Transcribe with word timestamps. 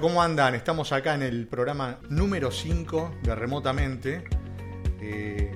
Bueno, 0.00 0.14
¿cómo 0.14 0.22
andan? 0.22 0.54
Estamos 0.54 0.92
acá 0.92 1.14
en 1.14 1.22
el 1.22 1.46
programa 1.46 1.98
número 2.08 2.50
5 2.50 3.16
de 3.22 3.34
Remotamente, 3.34 4.24
eh, 4.98 5.52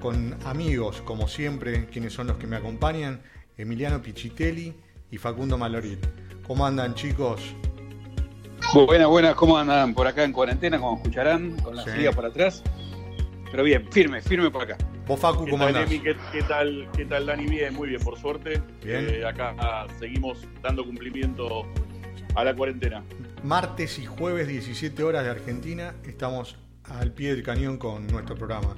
con 0.00 0.34
amigos, 0.46 1.02
como 1.02 1.28
siempre, 1.28 1.84
quienes 1.84 2.14
son 2.14 2.28
los 2.28 2.38
que 2.38 2.46
me 2.46 2.56
acompañan, 2.56 3.20
Emiliano 3.58 4.00
Pichitelli 4.00 4.74
y 5.10 5.18
Facundo 5.18 5.58
Maloril. 5.58 5.98
¿Cómo 6.46 6.64
andan, 6.64 6.94
chicos? 6.94 7.42
Buenas, 8.72 9.08
buenas, 9.08 9.34
¿cómo 9.34 9.58
andan? 9.58 9.92
Por 9.92 10.06
acá 10.06 10.24
en 10.24 10.32
cuarentena, 10.32 10.78
como 10.78 10.96
escucharán, 10.96 11.58
con 11.60 11.76
la 11.76 11.84
Sí. 11.84 11.90
silla 11.90 12.12
por 12.12 12.24
atrás. 12.24 12.62
Pero 13.50 13.64
bien, 13.64 13.86
firme, 13.92 14.22
firme 14.22 14.50
por 14.50 14.62
acá. 14.62 14.78
Vos, 15.06 15.20
Facu, 15.20 15.44
¿Qué 15.44 15.50
¿cómo 15.50 15.66
tal, 15.66 15.76
andás? 15.76 15.90
Emi? 15.92 16.00
¿Qué, 16.02 16.16
qué 16.32 16.42
tal, 16.44 16.88
¿Qué 16.96 17.04
tal, 17.04 17.26
Dani? 17.26 17.44
Bien, 17.44 17.74
muy 17.74 17.90
bien, 17.90 18.00
por 18.00 18.18
suerte. 18.18 18.62
Bien. 18.82 19.06
Eh, 19.10 19.26
acá 19.26 19.54
ah, 19.58 19.86
seguimos 19.98 20.38
dando 20.62 20.86
cumplimiento 20.86 21.66
a 22.34 22.44
la 22.44 22.56
cuarentena. 22.56 23.02
Martes 23.42 23.98
y 23.98 24.06
jueves, 24.06 24.48
17 24.48 25.02
horas 25.04 25.24
de 25.24 25.30
Argentina, 25.30 25.94
estamos 26.04 26.56
al 26.84 27.12
pie 27.12 27.30
del 27.30 27.42
cañón 27.42 27.78
con 27.78 28.06
nuestro 28.08 28.34
programa. 28.34 28.74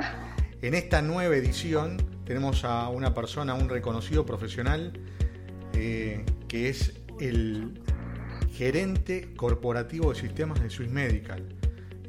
En 0.60 0.74
esta 0.74 1.00
nueva 1.00 1.34
edición 1.34 1.96
tenemos 2.24 2.64
a 2.64 2.88
una 2.90 3.14
persona, 3.14 3.54
un 3.54 3.68
reconocido 3.68 4.26
profesional, 4.26 4.92
eh, 5.72 6.24
que 6.46 6.68
es 6.68 6.92
el 7.20 7.80
gerente 8.52 9.34
corporativo 9.34 10.12
de 10.12 10.20
sistemas 10.20 10.60
de 10.62 10.68
Swiss 10.68 10.90
Medical. 10.90 11.42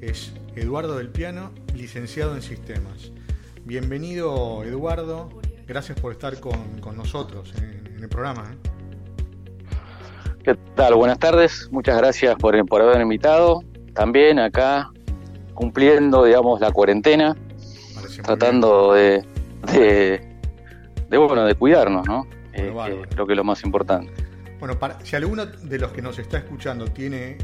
Es 0.02 0.34
Eduardo 0.56 0.98
del 0.98 1.10
Piano, 1.10 1.52
licenciado 1.74 2.36
en 2.36 2.42
sistemas. 2.42 3.12
Bienvenido, 3.64 4.64
Eduardo. 4.66 5.30
Gracias 5.68 6.00
por 6.00 6.12
estar 6.12 6.40
con, 6.42 6.82
con 6.82 6.98
nosotros 6.98 7.54
en, 7.56 7.98
el 8.02 8.10
programa. 8.10 8.52
¿eh? 8.52 8.71
¿Qué 10.44 10.56
tal? 10.76 10.96
Buenas 10.96 11.20
tardes, 11.20 11.70
muchas 11.72 11.98
gracias 11.98 12.36
por, 12.36 12.66
por 12.66 12.82
haberme 12.82 13.04
invitado. 13.04 13.62
También 13.94 14.40
acá 14.40 14.90
cumpliendo, 15.54 16.24
digamos, 16.24 16.60
la 16.60 16.72
cuarentena, 16.72 17.36
Parece 17.94 18.22
tratando 18.24 18.94
de, 18.94 19.24
de, 19.74 20.22
de, 21.10 21.18
bueno, 21.18 21.46
de 21.46 21.54
cuidarnos, 21.56 22.08
¿no? 22.08 22.26
Eh, 22.54 22.74
que 22.86 23.08
creo 23.10 23.28
que 23.28 23.34
es 23.34 23.38
lo 23.38 23.44
más 23.44 23.64
importante. 23.64 24.12
Bueno, 24.60 24.78
para- 24.80 25.00
si 25.02 25.16
alguno 25.16 25.46
de 25.46 25.80
los 25.80 25.92
que 25.92 26.02
nos 26.02 26.18
está 26.20 26.38
escuchando 26.40 26.86
tiene 26.86 27.38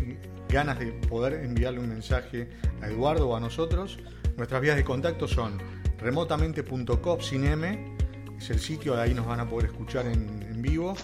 ganas 0.49 0.79
de 0.79 0.87
poder 0.87 1.43
enviarle 1.43 1.79
un 1.79 1.89
mensaje 1.89 2.49
a 2.81 2.87
Eduardo 2.87 3.29
o 3.29 3.35
a 3.35 3.39
nosotros, 3.39 3.99
nuestras 4.37 4.61
vías 4.61 4.75
de 4.75 4.83
contacto 4.83 5.27
son 5.27 5.57
remotamente.com 5.99 7.19
sin 7.19 7.45
M, 7.45 7.95
es 8.37 8.49
el 8.49 8.59
sitio, 8.59 8.99
ahí 8.99 9.13
nos 9.13 9.25
van 9.27 9.39
a 9.39 9.45
poder 9.49 9.67
escuchar 9.67 10.05
en, 10.07 10.43
en 10.49 10.61
vivo, 10.61 10.95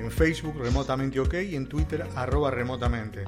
en 0.00 0.10
Facebook 0.10 0.56
remotamente 0.58 1.20
ok 1.20 1.34
y 1.48 1.56
en 1.56 1.68
Twitter 1.68 2.06
arroba 2.16 2.50
remotamente. 2.50 3.24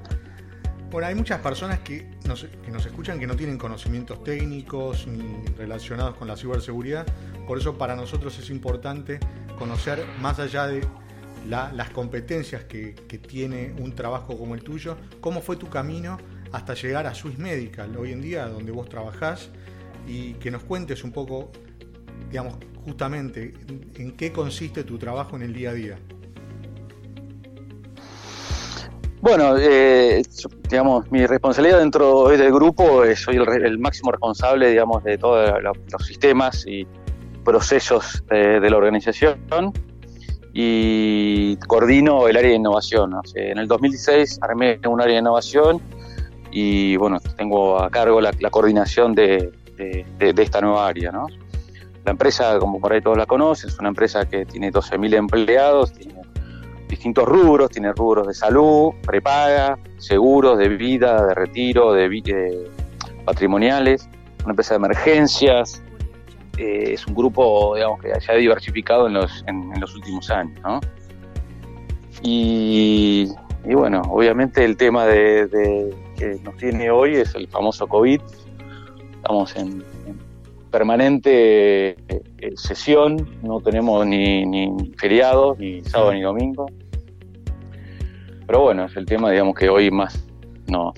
Bueno, 0.91 1.09
hay 1.09 1.15
muchas 1.15 1.41
personas 1.41 1.79
que 1.81 2.11
nos, 2.27 2.45
que 2.45 2.71
nos 2.71 2.85
escuchan 2.85 3.19
que 3.19 3.27
no 3.27 3.35
tienen 3.35 3.57
conocimientos 3.57 4.23
técnicos 4.25 5.07
ni 5.07 5.45
relacionados 5.57 6.17
con 6.17 6.29
la 6.29 6.37
ciberseguridad, 6.37 7.07
por 7.47 7.59
eso 7.59 7.79
para 7.79 7.97
nosotros 7.97 8.39
es 8.39 8.51
importante 8.51 9.19
conocer 9.59 10.05
más 10.21 10.39
allá 10.39 10.67
de 10.67 10.83
la- 11.49 11.73
las 11.73 11.91
competencias 11.91 12.65
que, 12.65 12.95
que 12.95 13.19
tiene 13.19 13.75
un 13.79 13.95
trabajo 13.95 14.37
como 14.37 14.55
el 14.55 14.63
tuyo, 14.63 14.97
cómo 15.21 15.41
fue 15.41 15.57
tu 15.57 15.69
camino 15.71 16.19
hasta 16.53 16.75
llegar 16.75 17.07
a 17.07 17.15
Swiss 17.15 17.39
Medical 17.39 17.97
hoy 17.97 18.13
en 18.13 18.21
día, 18.21 18.47
donde 18.49 18.71
vos 18.73 18.89
trabajás, 18.89 19.49
y 20.07 20.35
que 20.35 20.51
nos 20.51 20.63
cuentes 20.63 21.05
un 21.05 21.13
poco, 21.13 21.51
digamos, 22.29 22.59
justamente 22.85 23.55
en, 23.69 23.91
en 23.95 24.13
qué 24.13 24.31
consiste 24.31 24.85
tu 24.85 24.99
trabajo 24.99 25.37
en 25.37 25.43
el 25.43 25.55
día 25.55 25.71
a 25.71 25.75
día. 25.75 25.99
Bueno, 29.23 29.57
eh, 29.57 30.21
digamos, 30.69 31.09
mi 31.13 31.25
responsabilidad 31.27 31.79
dentro 31.79 32.29
del 32.29 32.53
grupo 32.53 33.05
es 33.05 33.21
soy 33.21 33.37
el, 33.37 33.79
máximo 33.79 34.11
responsable, 34.11 34.69
digamos, 34.69 35.05
de 35.05 35.17
todos 35.17 35.49
los 35.63 36.05
sistemas 36.05 36.67
y 36.67 36.85
procesos 37.45 38.25
de, 38.29 38.59
de 38.59 38.69
la 38.69 38.77
organización 38.77 39.39
y 40.53 41.57
coordino 41.69 42.27
el 42.27 42.37
área 42.37 42.51
de 42.51 42.57
innovación. 42.57 43.11
¿no? 43.11 43.21
O 43.21 43.25
sea, 43.25 43.45
en 43.45 43.59
el 43.59 43.69
2016 43.69 44.41
armé 44.43 44.81
un 44.89 45.01
área 45.01 45.15
de 45.15 45.21
innovación 45.21 45.81
y, 46.51 46.97
bueno, 46.97 47.21
tengo 47.37 47.81
a 47.81 47.91
cargo 47.91 48.21
la, 48.21 48.33
coordinación 48.51 49.15
de, 49.15 49.53
esta 50.19 50.61
nueva 50.61 50.89
área, 50.89 51.13
¿no? 51.13 51.29
La 52.05 52.11
empresa, 52.11 52.59
como 52.59 52.81
por 52.81 52.93
ahí 52.93 53.01
todos 53.01 53.17
la 53.17 53.27
conocen, 53.27 53.71
es 53.71 53.79
una 53.79 53.91
empresa 53.91 54.29
que 54.29 54.45
tiene 54.45 54.73
12.000 54.73 55.15
empleados, 55.15 55.93
distintos 56.93 57.25
rubros, 57.25 57.71
tiene 57.71 57.91
rubros 57.95 58.27
de 58.27 58.35
salud, 58.35 58.93
prepaga, 59.07 59.79
seguros 59.97 60.59
de 60.59 60.69
vida, 60.69 61.27
de 61.27 61.35
retiro, 61.35 61.95
de 61.95 62.05
eh, 62.05 62.71
patrimoniales, 63.25 64.11
una 64.45 64.51
empresa 64.51 64.75
de 64.75 64.77
emergencias, 64.77 65.83
eh, 66.59 66.93
es 66.93 67.07
un 67.07 67.15
grupo 67.15 67.77
digamos 67.77 67.99
que 67.99 68.21
se 68.21 68.31
ha 68.31 68.35
diversificado 68.35 69.07
en 69.07 69.15
los, 69.15 69.43
en, 69.47 69.73
los 69.81 69.95
últimos 69.95 70.31
años, 70.31 70.61
¿no? 70.63 70.81
Y, 72.21 73.33
bueno, 73.65 74.03
obviamente 74.11 74.63
el 74.63 74.77
tema 74.77 75.07
de, 75.07 75.97
que 76.19 76.39
nos 76.45 76.59
tiene 76.59 76.91
hoy 76.91 77.17
es 77.17 77.35
el 77.35 77.49
famoso 77.49 77.87
COVID. 77.87 78.21
Estamos 79.15 79.57
en, 79.57 79.83
en 80.07 80.21
permanente 80.71 81.91
eh, 81.91 82.23
sesión, 82.57 83.29
no 83.43 83.61
tenemos 83.61 84.07
ni 84.07 84.93
feriados, 84.99 85.59
ni 85.59 85.81
sábado 85.85 86.13
ni 86.13 86.21
domingo. 86.21 86.67
Pero 88.53 88.65
bueno, 88.65 88.85
es 88.85 88.95
el 88.97 89.07
tema, 89.07 89.31
digamos, 89.31 89.55
que 89.55 89.71
hoy 89.71 89.91
más 89.91 90.27
nos, 90.67 90.93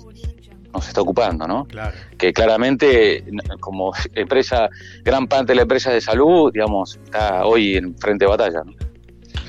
nos 0.73 0.89
está 0.89 1.03
ocupando, 1.03 1.47
¿no? 1.47 1.65
Claro. 1.67 1.97
que 2.19 2.33
claramente 2.33 3.25
como 3.61 3.93
empresa, 4.13 4.69
gran 5.05 5.29
parte 5.29 5.53
de 5.53 5.55
la 5.55 5.63
empresa 5.63 5.93
de 5.93 6.01
salud, 6.01 6.53
digamos, 6.53 6.99
está 7.05 7.47
hoy 7.47 7.77
en 7.77 7.97
frente 7.97 8.25
de 8.25 8.29
batalla. 8.29 8.65
¿no? 8.65 8.73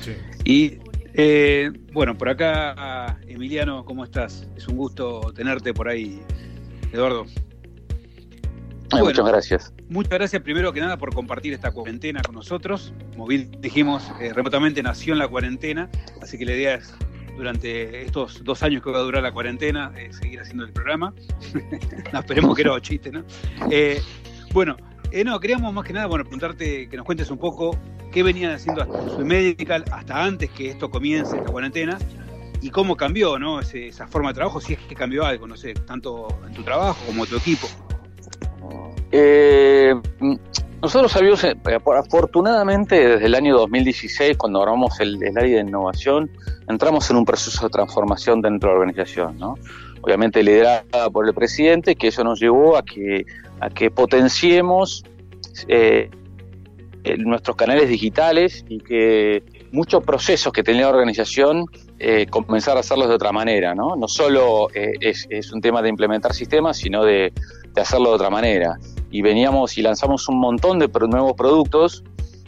Sí. 0.02 0.12
Y 0.44 0.78
eh, 1.14 1.72
bueno, 1.92 2.16
por 2.16 2.28
acá, 2.28 3.18
Emiliano, 3.26 3.84
¿cómo 3.84 4.04
estás? 4.04 4.46
Es 4.54 4.68
un 4.68 4.76
gusto 4.76 5.32
tenerte 5.34 5.74
por 5.74 5.88
ahí, 5.88 6.22
Eduardo. 6.92 7.26
Ay, 8.92 9.00
Bueno. 9.00 9.06
Muchas 9.06 9.26
gracias. 9.26 9.74
Muchas 9.88 10.12
gracias 10.12 10.42
primero 10.42 10.72
que 10.72 10.78
nada 10.78 10.96
por 10.96 11.12
compartir 11.12 11.54
esta 11.54 11.72
cuarentena 11.72 12.22
con 12.22 12.36
nosotros. 12.36 12.94
Como 13.14 13.26
bien 13.26 13.50
dijimos, 13.60 14.12
eh, 14.20 14.32
remotamente 14.32 14.80
nació 14.80 15.12
en 15.12 15.18
la 15.18 15.26
cuarentena, 15.26 15.90
así 16.22 16.38
que 16.38 16.44
la 16.44 16.52
idea 16.52 16.76
es 16.76 16.94
durante 17.36 18.02
estos 18.02 18.42
dos 18.44 18.62
años 18.62 18.82
que 18.82 18.90
va 18.90 18.98
a 18.98 19.02
durar 19.02 19.22
la 19.22 19.32
cuarentena, 19.32 19.92
eh, 19.96 20.12
seguir 20.12 20.40
haciendo 20.40 20.64
el 20.64 20.72
programa. 20.72 21.12
no, 22.12 22.18
esperemos 22.20 22.56
que 22.56 22.64
no, 22.64 22.78
chiste, 22.80 23.10
¿no? 23.10 23.24
Eh, 23.70 24.00
bueno, 24.52 24.76
eh, 25.10 25.22
no, 25.24 25.38
queríamos 25.40 25.72
más 25.72 25.84
que 25.84 25.92
nada, 25.92 26.06
bueno, 26.06 26.24
preguntarte 26.24 26.88
que 26.88 26.96
nos 26.96 27.04
cuentes 27.06 27.30
un 27.30 27.38
poco 27.38 27.76
qué 28.12 28.22
venían 28.22 28.52
haciendo 28.52 28.82
hasta 28.82 29.10
su 29.10 29.24
medical 29.24 29.84
hasta 29.92 30.24
antes 30.24 30.50
que 30.50 30.70
esto 30.70 30.90
comience, 30.90 31.36
esta 31.36 31.50
cuarentena, 31.50 31.98
y 32.62 32.70
cómo 32.70 32.96
cambió, 32.96 33.38
¿no? 33.38 33.60
Ese- 33.60 33.88
esa 33.88 34.06
forma 34.06 34.30
de 34.30 34.34
trabajo, 34.34 34.60
si 34.60 34.72
es 34.72 34.78
que 34.80 34.94
cambió 34.94 35.24
algo, 35.26 35.46
no 35.46 35.56
sé, 35.56 35.74
tanto 35.74 36.26
en 36.46 36.54
tu 36.54 36.62
trabajo 36.62 36.98
como 37.06 37.24
en 37.24 37.30
tu 37.30 37.36
equipo. 37.36 37.68
Eh, 39.12 39.94
nosotros 40.82 41.12
sabíamos, 41.12 41.42
eh, 41.44 41.56
afortunadamente, 41.96 43.08
desde 43.08 43.26
el 43.26 43.34
año 43.34 43.56
2016, 43.56 44.36
cuando 44.36 44.62
armamos 44.62 45.00
el, 45.00 45.22
el 45.22 45.36
área 45.36 45.56
de 45.56 45.62
innovación, 45.62 46.30
entramos 46.68 47.10
en 47.10 47.16
un 47.16 47.24
proceso 47.24 47.64
de 47.66 47.70
transformación 47.70 48.40
dentro 48.40 48.70
de 48.70 48.74
la 48.74 48.80
organización, 48.80 49.38
¿no? 49.38 49.54
Obviamente 50.02 50.42
liderada 50.42 51.10
por 51.10 51.26
el 51.26 51.34
presidente, 51.34 51.96
que 51.96 52.08
eso 52.08 52.22
nos 52.22 52.38
llevó 52.38 52.76
a 52.76 52.84
que, 52.84 53.24
a 53.60 53.70
que 53.70 53.90
potenciemos 53.90 55.04
eh, 55.68 56.10
eh, 57.06 57.16
nuestros 57.18 57.56
canales 57.56 57.88
digitales 57.88 58.64
y 58.68 58.78
que 58.78 59.44
muchos 59.70 60.02
procesos 60.02 60.52
que 60.52 60.64
tenía 60.64 60.82
la 60.82 60.88
organización 60.88 61.66
eh, 61.98 62.26
comenzar 62.26 62.76
a 62.76 62.80
hacerlos 62.80 63.08
de 63.08 63.14
otra 63.14 63.30
manera, 63.30 63.74
¿no? 63.74 63.94
No 63.96 64.08
solo 64.08 64.68
eh, 64.74 64.92
es, 65.00 65.52
un 65.52 65.60
tema 65.60 65.82
de 65.82 65.88
implementar 65.88 66.34
sistemas, 66.34 66.76
sino 66.76 67.04
de 67.04 67.32
hacerlo 67.76 68.08
de 68.08 68.14
otra 68.16 68.28
manera. 68.28 68.76
Y 69.10 69.22
veníamos 69.22 69.78
y 69.78 69.82
lanzamos 69.82 70.28
un 70.28 70.38
montón 70.38 70.78
de 70.78 70.88
nuevos 71.08 71.34
productos 71.34 72.04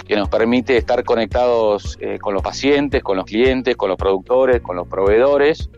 que 0.06 0.16
nos 0.16 0.28
permite 0.28 0.76
estar 0.76 1.05
conectados 1.05 1.99
eh, 2.00 2.19
con 2.19 2.34
los 2.34 2.43
pacientes, 2.43 3.02
con 3.02 3.16
los 3.16 3.26
clientes, 3.26 3.76
con 3.76 3.88
los 3.90 3.99
productores, 3.99 4.60
con 4.62 4.76
los 4.76 4.88
proveedores 4.88 5.70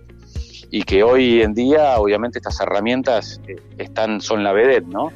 y 0.71 0.83
que 0.85 1.03
hoy 1.03 1.43
en 1.43 1.53
día, 1.53 1.99
obviamente, 1.99 2.39
estas 2.39 2.61
herramientas 2.61 3.41
eh, 3.49 3.57
están, 3.79 4.21
son 4.21 4.45
la 4.45 4.53
vedette, 4.53 4.87
¿no? 4.87 5.11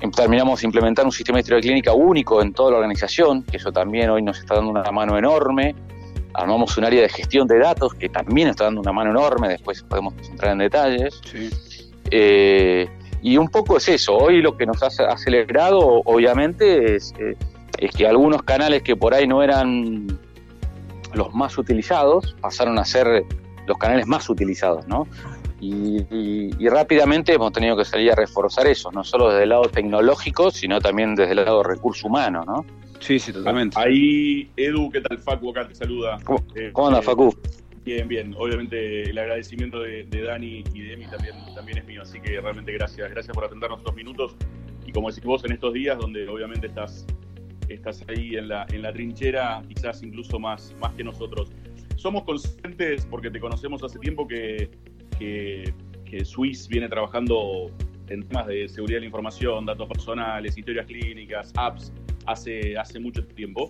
Em, 0.00 0.10
terminamos 0.10 0.60
de 0.60 0.66
implementar 0.66 1.04
un 1.04 1.12
sistema 1.12 1.36
de 1.36 1.40
historia 1.42 1.60
clínica 1.60 1.92
único 1.92 2.40
en 2.40 2.52
toda 2.52 2.72
la 2.72 2.76
organización, 2.78 3.42
que 3.42 3.58
eso 3.58 3.70
también 3.70 4.10
hoy 4.10 4.22
nos 4.22 4.38
está 4.38 4.56
dando 4.56 4.70
una 4.70 4.90
mano 4.90 5.16
enorme. 5.18 5.74
Armamos 6.34 6.76
un 6.78 6.84
área 6.84 7.02
de 7.02 7.08
gestión 7.10 7.46
de 7.46 7.58
datos 7.58 7.94
que 7.94 8.08
también 8.08 8.48
está 8.48 8.64
dando 8.64 8.80
una 8.80 8.92
mano 8.92 9.10
enorme, 9.10 9.48
después 9.48 9.82
podemos 9.82 10.14
entrar 10.28 10.52
en 10.52 10.58
detalles. 10.58 11.20
Eh, 12.10 12.88
y 13.22 13.36
un 13.36 13.48
poco 13.48 13.76
es 13.76 13.88
eso, 13.88 14.16
hoy 14.16 14.42
lo 14.42 14.56
que 14.56 14.66
nos 14.66 14.82
ha 14.82 14.86
acelerado, 14.86 15.78
obviamente, 16.04 16.96
es, 16.96 17.14
eh, 17.18 17.36
es 17.78 17.90
que 17.92 18.06
algunos 18.06 18.42
canales 18.42 18.82
que 18.82 18.96
por 18.96 19.14
ahí 19.14 19.26
no 19.26 19.42
eran 19.42 20.06
los 21.14 21.32
más 21.32 21.56
utilizados 21.56 22.34
pasaron 22.40 22.78
a 22.78 22.84
ser 22.84 23.24
los 23.66 23.78
canales 23.78 24.06
más 24.06 24.28
utilizados, 24.28 24.86
¿no? 24.88 25.06
Y, 25.60 26.68
rápidamente 26.68 27.34
hemos 27.34 27.52
tenido 27.52 27.76
que 27.76 27.84
salir 27.84 28.10
a 28.10 28.16
reforzar 28.16 28.66
eso, 28.66 28.90
no 28.90 29.04
solo 29.04 29.30
desde 29.30 29.44
el 29.44 29.50
lado 29.50 29.62
tecnológico, 29.64 30.50
sino 30.50 30.80
también 30.80 31.14
desde 31.14 31.32
el 31.32 31.44
lado 31.44 31.62
recurso 31.62 32.08
humano, 32.08 32.42
¿no? 32.44 32.64
Sí, 32.98 33.18
sí, 33.20 33.32
totalmente. 33.32 33.78
Ahí, 33.78 34.50
Edu, 34.56 34.90
¿qué 34.90 35.00
tal? 35.00 35.18
Facu 35.18 35.50
acá 35.50 35.68
te 35.68 35.74
saluda. 35.74 36.18
¿Cómo, 36.24 36.40
eh, 36.56 36.72
anda, 36.74 36.98
eh, 36.98 37.02
Facu? 37.02 37.32
Bien, 37.84 38.06
bien. 38.06 38.34
Obviamente 38.38 39.10
el 39.10 39.18
agradecimiento 39.18 39.80
de, 39.80 40.04
Dani 40.04 40.62
y 40.72 40.80
de 40.82 40.92
Emi 40.92 41.06
también, 41.06 41.34
también 41.54 41.78
es 41.78 41.84
mío, 41.84 42.02
así 42.02 42.20
que 42.20 42.40
realmente 42.40 42.72
gracias. 42.72 43.10
Gracias 43.10 43.34
por 43.34 43.44
atendernos 43.44 43.80
estos 43.80 43.94
minutos. 43.94 44.36
Y 44.86 44.92
como 44.92 45.08
decís 45.08 45.24
vos, 45.24 45.44
en 45.44 45.52
estos 45.52 45.72
días 45.72 45.98
donde 45.98 46.28
obviamente 46.28 46.68
estás, 46.68 47.06
estás 47.68 48.04
ahí 48.08 48.36
en 48.36 48.48
la, 48.48 48.66
en 48.72 48.82
la 48.82 48.92
trinchera, 48.92 49.62
quizás 49.68 50.02
incluso 50.02 50.38
más, 50.38 50.74
más 50.80 50.92
que 50.94 51.04
nosotros 51.04 51.50
somos 52.02 52.24
conscientes, 52.24 53.06
porque 53.06 53.30
te 53.30 53.38
conocemos 53.38 53.82
hace 53.84 53.98
tiempo, 54.00 54.26
que, 54.26 54.68
que, 55.18 55.72
Swiss 56.24 56.68
viene 56.68 56.88
trabajando 56.90 57.70
en 58.08 58.22
temas 58.24 58.46
de 58.46 58.68
seguridad 58.68 58.96
de 58.96 59.00
la 59.00 59.06
información, 59.06 59.64
datos 59.64 59.88
personales, 59.88 60.58
historias 60.58 60.84
clínicas, 60.84 61.52
apps, 61.56 61.90
hace, 62.26 62.76
hace 62.76 63.00
mucho 63.00 63.24
tiempo. 63.24 63.66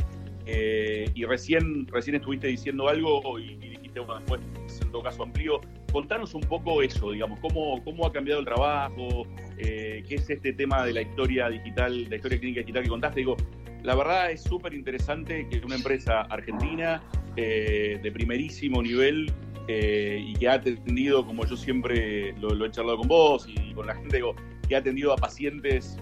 Eh, 0.46 1.08
y 1.14 1.24
recién, 1.24 1.86
recién 1.86 2.16
estuviste 2.16 2.48
diciendo 2.48 2.88
algo 2.88 3.38
y, 3.38 3.54
dijiste, 3.54 3.71
después, 3.94 4.40
en 4.80 4.90
todo 4.90 5.02
caso 5.02 5.22
amplio, 5.22 5.60
contanos 5.92 6.34
un 6.34 6.42
poco 6.42 6.82
eso, 6.82 7.12
digamos, 7.12 7.38
cómo, 7.40 7.82
cómo 7.84 8.06
ha 8.06 8.12
cambiado 8.12 8.40
el 8.40 8.46
trabajo, 8.46 9.26
eh, 9.58 10.02
qué 10.08 10.14
es 10.16 10.28
este 10.28 10.52
tema 10.52 10.84
de 10.84 10.92
la 10.92 11.02
historia 11.02 11.48
digital, 11.48 12.08
la 12.08 12.16
historia 12.16 12.38
clínica 12.38 12.60
digital 12.60 12.82
que 12.82 12.88
contaste. 12.88 13.20
Digo, 13.20 13.36
la 13.82 13.94
verdad 13.94 14.30
es 14.30 14.42
súper 14.42 14.74
interesante 14.74 15.46
que 15.48 15.58
una 15.58 15.76
empresa 15.76 16.22
argentina 16.22 17.02
eh, 17.36 17.98
de 18.02 18.12
primerísimo 18.12 18.82
nivel 18.82 19.32
eh, 19.68 20.20
y 20.24 20.34
que 20.34 20.48
ha 20.48 20.54
atendido, 20.54 21.24
como 21.24 21.44
yo 21.46 21.56
siempre 21.56 22.34
lo, 22.38 22.64
he 22.64 22.70
charlado 22.70 22.98
con 22.98 23.08
vos 23.08 23.46
y 23.48 23.72
con 23.74 23.86
la 23.86 23.94
gente, 23.94 24.16
digo, 24.16 24.34
que 24.68 24.76
ha 24.76 24.78
atendido 24.78 25.12
a 25.12 25.16
pacientes 25.16 25.96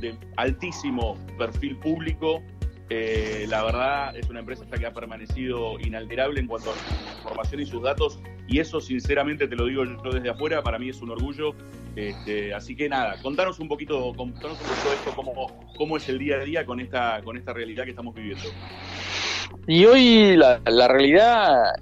de 0.00 0.16
altísimo 0.36 1.16
perfil 1.36 1.76
público. 1.76 2.42
Eh, 2.90 3.44
la 3.48 3.62
verdad 3.64 4.16
es 4.16 4.30
una 4.30 4.40
empresa 4.40 4.64
que 4.66 4.86
ha 4.86 4.92
permanecido 4.92 5.78
inalterable 5.78 6.40
en 6.40 6.46
cuanto 6.46 6.70
a 6.70 6.74
su 6.74 7.18
información 7.18 7.60
y 7.60 7.66
sus 7.66 7.82
datos 7.82 8.18
y 8.46 8.60
eso 8.60 8.80
sinceramente 8.80 9.46
te 9.46 9.56
lo 9.56 9.66
digo 9.66 9.84
yo 9.84 10.10
desde 10.10 10.30
afuera, 10.30 10.62
para 10.62 10.78
mí 10.78 10.88
es 10.88 11.02
un 11.02 11.10
orgullo 11.10 11.54
este, 11.98 12.54
así 12.54 12.76
que 12.76 12.88
nada, 12.88 13.16
contanos 13.20 13.58
un 13.58 13.68
poquito, 13.68 14.14
contanos 14.16 14.58
un 14.60 14.66
poquito 14.66 14.92
esto, 14.92 15.12
cómo, 15.16 15.68
cómo 15.76 15.96
es 15.96 16.08
el 16.08 16.18
día 16.18 16.36
a 16.36 16.44
día 16.44 16.64
con 16.64 16.78
esta, 16.80 17.20
con 17.24 17.36
esta 17.36 17.52
realidad 17.52 17.84
que 17.84 17.90
estamos 17.90 18.14
viviendo. 18.14 18.44
Y 19.66 19.84
hoy 19.84 20.36
la, 20.36 20.60
realidad 20.88 21.74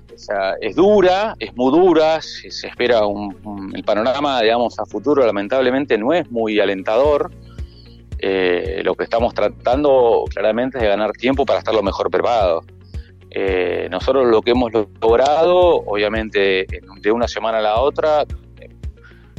es 0.61 0.75
dura, 0.75 1.35
es 1.39 1.55
muy 1.55 1.71
dura, 1.71 2.21
se, 2.23 2.49
espera 2.49 3.07
un, 3.07 3.73
el 3.75 3.85
panorama, 3.85 4.41
digamos, 4.41 4.79
a 4.79 4.87
futuro 4.87 5.25
lamentablemente 5.27 5.99
no 5.99 6.15
es 6.15 6.31
muy 6.31 6.59
alentador. 6.61 7.31
Eh, 8.19 8.81
lo 8.85 8.95
que 8.95 9.05
estamos 9.05 9.35
tratando 9.35 10.25
claramente 10.33 10.79
es 10.79 10.83
de 10.83 10.89
ganar 10.89 11.13
tiempo 11.13 11.45
para 11.45 11.59
estar 11.59 11.75
lo 11.75 11.83
mejor 11.83 12.11
preparado. 12.11 12.63
Eh, 13.31 13.89
nosotros 13.91 14.27
lo 14.27 14.41
que 14.41 14.53
hemos 14.53 14.73
logrado, 14.73 15.83
obviamente, 15.85 16.67
de 17.01 17.13
una 17.13 17.29
semana 17.29 17.59
a 17.59 17.63
la 17.63 17.81
otra, 17.81 18.25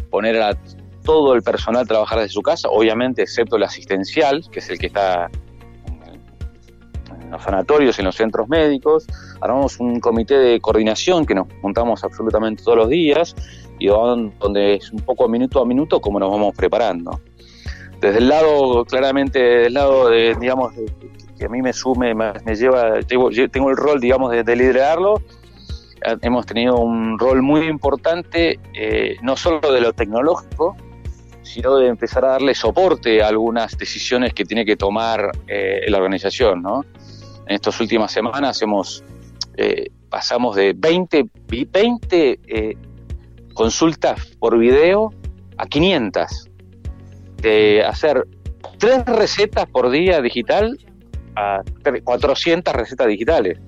poner 0.10 0.42
a 0.42 0.58
todo 1.04 1.34
el 1.34 1.42
personal 1.42 1.84
a 1.84 1.86
trabajar 1.86 2.20
desde 2.20 2.34
su 2.34 2.42
casa, 2.42 2.68
obviamente 2.70 3.22
excepto 3.22 3.56
el 3.56 3.64
asistencial, 3.64 4.44
que 4.52 4.60
es 4.60 4.70
el 4.70 4.78
que 4.78 4.88
está 4.88 5.30
en 7.28 7.32
los 7.32 7.42
sanatorios, 7.42 7.98
en 8.00 8.06
los 8.06 8.16
centros 8.16 8.48
médicos. 8.50 9.08
Armamos 9.42 9.80
un 9.80 10.00
comité 10.00 10.36
de 10.38 10.60
coordinación 10.60 11.26
que 11.26 11.34
nos 11.34 11.48
juntamos 11.62 12.04
absolutamente 12.04 12.64
todos 12.64 12.78
los 12.78 12.90
días 12.90 13.36
y 13.80 13.88
donde 13.88 14.76
es 14.76 14.92
un 14.92 15.00
poco 15.00 15.28
minuto 15.28 15.62
a 15.62 15.66
minuto 15.66 16.00
cómo 16.02 16.20
nos 16.20 16.32
vamos 16.32 16.56
preparando. 16.56 17.20
Desde 18.00 18.20
el 18.20 18.30
lado, 18.30 18.86
claramente, 18.86 19.40
del 19.40 19.74
lado 19.74 20.10
de, 20.10 20.36
digamos, 20.40 20.74
que 21.38 21.46
a 21.46 21.50
mí 21.50 21.62
me 21.62 21.74
sume, 21.74 22.14
me, 22.14 22.56
lleva, 22.56 23.02
tengo, 23.02 23.30
tengo, 23.52 23.70
el 23.70 23.78
rol, 23.78 24.00
digamos, 24.00 24.32
de 24.32 24.56
liderarlo, 24.56 25.22
hemos 26.22 26.46
tenido 26.46 26.78
un 26.78 27.18
rol 27.18 27.42
muy 27.42 27.68
importante, 27.68 28.60
eh, 28.74 29.18
no 29.22 29.36
solo 29.36 29.72
de 29.72 29.82
lo 29.82 29.94
tecnológico, 29.94 30.76
sino 31.42 31.78
de 31.78 31.88
empezar 31.88 32.26
a 32.26 32.30
darle 32.30 32.54
soporte 32.56 33.22
a 33.22 33.28
algunas 33.28 33.78
decisiones 33.78 34.34
que 34.34 34.46
tiene 34.46 34.66
que 34.66 34.76
tomar 34.76 35.32
eh, 35.48 35.86
la 35.88 35.98
organización. 35.98 36.62
¿no? 36.62 36.86
En 37.46 37.56
estas 37.56 37.80
últimas 37.80 38.12
semanas 38.12 38.62
hemos, 38.62 39.04
eh, 39.56 39.88
pasamos 40.10 40.56
de 40.56 40.74
20, 40.76 41.30
20 41.48 42.78
consultas 43.54 44.36
por 44.40 44.58
video 44.58 45.12
a 45.58 45.66
500, 45.66 46.50
hacer 47.86 48.26
tres 48.78 49.06
recetas 49.06 49.66
por 49.68 49.90
día 49.90 50.22
digital 50.22 50.78
a 51.36 51.62
400 52.04 52.74
recetas 52.74 53.08
digitales. 53.08 53.60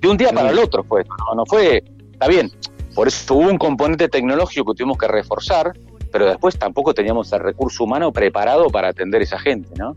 De 0.00 0.08
un 0.08 0.16
día 0.16 0.32
para 0.32 0.50
el 0.50 0.58
otro 0.58 0.84
fue, 0.84 1.04
no, 1.04 1.34
no 1.34 1.46
fue, 1.46 1.82
está 2.12 2.26
bien, 2.26 2.50
por 2.94 3.08
eso 3.08 3.34
hubo 3.34 3.48
un 3.48 3.58
componente 3.58 4.08
tecnológico 4.08 4.72
que 4.72 4.78
tuvimos 4.78 4.98
que 4.98 5.08
reforzar, 5.08 5.72
pero 6.10 6.26
después 6.26 6.58
tampoco 6.58 6.94
teníamos 6.94 7.32
el 7.32 7.40
recurso 7.40 7.84
humano 7.84 8.12
preparado 8.12 8.68
para 8.68 8.88
atender 8.88 9.20
a 9.20 9.24
esa 9.24 9.38
gente, 9.38 9.70
¿no? 9.76 9.96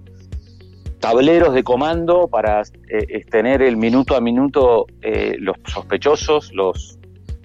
Tableros 0.99 1.53
de 1.53 1.63
comando 1.63 2.27
para 2.27 2.61
eh, 2.89 3.25
tener 3.29 3.61
el 3.61 3.75
minuto 3.77 4.15
a 4.15 4.21
minuto 4.21 4.85
eh, 5.01 5.35
los 5.39 5.57
sospechosos, 5.65 6.53
los, 6.53 6.97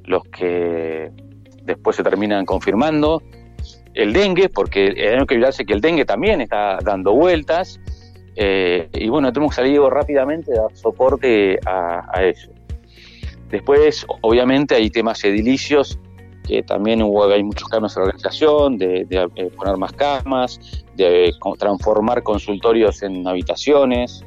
los 0.04 0.22
que 0.24 1.10
después 1.62 1.96
se 1.96 2.02
terminan 2.02 2.44
confirmando, 2.44 3.22
el 3.98 4.12
dengue, 4.12 4.48
porque 4.48 4.94
hay 4.96 5.26
que 5.26 5.34
olvidarse 5.34 5.66
que 5.66 5.72
el 5.72 5.80
dengue 5.80 6.04
también 6.04 6.40
está 6.40 6.78
dando 6.84 7.12
vueltas, 7.14 7.80
eh, 8.36 8.88
y 8.94 9.08
bueno, 9.08 9.32
tenemos 9.32 9.56
salido 9.56 9.90
rápidamente 9.90 10.52
a 10.56 10.62
dar 10.62 10.76
soporte 10.76 11.58
a, 11.66 12.22
eso. 12.22 12.52
Después, 13.50 14.06
obviamente, 14.20 14.76
hay 14.76 14.88
temas 14.90 15.24
edilicios, 15.24 15.98
que 16.46 16.62
también 16.62 17.02
hubo, 17.02 17.24
hay 17.24 17.42
muchos 17.42 17.68
cambios 17.68 17.96
en 17.96 18.02
la 18.02 18.06
organización, 18.06 18.78
de, 18.78 19.04
eh, 19.10 19.50
poner 19.56 19.76
más 19.76 19.92
camas, 19.94 20.60
de 20.94 21.32
transformar 21.58 22.22
consultorios 22.22 23.02
en 23.02 23.26
habitaciones, 23.26 24.24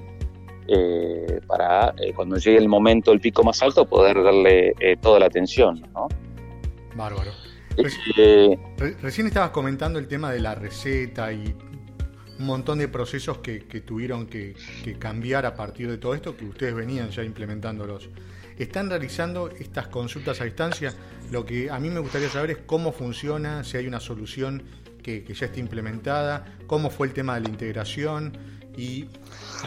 eh, 0.68 1.40
para 1.48 1.94
cuando 2.18 2.36
llegue 2.36 2.58
el 2.58 2.68
momento, 2.68 3.14
el 3.14 3.22
pico 3.22 3.42
más 3.42 3.62
alto, 3.62 3.86
poder 3.86 4.22
darle 4.22 4.74
toda 5.00 5.20
la 5.20 5.28
atención. 5.28 5.82
¿no? 5.94 6.10
Bárbaro. 6.94 7.32
Recién 9.02 9.28
estabas 9.28 9.52
comentando 9.52 10.00
el 10.00 10.08
tema 10.08 10.32
de 10.32 10.40
la 10.40 10.56
receta 10.56 11.32
y 11.32 11.56
un 12.42 12.46
montón 12.46 12.80
de 12.80 12.88
procesos 12.88 13.38
que, 13.38 13.60
tuvieron 13.86 14.26
que, 14.26 14.56
cambiar 15.00 15.46
a 15.46 15.56
partir 15.56 15.90
de 15.90 15.98
todo 15.98 16.16
esto, 16.16 16.36
que 16.36 16.46
ustedes 16.46 16.74
venían 16.74 17.10
ya 17.12 17.24
implementándolos. 17.24 18.10
¿Están 18.58 18.90
realizando 18.90 19.50
estas 19.50 19.88
consultas 19.88 20.42
a 20.42 20.46
distancia? 20.46 20.94
Lo 21.32 21.46
que 21.46 21.70
a 21.70 21.80
mí 21.80 21.90
me 21.90 22.00
gustaría 22.00 22.30
saber 22.30 22.52
es 22.52 22.58
cómo 22.66 22.92
funciona, 22.92 23.64
si 23.64 23.78
hay 23.78 23.88
una 23.88 24.00
solución 24.00 24.64
que, 25.02 25.24
ya 25.24 25.46
esté 25.46 25.60
implementada, 25.60 26.58
cómo 26.68 26.90
fue 26.90 27.08
el 27.08 27.14
tema 27.14 27.36
de 27.36 27.42
la 27.42 27.50
integración. 27.50 28.38
Y 28.76 29.06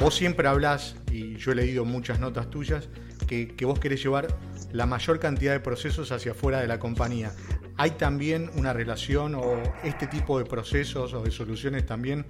vos 0.00 0.14
siempre 0.14 0.48
hablas, 0.48 0.96
y 1.10 1.36
yo 1.36 1.52
he 1.52 1.54
leído 1.54 1.84
muchas 1.84 2.20
notas 2.20 2.50
tuyas, 2.50 2.88
que, 3.26 3.64
vos 3.64 3.78
querés 3.78 4.02
llevar 4.02 4.28
la 4.72 4.86
mayor 4.86 5.18
cantidad 5.20 5.52
de 5.52 5.60
procesos 5.60 6.12
hacia 6.12 6.32
afuera 6.32 6.60
de 6.60 6.68
la 6.68 6.78
compañía. 6.78 7.32
¿Hay 7.76 7.92
también 7.92 8.50
una 8.56 8.72
relación 8.72 9.34
o 9.34 9.56
este 9.82 10.06
tipo 10.06 10.38
de 10.38 10.44
procesos 10.44 11.12
o 11.14 11.22
de 11.22 11.30
soluciones 11.30 11.86
también 11.86 12.24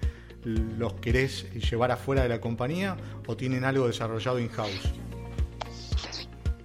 los 0.45 0.95
querés 0.95 1.51
llevar 1.71 1.91
afuera 1.91 2.23
de 2.23 2.29
la 2.29 2.41
compañía 2.41 2.97
o 3.27 3.37
tienen 3.37 3.65
algo 3.65 3.87
desarrollado 3.87 4.39
in-house? 4.39 4.93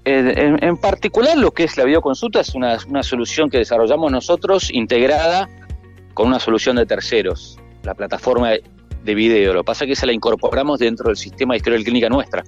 En, 0.06 0.78
particular, 0.78 1.38
lo 1.38 1.52
que 1.52 1.66
es 1.66 1.78
la 1.78 1.84
videoconsulta 1.84 2.40
es 2.40 2.56
una, 2.56 3.04
solución 3.04 3.50
que 3.50 3.60
desarrollamos 3.60 4.12
nosotros 4.12 4.72
integrada 4.74 5.48
con 6.16 6.28
una 6.28 6.40
solución 6.40 6.78
de 6.78 6.86
terceros, 6.86 7.60
la 7.84 7.94
plataforma 7.94 8.52
de 9.04 9.16
video. 9.16 9.54
Lo 9.54 9.62
que 9.62 9.66
pasa 9.66 9.84
es 9.84 9.90
que 9.90 9.94
esa 9.94 10.08
la 10.08 10.14
incorporamos 10.14 10.80
dentro 10.80 11.08
del 11.08 11.18
sistema 11.18 11.54
de 11.54 11.58
historia 11.58 11.84
clínica 11.84 12.10
nuestra. 12.10 12.44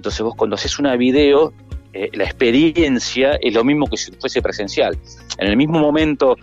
Entonces 0.00 0.22
vos 0.22 0.34
cuando 0.34 0.56
haces 0.56 0.78
una 0.78 0.96
video, 0.96 1.52
eh, 1.92 2.08
la 2.14 2.24
experiencia 2.24 3.32
es 3.38 3.52
lo 3.52 3.64
mismo 3.64 3.86
que 3.86 3.98
si 3.98 4.10
fuese 4.12 4.40
presencial. 4.40 4.96
En 5.36 5.48
el 5.48 5.58
mismo 5.58 5.78
momento 5.78 6.38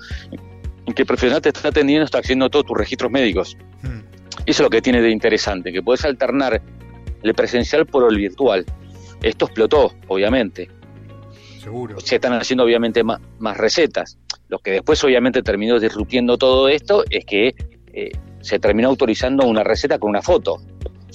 en 0.85 0.93
que 0.93 1.01
el 1.01 1.07
profesional 1.07 1.41
te 1.41 1.49
está 1.49 1.69
atendiendo, 1.69 2.05
está 2.05 2.19
haciendo 2.19 2.51
todos 2.51 2.67
tus 2.67 2.77
registros 2.77 3.11
médicos. 3.11 3.57
Hmm. 3.81 4.01
Eso 4.45 4.45
es 4.45 4.59
lo 4.59 4.69
que 4.69 4.79
tiene 4.79 5.01
de 5.01 5.09
interesante, 5.09 5.73
que 5.73 5.81
puedes 5.81 6.05
alternar 6.05 6.61
el 7.23 7.33
presencial 7.33 7.87
por 7.87 8.07
el 8.11 8.15
virtual. 8.15 8.63
Esto 9.23 9.45
explotó, 9.45 9.91
obviamente. 10.07 10.69
Seguro. 11.59 11.99
Se 11.99 12.17
están 12.17 12.33
haciendo 12.33 12.63
obviamente 12.63 13.03
más, 13.03 13.19
recetas. 13.57 14.19
Lo 14.49 14.59
que 14.59 14.69
después 14.69 15.03
obviamente 15.03 15.41
terminó 15.41 15.79
disruptiendo 15.79 16.37
todo 16.37 16.69
esto 16.69 17.05
es 17.09 17.25
que 17.25 17.55
eh, 17.91 18.11
se 18.39 18.59
terminó 18.59 18.89
autorizando 18.89 19.47
una 19.47 19.63
receta 19.63 19.97
con 19.97 20.11
una 20.11 20.21
foto. 20.21 20.61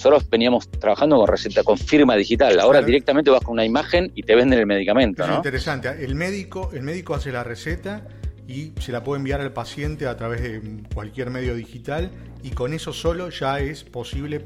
Nosotros 0.02 0.28
veníamos 0.28 0.68
trabajando 0.68 1.16
con 1.16 1.28
receta, 1.28 1.62
con 1.62 1.78
firma 1.78 2.16
digital. 2.16 2.58
Ahora 2.58 2.82
directamente 2.82 3.30
vas 3.30 3.40
con 3.40 3.52
una 3.52 3.64
imagen 3.64 4.10
y 4.16 4.24
te 4.24 4.34
venden 4.34 4.58
el 4.58 4.66
medicamento. 4.66 5.22
Es 5.22 5.30
interesante. 5.30 5.90
El 6.04 6.16
médico, 6.16 6.70
el 6.72 6.82
médico 6.82 7.14
hace 7.14 7.30
la 7.30 7.44
receta 7.44 8.02
y 8.48 8.72
se 8.80 8.90
la 8.90 9.04
puede 9.04 9.20
enviar 9.20 9.40
al 9.40 9.52
paciente 9.52 10.08
a 10.08 10.16
través 10.16 10.42
de 10.42 10.82
cualquier 10.92 11.30
medio 11.30 11.54
digital 11.54 12.10
y 12.42 12.50
con 12.50 12.74
eso 12.74 12.92
solo 12.92 13.28
ya 13.28 13.60
es 13.60 13.84
posible 13.84 14.44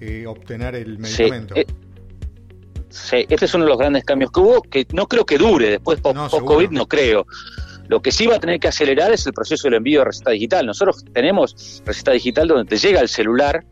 eh, 0.00 0.26
obtener 0.26 0.74
el 0.74 0.98
medicamento. 0.98 1.54
Eh, 1.54 1.66
sí, 2.88 3.26
este 3.28 3.44
es 3.44 3.54
uno 3.54 3.66
de 3.66 3.70
los 3.70 3.78
grandes 3.78 4.02
cambios 4.02 4.32
que 4.32 4.40
hubo, 4.40 4.60
que 4.60 4.88
no 4.92 5.06
creo 5.06 5.24
que 5.24 5.38
dure 5.38 5.70
después 5.70 6.00
post-COVID, 6.00 6.70
no, 6.70 6.88
creo. 6.88 7.28
Lo 7.86 8.02
que 8.02 8.10
sí 8.10 8.26
va 8.26 8.36
a 8.36 8.40
tener 8.40 8.58
que 8.58 8.66
acelerar 8.66 9.12
es 9.12 9.24
el 9.24 9.34
proceso 9.34 9.68
del 9.68 9.74
envío 9.74 10.00
de 10.00 10.06
receta 10.06 10.32
digital. 10.32 10.66
Nosotros 10.66 11.04
tenemos 11.12 11.80
receta 11.86 12.10
digital 12.10 12.48
donde 12.48 12.64
te 12.64 12.76
llega 12.76 13.00
el 13.00 13.08
celular 13.08 13.64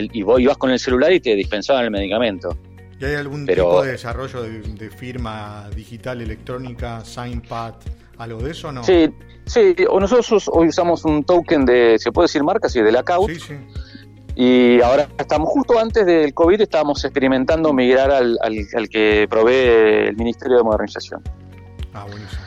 y, 0.00 0.10
y, 0.12 0.22
vas 0.22 0.56
con 0.58 0.70
el 0.70 0.78
celular 0.78 1.12
y 1.12 1.20
te 1.20 1.34
dispensaban 1.34 1.84
el 1.84 1.90
medicamento. 1.90 2.56
¿Y 3.00 3.04
hay 3.04 3.14
algún 3.16 3.46
tipo 3.46 3.82
de 3.82 3.92
desarrollo 3.92 4.42
de, 4.42 4.90
firma 4.90 5.68
digital 5.74 6.20
electrónica, 6.20 7.04
SignPad, 7.04 7.74
algo 8.18 8.40
de 8.40 8.52
eso 8.52 8.68
o 8.68 8.72
no? 8.72 8.84
Sí, 8.84 9.12
sí, 9.44 9.74
nosotros 9.98 10.48
hoy 10.52 10.68
usamos 10.68 11.04
un 11.04 11.24
token 11.24 11.64
de, 11.64 11.98
se 11.98 12.12
puede 12.12 12.26
decir 12.26 12.44
marca, 12.44 12.68
sí, 12.68 12.80
de 12.80 12.92
la 12.92 13.04
Sí, 13.26 13.40
sí. 13.40 13.54
Y 14.34 14.80
ahora 14.80 15.08
estamos 15.18 15.48
justo 15.50 15.78
antes 15.78 16.06
del 16.06 16.32
COVID, 16.32 16.60
estábamos 16.60 17.04
experimentando 17.04 17.72
migrar 17.72 18.10
al, 18.10 18.38
al, 18.40 18.88
que 18.88 19.26
provee 19.28 20.08
el 20.08 20.16
Ministerio 20.16 20.58
de 20.58 20.62
Modernización. 20.62 21.22
Ah, 21.92 22.06
buenísimo. 22.08 22.40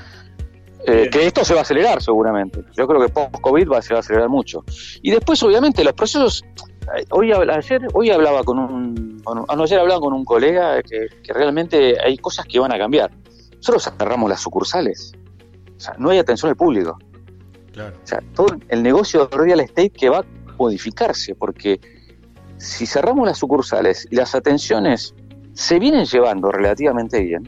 Eh, 0.87 1.09
que 1.11 1.25
esto 1.25 1.43
se 1.43 1.53
va 1.53 1.61
a 1.61 1.63
acelerar 1.63 2.01
seguramente. 2.01 2.61
Yo 2.77 2.87
creo 2.87 3.01
que 3.01 3.09
post-COVID 3.09 3.69
va, 3.69 3.81
se 3.81 3.93
va 3.93 3.99
a 3.99 4.01
acelerar 4.01 4.29
mucho. 4.29 4.63
Y 5.01 5.11
después, 5.11 5.41
obviamente, 5.43 5.83
los 5.83 5.93
procesos 5.93 6.43
hoy 7.11 7.31
ayer 7.31 7.87
hoy 7.93 8.09
hablaba 8.09 8.43
con 8.43 8.59
un 8.59 9.21
bueno, 9.23 9.45
ayer 9.47 9.79
hablaba 9.79 9.99
con 9.99 10.13
un 10.13 10.23
colega 10.23 10.81
que, 10.83 11.07
realmente 11.33 11.97
hay 12.03 12.17
cosas 12.17 12.45
que 12.45 12.59
van 12.59 12.71
a 12.71 12.77
cambiar. 12.77 13.11
Nosotros 13.57 13.91
cerramos 13.97 14.29
las 14.29 14.41
sucursales. 14.41 15.13
O 15.75 15.79
sea 15.79 15.95
no 15.97 16.09
hay 16.09 16.19
atención 16.19 16.49
al 16.49 16.55
público. 16.55 16.97
Claro. 17.73 17.93
o 18.01 18.07
sea 18.07 18.21
todo 18.33 18.47
el 18.69 18.81
negocio 18.81 19.25
de 19.25 19.37
real 19.37 19.59
estate 19.59 19.89
que 19.89 20.07
va 20.07 20.19
a 20.19 20.25
modificarse 20.57 21.35
porque 21.35 21.81
si 22.57 22.85
cerramos 22.85 23.27
las 23.27 23.37
sucursales 23.37 24.07
y 24.09 24.15
las 24.15 24.33
atenciones 24.33 25.13
se 25.51 25.77
vienen 25.77 26.05
llevando 26.05 26.53
relativamente 26.53 27.19
bien 27.21 27.43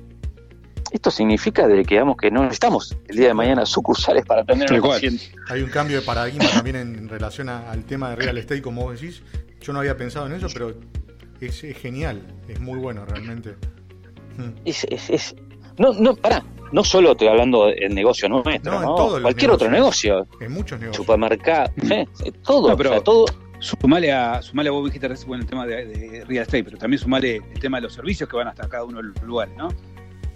esto 0.91 1.11
significa 1.11 1.67
de 1.67 1.83
que, 1.83 1.95
digamos, 1.95 2.17
que 2.17 2.31
no 2.31 2.43
necesitamos 2.43 2.97
el 3.07 3.17
día 3.17 3.27
de 3.27 3.33
mañana 3.33 3.65
sucursales 3.65 4.25
para 4.25 4.41
atender 4.41 4.73
a 4.73 4.81
paciente. 4.81 5.31
Hay 5.49 5.61
un 5.61 5.69
cambio 5.69 5.99
de 5.99 6.05
paradigma 6.05 6.49
también 6.49 6.75
en 6.77 7.09
relación 7.09 7.49
al 7.49 7.83
tema 7.85 8.11
de 8.11 8.15
real 8.17 8.37
estate, 8.37 8.61
como 8.61 8.83
vos 8.83 8.99
decís. 8.99 9.21
Yo 9.61 9.73
no 9.73 9.79
había 9.79 9.97
pensado 9.97 10.27
en 10.27 10.33
eso, 10.33 10.47
pero 10.53 10.73
es, 11.41 11.61
genial, 11.77 12.21
es 12.47 12.59
muy 12.59 12.79
bueno 12.79 13.05
realmente. 13.05 13.55
Hmm. 14.37 14.51
Es, 14.65 15.35
no, 15.77 15.93
no, 15.93 16.15
pará, 16.15 16.43
no 16.71 16.83
solo 16.83 17.11
estoy 17.11 17.27
hablando 17.27 17.67
del 17.67 17.93
negocio 17.93 18.29
nuestro, 18.29 18.79
no, 18.79 19.21
cualquier 19.21 19.51
otro 19.51 19.69
negocio. 19.69 20.27
En 20.39 20.51
muchos 20.51 20.79
negocios. 20.79 21.05
Supermercado, 21.05 21.71
eh, 21.89 22.05
todo, 22.45 22.75
pero, 22.77 23.01
todo. 23.01 23.25
Sumale 23.59 24.11
a, 24.11 24.39
sumale 24.43 24.69
a 24.69 24.71
vos 24.71 24.85
dijiste 24.85 25.07
bueno, 25.25 25.41
el 25.43 25.49
tema 25.49 25.65
de, 25.65 25.85
de, 25.87 26.25
real 26.25 26.43
estate, 26.43 26.63
pero 26.63 26.77
también 26.77 26.99
sumale 26.99 27.37
el 27.37 27.59
tema 27.59 27.77
de 27.77 27.83
los 27.83 27.93
servicios 27.93 28.29
que 28.29 28.37
van 28.37 28.47
hasta 28.47 28.69
cada 28.69 28.83
uno 28.83 28.97
de 28.97 29.05
los 29.05 29.21
lugares, 29.23 29.55
¿no? 29.57 29.69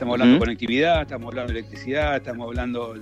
Estamos 0.01 0.15
hablando 0.15 0.33
de 0.33 0.39
conectividad, 0.39 1.03
estamos 1.03 1.27
hablando 1.27 1.53
de 1.53 1.59
electricidad, 1.59 2.15
estamos 2.15 2.47
hablando 2.47 2.95
de 2.95 3.01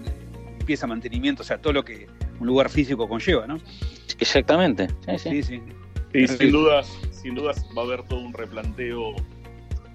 limpieza, 0.57 0.85
mantenimiento, 0.85 1.43
o 1.43 1.45
sea, 1.45 1.57
todo 1.57 1.71
lo 1.71 1.85
que 1.85 2.07
un 2.41 2.47
lugar 2.47 2.69
físico 2.69 3.07
conlleva, 3.07 3.47
¿no? 3.47 3.57
Exactamente. 4.19 4.89
Sí, 5.17 5.41
sí. 5.41 5.61
sí, 6.11 6.27
sin 6.27 6.51
dudas, 6.51 6.99
sin 7.11 7.35
dudas 7.35 7.65
va 7.77 7.83
a 7.83 7.85
haber 7.85 8.03
todo 8.03 8.19
un 8.19 8.33
replanteo, 8.33 9.15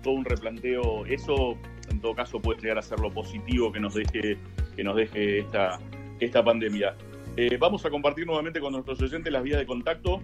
todo 0.02 0.14
un 0.14 0.24
replanteo. 0.24 1.04
Eso, 1.04 1.58
en 1.90 2.00
todo 2.00 2.14
caso, 2.14 2.40
puede 2.40 2.62
llegar 2.62 2.78
a 2.78 2.82
ser 2.82 2.98
lo 3.00 3.10
positivo 3.10 3.70
que 3.70 3.80
nos 3.80 3.92
deje, 3.92 4.38
que 4.74 4.82
nos 4.82 4.96
deje 4.96 5.40
esta, 5.40 5.78
esta 6.20 6.42
pandemia. 6.42 6.96
Eh, 7.36 7.58
vamos 7.60 7.84
a 7.84 7.90
compartir 7.90 8.24
nuevamente 8.24 8.60
con 8.60 8.72
nuestros 8.72 9.02
oyentes 9.02 9.30
las 9.30 9.42
vías 9.42 9.58
de 9.58 9.66
contacto. 9.66 10.22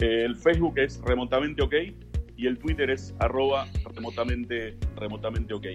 El 0.00 0.36
Facebook 0.36 0.78
es 0.78 1.00
remotamente 1.04 1.62
ok 1.62 1.74
y 2.36 2.46
el 2.46 2.58
Twitter 2.58 2.90
es 2.90 3.14
arroba 3.20 3.66
remotamente, 3.94 4.76
remotamente 4.96 5.54
ok. 5.54 5.66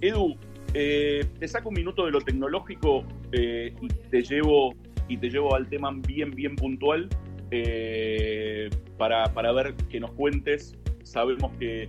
Edu, 0.00 0.36
eh, 0.74 1.24
te 1.38 1.48
saco 1.48 1.70
un 1.70 1.74
minuto 1.74 2.04
de 2.04 2.12
lo 2.12 2.20
tecnológico 2.20 3.04
eh, 3.32 3.74
y 3.80 3.88
te 3.88 4.22
llevo 4.22 4.74
y 5.08 5.16
te 5.16 5.30
llevo 5.30 5.54
al 5.54 5.68
tema 5.68 5.92
bien, 6.06 6.30
bien 6.32 6.56
puntual 6.56 7.08
eh, 7.50 8.68
para, 8.98 9.24
para 9.32 9.52
ver 9.52 9.74
que 9.88 10.00
nos 10.00 10.12
cuentes. 10.12 10.76
Sabemos 11.02 11.52
que 11.58 11.88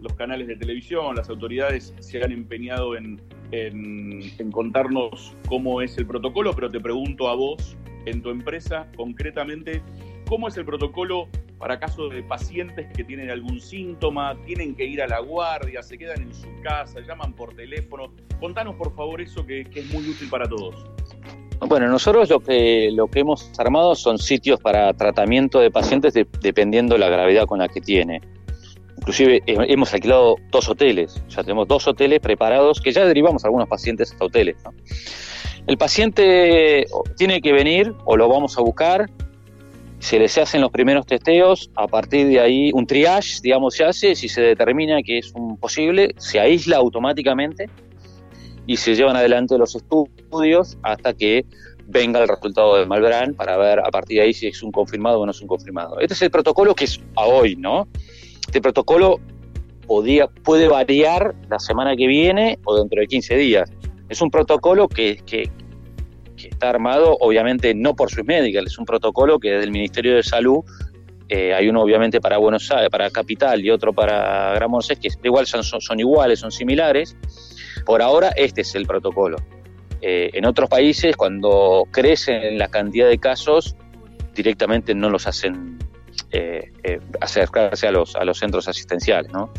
los 0.00 0.12
canales 0.14 0.46
de 0.46 0.56
televisión, 0.56 1.16
las 1.16 1.28
autoridades 1.28 1.94
se 1.98 2.22
han 2.22 2.30
empeñado 2.30 2.96
en, 2.96 3.20
en, 3.50 4.50
contarnos 4.52 5.34
cómo 5.46 5.82
es 5.82 5.96
el 5.98 6.06
protocolo, 6.06 6.52
pero 6.52 6.70
te 6.70 6.80
pregunto 6.80 7.28
a 7.28 7.34
vos, 7.34 7.76
en 8.10 8.22
tu 8.22 8.30
empresa 8.30 8.86
concretamente, 8.96 9.82
¿cómo 10.28 10.48
es 10.48 10.56
el 10.56 10.64
protocolo 10.64 11.28
para 11.58 11.78
casos 11.78 12.12
de 12.12 12.22
pacientes 12.22 12.86
que 12.96 13.04
tienen 13.04 13.30
algún 13.30 13.60
síntoma, 13.60 14.36
tienen 14.46 14.74
que 14.74 14.84
ir 14.84 15.02
a 15.02 15.08
la 15.08 15.20
guardia, 15.20 15.82
se 15.82 15.98
quedan 15.98 16.22
en 16.22 16.34
su 16.34 16.48
casa, 16.62 17.00
llaman 17.00 17.32
por 17.32 17.54
teléfono? 17.54 18.12
Contanos 18.40 18.76
por 18.76 18.94
favor 18.94 19.20
eso 19.20 19.44
que, 19.44 19.62
es 19.62 19.92
muy 19.92 20.08
útil 20.08 20.28
para 20.28 20.48
todos. 20.48 20.84
Bueno, 21.60 21.88
nosotros 21.88 22.30
lo 22.30 22.38
que, 22.38 22.90
lo 22.92 23.08
que 23.08 23.20
hemos 23.20 23.50
armado 23.58 23.96
son 23.96 24.18
sitios 24.18 24.60
para 24.60 24.92
tratamiento 24.94 25.58
de 25.58 25.72
pacientes 25.72 26.14
dependiendo 26.40 26.94
de 26.94 27.00
la 27.00 27.08
gravedad 27.08 27.46
con 27.46 27.58
la 27.58 27.68
que 27.68 27.80
tiene. 27.80 28.20
Inclusive 28.98 29.42
hemos 29.46 29.94
alquilado 29.94 30.36
dos 30.50 30.68
hoteles, 30.68 31.22
ya 31.28 31.42
tenemos 31.42 31.68
dos 31.68 31.86
hoteles 31.86 32.20
preparados 32.20 32.80
que 32.80 32.92
ya 32.92 33.06
derivamos 33.06 33.44
a 33.44 33.48
algunos 33.48 33.68
pacientes 33.68 34.14
a 34.20 34.24
hoteles. 34.24 34.56
El 35.68 35.76
paciente 35.76 36.86
tiene 37.18 37.42
que 37.42 37.52
venir 37.52 37.94
o 38.06 38.16
lo 38.16 38.26
vamos 38.26 38.56
a 38.56 38.62
buscar, 38.62 39.10
se 39.98 40.18
les 40.18 40.38
hacen 40.38 40.62
los 40.62 40.70
primeros 40.70 41.04
testeos, 41.04 41.70
a 41.76 41.86
partir 41.86 42.26
de 42.26 42.40
ahí 42.40 42.70
un 42.72 42.86
triage, 42.86 43.40
digamos, 43.42 43.74
se 43.74 43.84
hace, 43.84 44.14
si 44.14 44.30
se 44.30 44.40
determina 44.40 45.02
que 45.02 45.18
es 45.18 45.30
un 45.34 45.58
posible, 45.58 46.14
se 46.16 46.40
aísla 46.40 46.78
automáticamente 46.78 47.68
y 48.66 48.78
se 48.78 48.94
llevan 48.94 49.16
adelante 49.16 49.58
los 49.58 49.76
estudios 49.76 50.78
hasta 50.82 51.12
que 51.12 51.44
venga 51.86 52.22
el 52.22 52.28
resultado 52.28 52.76
de 52.76 52.86
Malbrán 52.86 53.34
para 53.34 53.58
ver 53.58 53.80
a 53.80 53.90
partir 53.90 54.20
de 54.20 54.24
ahí 54.24 54.32
si 54.32 54.46
es 54.46 54.62
un 54.62 54.72
confirmado 54.72 55.20
o 55.20 55.26
no 55.26 55.32
es 55.32 55.40
un 55.42 55.48
confirmado. 55.48 56.00
Este 56.00 56.14
es 56.14 56.22
el 56.22 56.30
protocolo 56.30 56.74
que 56.74 56.84
es 56.84 56.98
a 57.14 57.26
hoy, 57.26 57.56
¿no? 57.56 57.88
Este 58.46 58.62
protocolo 58.62 59.20
podía, 59.86 60.28
puede 60.28 60.66
variar 60.66 61.34
la 61.50 61.58
semana 61.58 61.94
que 61.94 62.06
viene 62.06 62.58
o 62.64 62.74
dentro 62.74 63.02
de 63.02 63.06
15 63.06 63.36
días. 63.36 63.70
Es 64.08 64.22
un 64.22 64.30
protocolo 64.30 64.88
que, 64.88 65.20
está 66.46 66.70
armado, 66.70 67.16
obviamente, 67.20 67.74
no 67.74 67.94
por 67.96 68.10
sus 68.10 68.24
Medical, 68.24 68.66
es 68.66 68.78
un 68.78 68.84
protocolo 68.84 69.38
que 69.38 69.50
desde 69.50 69.64
el 69.64 69.72
Ministerio 69.72 70.14
de 70.14 70.22
Salud, 70.22 70.64
eh, 71.28 71.52
hay 71.52 71.68
uno 71.68 71.82
obviamente 71.82 72.20
para 72.20 72.38
Buenos 72.38 72.70
Aires, 72.70 72.88
para 72.90 73.10
Capital 73.10 73.62
y 73.62 73.70
otro 73.70 73.92
para 73.92 74.54
Gran 74.54 74.70
que 75.00 75.08
igual 75.24 75.46
son, 75.46 75.62
son, 75.62 76.00
iguales, 76.00 76.40
son 76.40 76.50
similares. 76.50 77.16
Por 77.84 78.00
ahora, 78.00 78.30
este 78.36 78.62
es 78.62 78.74
el 78.74 78.86
protocolo. 78.86 79.36
Eh, 80.00 80.30
en 80.32 80.46
otros 80.46 80.70
países, 80.70 81.16
cuando 81.16 81.84
crecen 81.90 82.56
la 82.56 82.68
cantidad 82.68 83.08
de 83.08 83.18
casos, 83.18 83.76
directamente 84.34 84.94
no 84.94 85.10
los 85.10 85.26
hacen 85.26 85.78
eh, 86.30 86.70
acercarse 87.20 87.88
a 87.88 87.92
los, 87.92 88.16
a 88.16 88.24
los 88.24 88.38
centros 88.38 88.68
asistenciales, 88.68 89.32
¿no? 89.32 89.52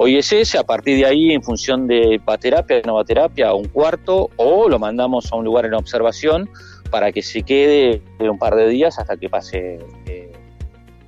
Hoy 0.00 0.16
es 0.16 0.32
ese, 0.32 0.58
a 0.58 0.62
partir 0.62 0.96
de 0.96 1.06
ahí, 1.06 1.32
en 1.32 1.42
función 1.42 1.88
de 1.88 2.20
terapia, 2.40 2.80
no 2.86 3.04
terapia, 3.04 3.52
un 3.52 3.66
cuarto, 3.66 4.30
o 4.36 4.68
lo 4.68 4.78
mandamos 4.78 5.32
a 5.32 5.34
un 5.34 5.44
lugar 5.44 5.66
en 5.66 5.74
observación 5.74 6.48
para 6.88 7.10
que 7.10 7.20
se 7.20 7.42
quede 7.42 8.00
un 8.20 8.38
par 8.38 8.54
de 8.54 8.68
días 8.68 8.96
hasta 9.00 9.16
que 9.16 9.28
pase, 9.28 9.80
eh, 10.06 10.32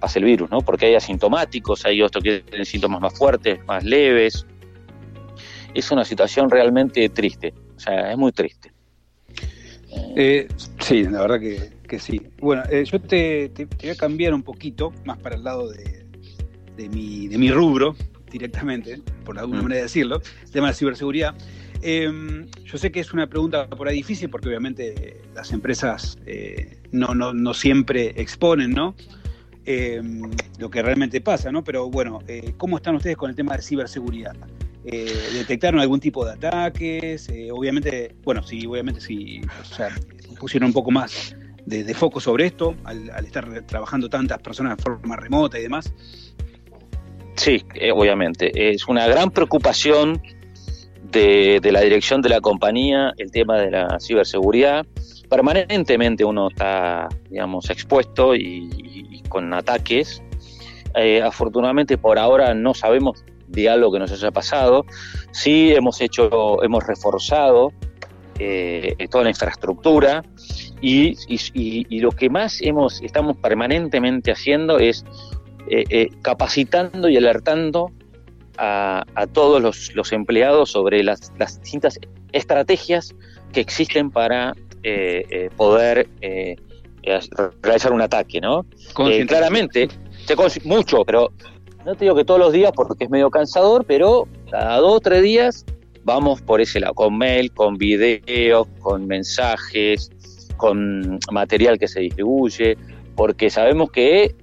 pase 0.01 0.19
el 0.19 0.25
virus, 0.25 0.51
¿no? 0.51 0.61
Porque 0.63 0.87
hay 0.87 0.97
asintomáticos, 0.97 1.87
hay 1.87 2.03
otros 2.03 2.25
que 2.25 2.41
tienen 2.41 2.67
síntomas 2.67 3.01
más 3.01 3.17
fuertes, 3.17 3.65
más 3.65 3.85
leves. 3.85 4.45
Es 5.73 5.93
una 5.93 6.05
situación 6.05 6.51
realmente 6.51 7.09
triste, 7.11 7.55
o 7.77 7.79
sea, 7.79 8.11
es 8.11 8.19
muy 8.19 8.33
triste. 8.33 8.73
Eh, 10.17 10.49
sí, 10.81 11.05
la 11.05 11.21
verdad 11.21 11.39
que, 11.39 11.75
que 11.87 12.01
sí. 12.01 12.21
Bueno, 12.41 12.65
eh, 12.69 12.85
yo 12.85 13.01
te, 13.01 13.53
voy 13.81 13.91
a 13.91 13.95
cambiar 13.95 14.35
un 14.35 14.43
poquito, 14.43 14.93
más 15.05 15.19
para 15.19 15.37
el 15.37 15.45
lado 15.45 15.71
de, 15.71 16.89
mi, 16.89 17.29
de 17.29 17.39
mi 17.39 17.53
rubro, 17.53 17.95
directamente, 18.31 19.03
por 19.25 19.39
alguna 19.39 19.61
mm. 19.61 19.65
manera 19.65 19.77
de 19.79 19.83
decirlo, 19.85 20.23
el 20.43 20.51
tema 20.51 20.69
de 20.69 20.73
la 20.73 20.77
ciberseguridad. 20.77 21.35
Em, 21.83 22.47
yo 22.65 22.77
sé 22.77 22.93
que 22.93 23.01
es 23.01 23.13
una 23.13 23.27
pregunta 23.27 23.67
por 23.69 23.89
ahí 23.89 23.97
difícil 23.97 24.29
porque 24.29 24.49
obviamente 24.49 25.23
las 25.35 25.51
empresas 25.51 26.19
eh, 26.27 26.79
no, 26.93 27.15
no, 27.15 27.33
no, 27.33 27.55
siempre 27.55 28.13
exponen 28.21 28.73
¿no? 28.73 28.95
Em, 29.65 30.31
lo 30.59 30.71
que 30.71 30.83
realmente 30.83 31.23
pasa, 31.23 31.51
¿no? 31.51 31.65
Pero 31.65 31.89
bueno, 31.89 32.21
eh, 32.29 32.53
¿cómo 32.59 32.77
están 32.77 32.97
ustedes 32.97 33.17
con 33.17 33.31
el 33.31 33.37
tema 33.37 33.57
de 33.57 33.63
ciberseguridad? 33.63 34.37
Eh, 34.85 35.13
¿Detectaron 35.33 35.81
algún 35.81 36.01
tipo 36.01 36.25
de 36.25 36.33
ataques? 36.33 37.29
obviamente, 37.53 38.15
bueno, 38.25 38.43
sí, 38.43 38.67
obviamente 38.67 39.01
sí, 39.01 39.41
o 39.61 39.65
sea, 39.65 39.89
pusieron 40.39 40.69
un 40.69 40.73
poco 40.73 40.91
más 40.91 41.35
de, 41.67 41.95
foco 41.95 42.21
sobre 42.21 42.47
esto 42.47 42.75
al, 42.85 43.11
al, 43.11 43.25
estar 43.25 43.63
trabajando 43.63 44.09
tantas 44.09 44.39
personas 44.41 44.77
de 44.77 44.83
forma 44.83 45.17
remota 45.17 45.59
y 45.59 45.63
demás. 45.63 45.93
Sí, 47.41 47.65
obviamente. 47.95 48.53
Es 48.71 48.87
una 48.87 49.07
gran 49.07 49.31
preocupación 49.31 50.21
de, 51.05 51.59
la 51.73 51.81
dirección 51.81 52.21
de 52.21 52.29
la 52.29 52.43
compañía 52.43 53.15
el 53.17 53.31
tema 53.31 53.57
de 53.57 53.71
la 53.71 53.99
ciberseguridad. 53.99 54.85
Permanentemente 55.31 56.23
uno 56.23 56.49
está, 56.49 57.09
digamos, 57.31 57.71
expuesto 57.71 58.35
y, 58.35 59.23
con 59.31 59.55
ataques. 59.55 60.23
Eh, 60.95 61.23
afortunadamente 61.23 61.97
por 61.97 62.19
ahora 62.19 62.53
no 62.53 62.75
sabemos 62.75 63.25
de 63.47 63.71
algo 63.71 63.91
que 63.91 64.01
nos 64.01 64.13
haya 64.13 64.31
pasado. 64.31 64.85
Sí 65.33 65.73
hemos 65.73 65.99
hecho, 66.03 66.63
hemos 66.63 66.87
reforzado 66.87 67.73
eh, 68.39 68.97
toda 69.11 69.25
la 69.25 69.31
infraestructura 69.31 70.25
y, 70.83 71.17
lo 72.01 72.11
que 72.11 72.29
más 72.29 72.61
hemos, 72.61 73.01
estamos 73.01 73.39
permanentemente 73.39 74.31
haciendo 74.31 74.79
es 74.79 75.07
eh, 75.73 76.09
capacitando 76.23 77.09
y 77.09 77.17
alertando 77.17 77.93
a, 78.61 79.27
todos 79.33 79.93
los, 79.95 80.13
empleados 80.13 80.71
sobre 80.71 81.03
las, 81.03 81.33
distintas 81.39 81.99
estrategias 82.33 83.15
que 83.53 83.61
existen 83.61 84.11
para 84.11 84.55
eh, 84.83 85.25
eh, 85.31 85.51
poder 85.57 86.09
eh, 86.21 86.57
realizar 87.63 87.93
un 87.93 88.03
ataque, 88.03 88.41
¿no? 88.41 88.67
claramente, 89.27 89.89
mucho, 90.65 91.05
pero 91.05 91.33
no 91.85 91.95
te 91.95 92.05
digo 92.05 92.15
que 92.15 92.25
todos 92.25 92.39
los 92.39 92.53
días 92.53 92.73
porque 92.75 93.05
es 93.05 93.11
medio 93.11 93.31
cansador, 93.31 93.85
pero 93.87 94.29
cada 94.51 94.77
dos 94.77 94.97
o 94.97 95.01
tres 95.01 95.23
días 95.23 95.65
vamos 96.05 96.43
por 96.43 96.61
ese 96.61 96.81
lado, 96.81 96.95
con 96.95 97.17
mail, 97.17 97.53
con 97.53 97.79
videos, 97.79 98.69
con 98.81 99.07
mensajes, 99.07 100.11
con 100.59 101.19
material 101.33 101.79
que 101.79 101.89
se 101.89 102.01
distribuye, 102.01 102.77
porque 103.17 103.49
sabemos 103.49 103.91
que 103.91 104.35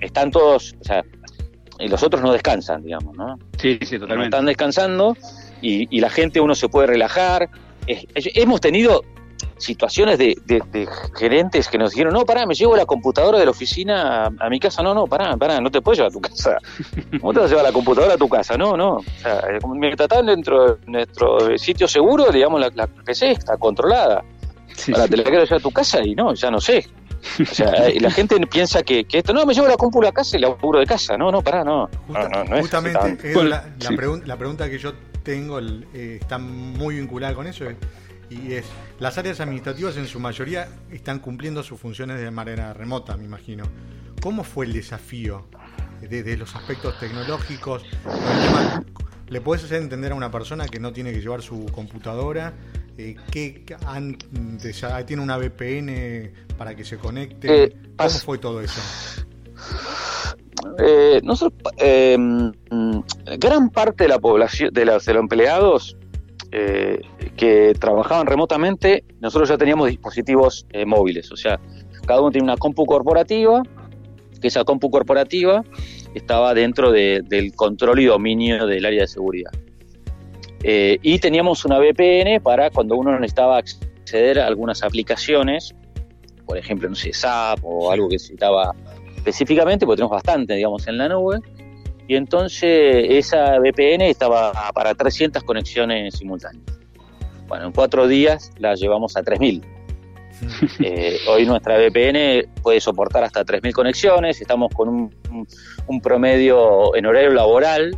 están 0.00 0.30
todos, 0.30 0.74
o 0.80 0.84
sea, 0.84 1.04
y 1.78 1.88
los 1.88 2.02
otros 2.02 2.22
no 2.22 2.32
descansan, 2.32 2.82
digamos, 2.82 3.16
¿no? 3.16 3.38
Sí, 3.58 3.78
sí, 3.82 3.98
totalmente. 3.98 4.36
están 4.36 4.46
descansando 4.46 5.16
y, 5.62 6.00
la 6.00 6.10
gente 6.10 6.40
uno 6.40 6.54
se 6.54 6.68
puede 6.68 6.86
relajar. 6.86 7.48
hemos 7.86 8.60
tenido 8.60 9.02
situaciones 9.56 10.18
de, 10.18 10.36
gerentes 11.18 11.68
que 11.68 11.78
nos 11.78 11.90
dijeron, 11.90 12.14
no, 12.14 12.24
pará, 12.24 12.46
me 12.46 12.54
llevo 12.54 12.76
la 12.76 12.86
computadora 12.86 13.38
de 13.38 13.44
la 13.44 13.50
oficina 13.50 14.26
a, 14.26 14.50
mi 14.50 14.58
casa. 14.58 14.82
No, 14.82 14.94
no, 14.94 15.06
pará, 15.06 15.36
pará, 15.36 15.60
no 15.60 15.70
te 15.70 15.80
puedes 15.80 15.98
llevar 15.98 16.10
a 16.10 16.12
tu 16.12 16.20
casa. 16.20 16.58
¿Cómo 17.20 17.32
te 17.32 17.40
vas 17.40 17.46
a 17.46 17.50
llevar 17.50 17.64
la 17.64 17.72
computadora 17.72 18.14
a 18.14 18.18
tu 18.18 18.28
casa? 18.28 18.56
No, 18.56 18.76
no. 18.76 18.96
O 18.96 19.04
sea, 19.22 19.42
mientras 19.74 20.10
está 20.10 20.22
dentro 20.22 20.74
de 20.74 20.86
nuestro 20.86 21.58
sitio 21.58 21.88
seguro, 21.88 22.30
digamos, 22.30 22.60
la, 22.60 22.70
la 22.74 22.86
PC 22.86 23.32
está 23.32 23.56
controlada. 23.56 24.22
Ahora 24.92 25.08
te 25.08 25.16
la 25.16 25.22
quiero 25.24 25.44
llevar 25.44 25.60
a 25.60 25.62
tu 25.62 25.70
casa 25.70 26.02
y 26.02 26.14
no, 26.14 26.34
ya 26.34 26.50
no 26.50 26.60
sé. 26.60 26.86
O 27.40 27.44
sea, 27.44 27.88
eh, 27.88 28.00
la 28.00 28.10
gente 28.10 28.38
piensa 28.46 28.82
que, 28.82 29.06
esto, 29.12 29.32
no, 29.32 29.44
me 29.46 29.54
llevo 29.54 29.68
la 29.68 29.76
cómpula 29.76 30.08
a 30.08 30.12
casa 30.12 30.36
y 30.36 30.40
la 30.40 30.48
apuro 30.48 30.78
de 30.78 30.86
casa. 30.86 31.16
No, 31.16 31.30
no, 31.30 31.42
pará, 31.42 31.64
no. 31.64 31.88
justamente, 32.60 33.34
la, 33.44 33.64
la, 34.24 34.36
pregunta 34.36 34.68
que 34.70 34.78
yo 34.78 34.94
tengo 35.22 35.58
eh, 35.60 36.18
está 36.20 36.38
muy 36.38 36.96
vinculada 36.96 37.34
con 37.34 37.46
eso. 37.46 37.64
y 38.30 38.52
es, 38.52 38.66
las 38.98 39.18
áreas 39.18 39.40
administrativas 39.40 39.96
en 39.96 40.06
su 40.06 40.20
mayoría 40.20 40.68
están 40.90 41.18
cumpliendo 41.18 41.62
sus 41.62 41.80
funciones 41.80 42.20
de 42.20 42.30
manera 42.30 42.72
remota, 42.74 43.16
me 43.16 43.24
imagino. 43.24 43.64
¿Cómo 44.20 44.44
fue 44.44 44.66
el 44.66 44.72
desafío 44.72 45.46
de, 46.02 46.36
los 46.36 46.54
aspectos 46.54 46.98
tecnológicos? 46.98 47.84
¿Le 49.28 49.40
puedes 49.40 49.64
hacer 49.64 49.80
entender 49.80 50.12
a 50.12 50.14
una 50.14 50.30
persona 50.30 50.66
que 50.66 50.80
no 50.80 50.92
tiene 50.92 51.12
que 51.12 51.20
llevar 51.20 51.40
su 51.40 51.66
computadora 51.66 52.52
eh, 53.00 53.16
¿qué 53.30 53.64
tiene 55.06 55.22
una 55.22 55.38
VPN 55.38 56.32
para 56.58 56.74
que 56.74 56.84
se 56.84 56.98
conecte? 56.98 57.64
Eh, 57.64 57.76
¿Cómo 57.96 58.10
fue 58.10 58.38
todo 58.38 58.60
eso? 58.60 58.80
Eh, 60.78 61.20
em, 61.78 62.52
gran 63.38 63.70
parte 63.70 64.04
de 64.04 64.08
la 64.08 64.18
población, 64.18 64.72
de, 64.72 64.84
los 64.84 65.08
empleados 65.08 65.96
que 66.50 67.74
trabajaban 67.78 68.26
remotamente, 68.26 69.04
nosotros 69.20 69.48
ya 69.48 69.56
teníamos 69.56 69.88
dispositivos 69.88 70.66
móviles, 70.84 71.30
o 71.30 71.36
sea, 71.36 71.60
cada 72.06 72.20
uno 72.20 72.30
tiene 72.32 72.44
una 72.44 72.56
compu 72.56 72.84
corporativa, 72.84 73.62
que 74.40 74.48
esa 74.48 74.64
compu 74.64 74.90
corporativa 74.90 75.62
estaba 76.14 76.52
dentro 76.54 76.90
del 76.90 77.54
control 77.54 78.00
y 78.00 78.06
dominio 78.06 78.66
del 78.66 78.84
área 78.84 79.02
de 79.02 79.08
seguridad. 79.08 79.52
Eh, 80.62 80.98
y 81.02 81.18
teníamos 81.18 81.64
una 81.64 81.78
VPN 81.78 82.40
para 82.42 82.70
cuando 82.70 82.96
uno 82.96 83.12
necesitaba 83.18 83.58
acceder 83.58 84.40
a 84.40 84.46
algunas 84.46 84.82
aplicaciones, 84.82 85.74
por 86.44 86.58
ejemplo, 86.58 86.88
no 86.88 86.94
sé, 86.94 87.12
SAP 87.12 87.60
o 87.62 87.90
algo 87.90 88.08
que 88.08 88.16
necesitaba 88.16 88.74
específicamente, 89.16 89.86
porque 89.86 89.98
tenemos 89.98 90.14
bastante, 90.14 90.54
digamos, 90.54 90.86
en 90.88 90.98
la 90.98 91.08
nube. 91.08 91.38
Y 92.08 92.16
entonces 92.16 93.06
esa 93.08 93.58
VPN 93.58 94.02
estaba 94.02 94.52
para 94.74 94.94
300 94.94 95.44
conexiones 95.44 96.14
simultáneas. 96.16 96.64
Bueno, 97.46 97.66
en 97.66 97.72
cuatro 97.72 98.08
días 98.08 98.52
la 98.58 98.74
llevamos 98.74 99.16
a 99.16 99.22
3000. 99.22 99.62
Eh, 100.82 101.18
hoy 101.28 101.44
nuestra 101.44 101.76
VPN 101.76 102.48
puede 102.62 102.80
soportar 102.80 103.24
hasta 103.24 103.44
3.000 103.44 103.72
conexiones, 103.72 104.40
estamos 104.40 104.72
con 104.72 104.88
un, 104.88 105.46
un, 105.86 106.00
promedio 106.00 106.96
en 106.96 107.04
horario 107.04 107.30
laboral 107.30 107.94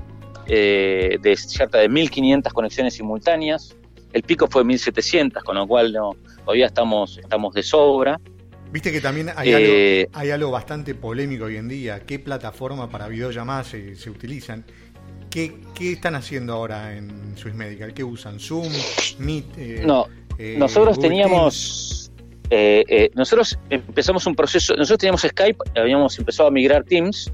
eh, 0.47 1.19
de 1.21 1.37
cierta 1.37 1.79
de 1.79 1.89
1.500 1.89 2.53
conexiones 2.53 2.95
simultáneas. 2.95 3.77
El 4.13 4.23
pico 4.23 4.47
fue 4.49 4.65
1.700, 4.65 5.43
con 5.43 5.57
lo 5.57 5.67
cual 5.67 5.93
no, 5.93 6.17
todavía 6.45 6.67
estamos, 6.67 7.19
estamos 7.19 7.55
de 7.55 7.63
sobra. 7.63 8.21
Viste 8.71 8.91
que 8.91 9.01
también 9.01 9.31
hay, 9.37 9.53
algo, 9.53 9.69
eh, 9.71 10.09
hay 10.13 10.31
algo 10.31 10.51
bastante 10.51 10.95
polémico 10.95 11.45
hoy 11.45 11.57
en 11.57 11.69
día. 11.69 12.01
¿Qué 12.01 12.19
plataforma 12.19 12.89
para 12.89 13.09
videollamadas 13.09 13.69
se, 13.69 13.95
se 13.95 14.11
utilizan? 14.11 14.65
¿Qué, 15.31 15.55
¿Qué, 15.75 15.93
están 15.93 16.15
haciendo 16.15 16.53
ahora 16.55 16.95
en 16.97 17.37
Swiss 17.37 17.55
Medical? 17.55 17.95
¿Qué 17.95 18.05
usan? 18.05 18.39
¿Zoom? 18.39 18.71
¿Meet? 19.19 19.45
Eh, 19.59 19.83
no, 19.87 20.07
nosotros 20.59 20.99
teníamos... 20.99 22.11
nosotros 23.15 23.59
empezamos 23.71 24.27
un 24.27 24.35
proceso, 24.35 24.75
nosotros 24.75 24.99
teníamos 24.99 25.23
Skype, 25.23 25.59
habíamos 25.75 26.19
empezado 26.19 26.49
a 26.49 26.53
migrar 26.53 26.85
Teams, 26.85 27.33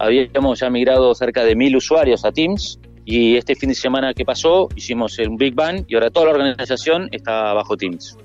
habíamos 0.00 0.58
ya 0.58 0.70
migrado 0.70 1.14
cerca 1.14 1.44
de 1.44 1.54
mil 1.54 1.76
usuarios 1.76 2.24
a 2.24 2.32
Teams 2.32 2.80
y 3.04 3.36
este 3.36 3.54
fin 3.54 3.68
de 3.68 3.74
semana 3.74 4.14
que 4.14 4.24
pasó 4.24 4.68
hicimos 4.74 5.18
un 5.18 5.36
Big 5.36 5.54
Bang 5.54 5.84
y 5.86 5.94
ahora 5.94 6.10
toda 6.10 6.26
la 6.26 6.32
organización 6.32 7.08
está 7.12 7.52
bajo 7.52 7.76
Teams. 7.76 8.16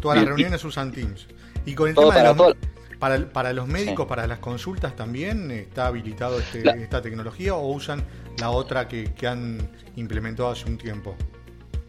todas 0.00 0.16
las 0.18 0.26
reuniones 0.26 0.64
usan 0.64 0.92
Teams. 0.92 1.28
Y 1.66 1.74
con 1.74 1.90
el 1.90 1.94
tema 1.94 2.08
para, 2.08 2.32
de 2.32 2.34
los, 2.34 3.24
para, 3.32 3.52
los 3.52 3.68
médicos, 3.68 4.06
para 4.06 4.26
las 4.26 4.38
consultas 4.38 4.96
también, 4.96 5.50
¿está 5.50 5.88
habilitado 5.88 6.38
este, 6.38 6.62
esta 6.82 7.02
tecnología 7.02 7.54
o 7.54 7.72
usan 7.72 8.02
la 8.38 8.50
otra 8.50 8.88
que, 8.88 9.12
que 9.12 9.26
han 9.26 9.68
implementado 9.96 10.50
hace 10.50 10.66
un 10.66 10.78
tiempo? 10.78 11.14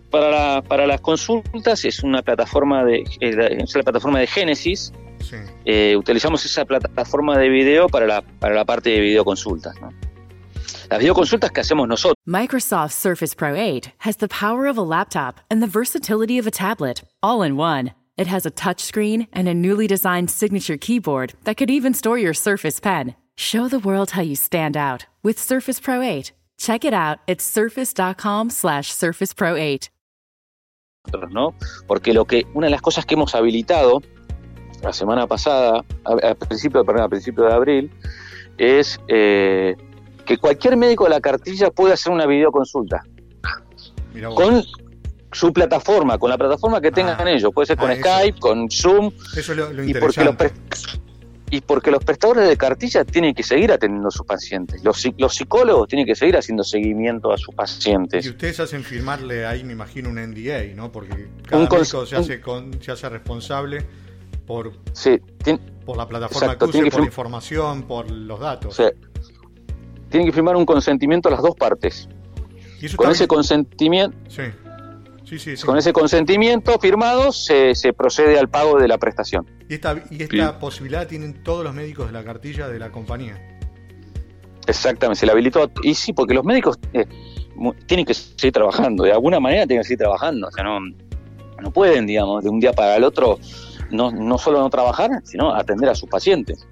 Para, 0.09 0.61
para 0.63 0.85
las 0.85 0.99
consultas 0.99 1.85
es 1.85 2.03
una 2.03 2.21
plataforma 2.23 2.83
de, 2.83 3.03
es 3.21 3.75
la 3.75 3.83
plataforma 3.83 4.19
de 4.19 4.27
Eh, 5.65 5.95
utilizamos 5.97 6.45
esa 6.45 6.65
plataforma 6.65 7.37
de 7.37 7.49
video 7.49 7.87
para 7.87 8.07
la, 8.07 8.21
para 8.21 8.55
la 8.55 8.65
parte 8.65 8.89
de 8.89 8.99
videoconsultas. 9.01 9.79
¿no? 9.81 9.91
Las 10.89 10.99
videoconsultas 10.99 11.51
que 11.51 11.61
hacemos 11.61 11.87
nosotros. 11.87 12.15
Microsoft 12.25 12.93
Surface 12.93 13.35
Pro 13.35 13.55
8 13.55 13.91
has 13.99 14.17
the 14.17 14.27
power 14.27 14.67
of 14.67 14.77
a 14.77 14.81
laptop 14.81 15.39
and 15.49 15.61
the 15.61 15.67
versatility 15.67 16.39
of 16.39 16.47
a 16.47 16.51
tablet, 16.51 17.03
all 17.21 17.41
in 17.41 17.57
one. 17.57 17.93
It 18.17 18.27
has 18.27 18.45
a 18.45 18.51
touchscreen 18.51 19.27
and 19.31 19.47
a 19.47 19.53
newly 19.53 19.87
designed 19.87 20.29
signature 20.29 20.77
keyboard 20.77 21.33
that 21.43 21.57
could 21.57 21.69
even 21.69 21.93
store 21.93 22.17
your 22.17 22.33
Surface 22.33 22.79
Pen. 22.79 23.15
Show 23.35 23.67
the 23.67 23.79
world 23.79 24.11
how 24.11 24.23
you 24.23 24.35
stand 24.35 24.75
out 24.75 25.05
with 25.23 25.37
Surface 25.37 25.79
Pro 25.79 26.01
8. 26.01 26.31
Check 26.57 26.83
it 26.83 26.93
out 26.93 27.19
at 27.27 27.39
surface.com 27.39 28.49
slash 28.49 28.91
Surface 28.91 29.33
Pro 29.33 29.55
8. 29.55 29.89
¿no? 31.29 31.53
Porque 31.87 32.13
lo 32.13 32.25
que, 32.25 32.45
una 32.53 32.67
de 32.67 32.71
las 32.71 32.81
cosas 32.81 33.05
que 33.05 33.15
hemos 33.15 33.35
habilitado 33.35 34.01
la 34.83 34.93
semana 34.93 35.27
pasada, 35.27 35.83
a, 36.05 36.35
principio, 36.35 36.83
perdón, 36.85 37.03
a 37.03 37.09
principio 37.09 37.43
de 37.45 37.53
abril, 37.53 37.91
es 38.57 38.99
eh, 39.07 39.75
que 40.25 40.37
cualquier 40.37 40.77
médico 40.77 41.03
de 41.05 41.11
la 41.11 41.21
cartilla 41.21 41.69
puede 41.71 41.93
hacer 41.93 42.11
una 42.11 42.25
videoconsulta. 42.25 43.03
Con, 44.35 44.63
su 45.31 45.51
plataforma, 45.53 46.17
con 46.17 46.29
la 46.29 46.37
plataforma 46.37 46.79
que 46.81 46.89
tengan 46.91 47.17
Ah. 47.27 47.29
ellos. 47.31 47.51
Puede 47.53 47.67
ser 47.67 47.77
con 47.77 47.89
Ah, 47.91 47.93
eso. 47.93 48.01
Skype, 48.01 48.39
con 48.39 48.71
Zoom, 48.71 49.11
Eso 49.35 49.51
es 49.51 49.57
lo, 49.57 49.71
lo 49.73 49.83
y 49.83 49.93
porque, 49.93 50.23
los 50.23 50.35
y 51.51 51.61
porque 51.61 51.91
los 51.91 52.03
prestadores 52.03 52.47
de 52.47 52.57
cartilla 52.57 53.03
tienen 53.05 53.35
que 53.35 53.43
seguir 53.43 53.71
atendiendo 53.71 54.07
a 54.07 54.11
sus 54.11 54.25
pacientes. 54.25 54.83
Los, 54.83 55.07
los 55.17 55.35
psicólogos 55.35 55.87
tienen 55.89 56.07
que 56.07 56.15
seguir 56.15 56.37
haciendo 56.37 56.63
seguimiento 56.63 57.31
a 57.31 57.37
sus 57.37 57.49
Y 57.53 57.55
pacientes. 57.57 58.25
ustedes 58.25 58.59
hacen 58.61 58.83
firmarle 58.83 59.45
ahí, 59.45 59.63
me 59.63 59.73
imagino, 59.73 60.09
un 60.09 60.15
NDA, 60.17 60.73
¿no? 60.75 60.91
Porque 60.91 61.27
cada 61.45 61.61
Un 61.61 61.69
médico 61.69 62.05
se 62.05 62.15
hace, 62.15 62.41
con- 62.41 62.81
se 62.81 62.91
hace 62.93 63.07
responsable 63.09 63.85
por, 64.47 64.71
Sí, 64.93 65.19
por 65.85 65.97
la 65.97 66.07
plataforma 66.07 66.53
Exacto, 66.53 66.65
que 66.71 66.77
use, 66.77 66.83
que 66.85 66.91
por 66.91 66.99
la 67.01 67.05
información, 67.05 67.83
por 67.83 68.09
los 68.09 68.39
datos. 68.39 68.75
sea, 68.75 68.89
tienen 70.09 70.25
que 70.27 70.33
firmar 70.33 70.55
un 70.55 70.65
consentimiento 70.65 71.29
a 71.29 71.33
las 71.33 71.41
dos 71.41 71.55
partes. 71.55 72.09
Y 72.81 72.87
eso 72.87 72.97
Con 72.97 73.11
ese 73.11 73.27
consentimiento, 73.27 74.17
Sí, 74.29 74.43
sí, 75.25 75.37
sí. 75.39 75.57
sí. 75.57 75.65
con 75.65 75.77
ese 75.77 75.91
consentimiento 75.93 76.79
firmado 76.79 77.31
se, 77.31 77.75
se 77.75 77.91
procede 77.93 78.39
al 78.39 78.49
pago 78.49 78.79
de 78.79 78.87
la 78.87 78.97
prestación. 78.97 79.45
Y 79.69 79.75
esta, 79.75 80.01
y 80.09 80.23
esta 80.23 80.57
posibilidad 80.59 81.01
la 81.01 81.07
tienen 81.07 81.43
todos 81.43 81.63
los 81.63 81.73
médicos 81.73 82.07
de 82.07 82.13
la 82.13 82.23
cartilla 82.23 82.67
de 82.69 82.79
la 82.79 82.91
compañía. 82.91 83.37
Exactamente, 84.67 85.19
se 85.19 85.25
le 85.25 85.31
habilitó. 85.31 85.69
Y 85.83 85.93
sí, 85.93 86.13
porque 86.13 86.33
los 86.33 86.43
médicos 86.45 86.77
eh, 86.93 87.05
tienen 87.85 88.05
que 88.05 88.13
seguir 88.13 88.51
trabajando, 88.53 89.03
de 89.03 89.11
alguna 89.11 89.39
manera 89.39 89.65
tienen 89.65 89.81
que 89.81 89.87
seguir 89.87 89.99
trabajando. 89.99 90.47
O 90.47 90.51
sea, 90.51 90.63
no, 90.63 90.79
no 91.61 91.71
pueden, 91.71 92.05
digamos, 92.05 92.43
de 92.43 92.49
un 92.49 92.59
día 92.59 92.73
para 92.73 92.95
el 92.97 93.03
otro, 93.03 93.39
no, 93.91 94.11
no 94.11 94.37
solo 94.37 94.59
no 94.59 94.69
trabajar, 94.69 95.09
sino 95.23 95.53
atender 95.53 95.89
a 95.89 95.95
sus 95.95 96.09
pacientes. 96.09 96.67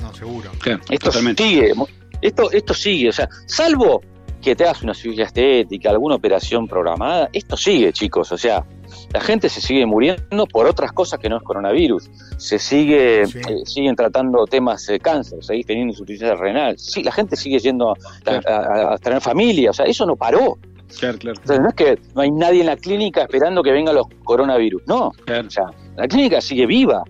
No, 0.00 0.12
seguro. 0.14 0.50
Esto 0.90 1.06
totalmente. 1.10 1.42
sigue, 1.42 1.72
esto, 2.20 2.50
esto 2.50 2.74
sigue, 2.74 3.08
o 3.08 3.12
sea, 3.12 3.28
salvo 3.46 4.00
que 4.40 4.56
te 4.56 4.64
hagas 4.64 4.82
una 4.82 4.92
cirugía 4.92 5.26
estética, 5.26 5.90
alguna 5.90 6.16
operación 6.16 6.66
programada, 6.66 7.28
esto 7.32 7.56
sigue, 7.56 7.92
chicos, 7.92 8.32
o 8.32 8.36
sea, 8.36 8.64
la 9.12 9.20
gente 9.20 9.48
se 9.48 9.60
sigue 9.60 9.86
muriendo 9.86 10.46
por 10.50 10.66
otras 10.66 10.90
cosas 10.90 11.20
que 11.20 11.28
no 11.28 11.36
es 11.36 11.44
coronavirus, 11.44 12.10
se 12.38 12.58
sigue, 12.58 13.24
Sí. 13.26 13.38
eh, 13.38 13.42
siguen 13.64 13.94
tratando 13.94 14.44
temas 14.46 14.84
de 14.86 14.98
cáncer, 14.98 15.44
seguís 15.44 15.64
teniendo 15.66 15.92
insuficiencia 15.92 16.34
renal, 16.34 16.76
sí, 16.76 17.04
la 17.04 17.12
gente 17.12 17.36
sigue 17.36 17.60
yendo 17.60 17.90
a, 17.90 17.94
a- 18.26 18.52
a- 18.90 18.94
a 18.94 18.98
tener 18.98 19.20
familia, 19.20 19.70
o 19.70 19.72
sea, 19.72 19.86
eso 19.86 20.04
no 20.06 20.16
paró, 20.16 20.58
Claro, 20.98 21.16
claro, 21.18 21.40
no 21.46 21.68
es 21.68 21.74
que 21.74 21.98
no 22.14 22.20
hay 22.20 22.30
nadie 22.32 22.60
en 22.60 22.66
la 22.66 22.76
clínica 22.76 23.22
esperando 23.22 23.62
que 23.62 23.70
vengan 23.70 23.94
los 23.94 24.06
coronavirus, 24.24 24.82
no, 24.86 25.10
claro. 25.24 25.46
o 25.46 25.50
sea, 25.50 25.64
la 25.96 26.08
clínica 26.08 26.40
sigue 26.40 26.66
viva, 26.66 27.02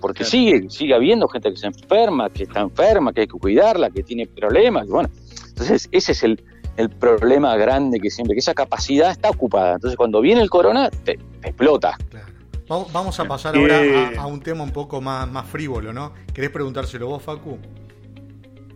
porque 0.00 0.18
Claro. 0.18 0.30
sigue, 0.30 0.70
sigue 0.70 0.94
habiendo 0.94 1.28
gente 1.28 1.50
que 1.50 1.56
se 1.56 1.66
enferma, 1.66 2.30
que 2.30 2.44
está 2.44 2.60
enferma, 2.60 3.12
que 3.12 3.22
hay 3.22 3.26
que 3.26 3.38
cuidarla, 3.38 3.90
que 3.90 4.02
tiene 4.02 4.26
problemas, 4.26 4.86
y 4.86 4.90
bueno, 4.90 5.08
entonces 5.48 5.88
ese 5.92 6.12
es 6.12 6.22
el, 6.22 6.42
el 6.76 6.90
problema 6.90 7.56
grande 7.56 7.98
que 7.98 8.10
siempre, 8.10 8.34
que 8.34 8.40
esa 8.40 8.54
capacidad 8.54 9.10
está 9.10 9.30
ocupada, 9.30 9.74
entonces 9.74 9.96
cuando 9.96 10.20
viene 10.20 10.40
el 10.42 10.50
corona, 10.50 10.90
te, 10.90 11.18
te 11.40 11.48
explota. 11.48 11.96
Claro. 12.10 12.26
Vamos, 12.92 13.18
a 13.18 13.24
pasar 13.24 13.56
Eh, 13.56 13.60
ahora 13.60 14.20
a, 14.20 14.24
a 14.24 14.26
un 14.26 14.40
tema 14.40 14.62
un 14.62 14.72
poco 14.72 15.00
más, 15.00 15.26
más 15.30 15.46
frívolo, 15.46 15.90
¿no? 15.94 16.12
¿Querés 16.34 16.50
preguntárselo 16.50 17.06
vos, 17.08 17.22
Facu? 17.22 17.56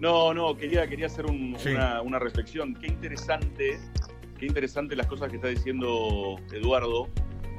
No, 0.01 0.33
no, 0.35 0.57
quería, 0.57 0.87
quería 0.89 1.07
hacer 1.07 1.27
un- 1.27 1.55
Sí. 1.59 1.69
una, 1.69 2.01
una 2.01 2.19
reflexión. 2.19 2.75
Qué 2.75 2.87
interesante, 2.87 3.79
qué 4.39 4.47
interesante 4.47 4.97
las 4.97 5.07
cosas 5.07 5.29
que 5.29 5.37
está 5.37 5.49
diciendo 5.49 6.37
Eduardo 6.53 7.09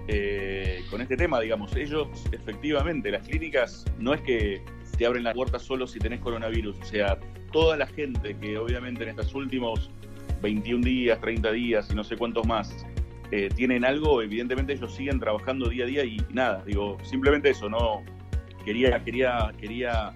eh, 0.08 0.84
con 0.90 1.02
este 1.02 1.18
tema, 1.18 1.40
digamos. 1.40 1.76
Ellos, 1.76 2.08
efectivamente, 2.32 3.12
las 3.12 3.28
clínicas 3.28 3.86
no 4.00 4.14
es 4.14 4.22
que 4.22 4.62
te 4.98 5.06
abren 5.06 5.24
la 5.24 5.34
puerta 5.34 5.60
solo 5.60 5.88
si 5.88 6.00
tenés 6.00 6.20
coronavirus. 6.20 6.78
O 6.82 6.86
sea, 6.86 7.18
toda 7.52 7.78
la 7.78 7.88
gente 7.88 8.36
que 8.38 8.58
obviamente 8.58 9.04
en 9.04 9.10
estos 9.10 9.34
últimos 9.34 9.90
21 10.42 10.84
días, 10.86 11.20
30 11.22 11.52
días 11.52 11.90
y 11.92 11.96
no 11.96 12.04
sé 12.04 12.18
cuántos 12.18 12.46
más 12.46 12.86
eh, 13.32 13.50
tienen 13.56 13.86
algo, 13.86 14.22
evidentemente 14.22 14.74
ellos 14.74 14.94
siguen 14.94 15.20
trabajando 15.20 15.70
día 15.70 15.86
a 15.86 15.88
día 15.88 16.06
y 16.06 16.18
nada, 16.32 16.64
digo, 16.66 16.98
simplemente 17.04 17.50
eso, 17.50 17.70
no 17.70 18.04
quería, 18.64 19.04
quería, 19.04 19.52
quería 19.60 20.14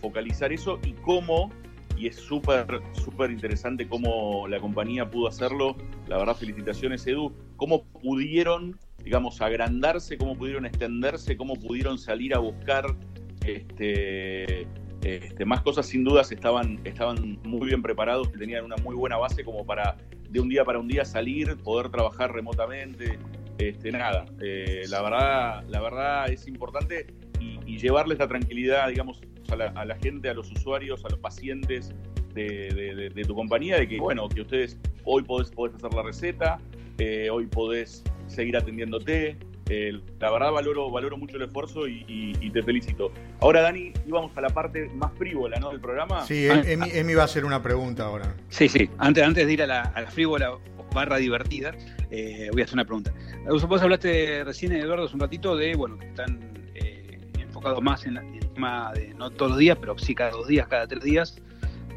focalizar 0.00 0.52
eso 0.52 0.78
y 0.84 0.92
cómo, 0.92 1.50
y 1.96 2.06
es 2.06 2.16
súper, 2.16 2.66
súper 2.92 3.30
interesante 3.30 3.88
cómo 3.88 4.46
la 4.46 4.60
compañía 4.60 5.10
pudo 5.10 5.28
hacerlo, 5.28 5.76
la 6.06 6.18
verdad 6.18 6.36
felicitaciones 6.36 7.06
Edu, 7.06 7.32
cómo 7.56 7.84
pudieron, 7.84 8.78
digamos, 9.04 9.40
agrandarse, 9.40 10.16
cómo 10.16 10.36
pudieron 10.36 10.66
extenderse, 10.66 11.36
cómo 11.36 11.54
pudieron 11.54 11.98
salir 11.98 12.34
a 12.34 12.38
buscar 12.38 12.96
este, 13.44 14.66
este, 15.02 15.44
más 15.44 15.62
cosas, 15.62 15.86
sin 15.86 16.04
dudas 16.04 16.30
estaban, 16.32 16.80
estaban 16.84 17.38
muy 17.42 17.68
bien 17.68 17.82
preparados, 17.82 18.28
que 18.28 18.38
tenían 18.38 18.64
una 18.64 18.76
muy 18.76 18.94
buena 18.94 19.16
base 19.16 19.44
como 19.44 19.64
para 19.66 19.96
de 20.30 20.40
un 20.40 20.48
día 20.48 20.64
para 20.64 20.78
un 20.78 20.88
día 20.88 21.04
salir, 21.04 21.56
poder 21.58 21.90
trabajar 21.90 22.32
remotamente, 22.32 23.18
este, 23.58 23.92
nada, 23.92 24.24
eh, 24.40 24.82
la 24.88 25.02
verdad, 25.02 25.64
la 25.68 25.80
verdad 25.80 26.30
es 26.30 26.46
importante 26.46 27.06
y, 27.38 27.78
llevarles 27.78 28.18
la 28.18 28.28
tranquilidad, 28.28 28.88
digamos, 28.88 29.20
a 29.48 29.56
la, 29.56 29.96
gente, 29.96 30.28
a 30.28 30.34
los 30.34 30.52
usuarios, 30.52 31.04
a 31.04 31.08
los 31.08 31.18
pacientes 31.18 31.92
de 32.34 33.24
tu 33.26 33.34
compañía, 33.34 33.76
de 33.78 33.88
que, 33.88 33.98
bueno, 33.98 34.28
que 34.28 34.42
ustedes 34.42 34.78
hoy 35.04 35.22
podés, 35.22 35.50
podés 35.50 35.74
hacer 35.76 35.92
la 35.92 36.02
receta, 36.02 36.58
eh, 36.98 37.30
hoy 37.30 37.46
podés 37.46 38.04
seguir 38.26 38.56
atendiéndote. 38.56 39.36
eh, 39.68 39.92
la 40.20 40.30
verdad 40.32 40.50
valoro, 40.52 40.90
valoro 40.90 41.16
mucho 41.16 41.36
el 41.36 41.42
esfuerzo 41.44 41.86
y, 41.86 42.04
y- 42.08 42.36
y 42.40 42.50
te 42.50 42.62
felicito. 42.62 43.12
Ahora, 43.40 43.62
Dani, 43.62 43.92
íbamos 44.06 44.36
a 44.36 44.40
la 44.40 44.50
parte 44.50 44.90
más 44.94 45.12
frívola 45.16 45.58
¿no? 45.60 45.70
del 45.70 45.80
programa. 45.80 46.26
Sí, 46.26 46.46
Em- 46.46 46.62
Emi, 46.66 46.90
Emi 46.92 47.14
va 47.14 47.22
a 47.22 47.24
hacer 47.26 47.44
una 47.44 47.62
pregunta 47.62 48.04
ahora. 48.04 48.34
Sí, 48.48 48.68
sí. 48.68 48.90
Antes, 48.98 49.22
antes 49.24 49.46
de 49.46 49.52
ir 49.52 49.62
a 49.62 49.66
la, 49.66 49.82
a 49.82 50.00
la 50.02 50.10
frívola 50.10 50.58
barra 50.92 51.16
divertida, 51.16 51.72
eh, 52.10 52.48
voy 52.52 52.60
a 52.60 52.64
hacer 52.64 52.74
una 52.74 52.84
pregunta. 52.84 53.14
Vos 53.48 53.66
vos 53.66 53.80
hablaste 53.80 54.42
recién, 54.44 54.72
Eduardo, 54.72 55.04
hace 55.04 55.14
un 55.14 55.20
ratito 55.20 55.56
de, 55.56 55.74
bueno, 55.74 55.96
que 55.98 56.06
están 56.06 56.40
eh, 56.74 57.18
enfocados 57.38 57.80
más 57.82 58.04
en, 58.04 58.14
la- 58.14 58.22
en 58.22 58.34
el 58.34 58.48
tema 58.50 58.92
de, 58.92 59.14
no 59.14 59.30
todos 59.30 59.52
los 59.52 59.58
días, 59.60 59.78
pero 59.80 59.96
sí 59.96 60.14
cada 60.14 60.32
dos 60.32 60.48
días, 60.48 60.66
cada 60.66 60.86
tres 60.86 61.02
días, 61.02 61.40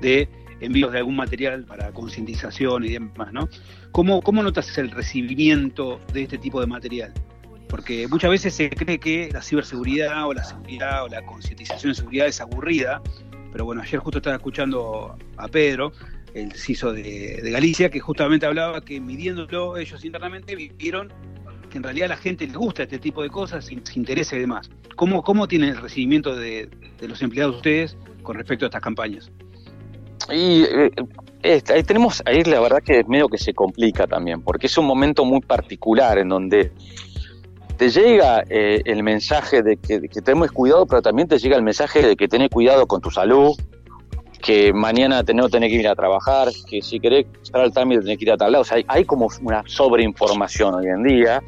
de 0.01 0.29
envíos 0.59 0.91
de 0.91 0.99
algún 0.99 1.15
material 1.15 1.65
para 1.65 1.91
concientización 1.91 2.85
y 2.85 2.89
demás, 2.89 3.33
¿no? 3.33 3.49
¿Cómo, 3.91 4.21
¿Cómo 4.21 4.43
notas 4.43 4.77
el 4.77 4.91
recibimiento 4.91 5.99
de 6.13 6.23
este 6.23 6.37
tipo 6.37 6.59
de 6.61 6.67
material? 6.67 7.13
Porque 7.67 8.07
muchas 8.07 8.29
veces 8.29 8.53
se 8.53 8.69
cree 8.69 8.99
que 8.99 9.29
la 9.31 9.41
ciberseguridad 9.41 10.27
o 10.27 10.33
la 10.33 10.43
seguridad 10.43 11.03
o 11.03 11.07
la 11.07 11.25
concientización 11.25 11.91
de 11.91 11.95
seguridad 11.95 12.27
es 12.27 12.39
aburrida, 12.39 13.01
pero 13.51 13.65
bueno, 13.65 13.81
ayer 13.81 13.99
justo 13.99 14.19
estaba 14.19 14.35
escuchando 14.35 15.17
a 15.37 15.47
Pedro, 15.47 15.91
el 16.33 16.51
CISO 16.53 16.91
de, 16.93 17.39
Galicia, 17.51 17.89
que 17.89 17.99
justamente 17.99 18.45
hablaba 18.45 18.81
que 18.81 18.99
midiéndolo 18.99 19.77
ellos 19.77 20.03
internamente 20.03 20.55
vieron 20.55 21.11
que 21.69 21.77
en 21.77 21.83
realidad 21.83 22.05
a 22.11 22.15
la 22.15 22.17
gente 22.17 22.45
les 22.45 22.55
gusta 22.55 22.83
este 22.83 22.99
tipo 22.99 23.23
de 23.23 23.29
cosas, 23.29 23.65
se, 23.65 23.73
interesa 23.95 24.35
y 24.35 24.39
demás. 24.39 24.69
¿Cómo, 24.95 25.23
cómo 25.23 25.47
tienen 25.47 25.69
el 25.69 25.77
recibimiento 25.77 26.35
de, 26.35 26.69
de 26.99 27.07
los 27.07 27.21
empleados 27.21 27.55
de 27.55 27.57
ustedes 27.57 27.97
con 28.23 28.35
respecto 28.35 28.65
a 28.65 28.67
estas 28.67 28.81
campañas? 28.81 29.31
Y 30.31 30.63
eh, 30.63 31.61
ahí 31.73 31.83
tenemos, 31.83 32.23
ahí 32.25 32.43
la 32.43 32.59
verdad 32.59 32.81
que 32.83 32.99
es 32.99 33.07
medio 33.07 33.27
que 33.27 33.38
se 33.38 33.53
complica 33.53 34.07
también, 34.07 34.41
porque 34.41 34.67
es 34.67 34.77
un 34.77 34.85
momento 34.85 35.25
muy 35.25 35.41
particular 35.41 36.17
en 36.17 36.29
donde 36.29 36.71
te 37.77 37.89
llega 37.89 38.43
eh, 38.49 38.81
el 38.85 39.03
mensaje 39.03 39.61
de 39.61 39.77
que, 39.77 39.99
tenemos 40.21 40.51
cuidado, 40.51 40.85
pero 40.85 41.01
también 41.01 41.27
te 41.27 41.38
llega 41.38 41.55
el 41.57 41.63
mensaje 41.63 42.01
de 42.01 42.15
que 42.15 42.27
tenés 42.27 42.49
cuidado 42.49 42.88
con 42.88 43.01
tu 43.01 43.11
salud, 43.11 43.55
que 44.41 44.73
mañana 44.73 45.23
no 45.33 45.49
tenés 45.49 45.69
que 45.69 45.75
ir 45.75 45.88
a 45.88 45.95
trabajar, 45.95 46.49
que 46.69 46.81
si 46.81 46.99
querés 46.99 47.25
estar 47.43 47.61
al 47.61 47.73
trámite 47.73 48.01
tenés 48.01 48.17
que 48.17 48.25
ir 48.25 48.31
a 48.31 48.38
tal 48.38 48.51
lado. 48.51 48.61
O 48.61 48.65
sea, 48.65 48.77
hay, 48.77 48.85
hay 48.88 49.05
como 49.05 49.27
una 49.41 49.63
sobreinformación 49.65 50.75
hoy 50.75 50.88
en 50.88 51.03
día. 51.03 51.43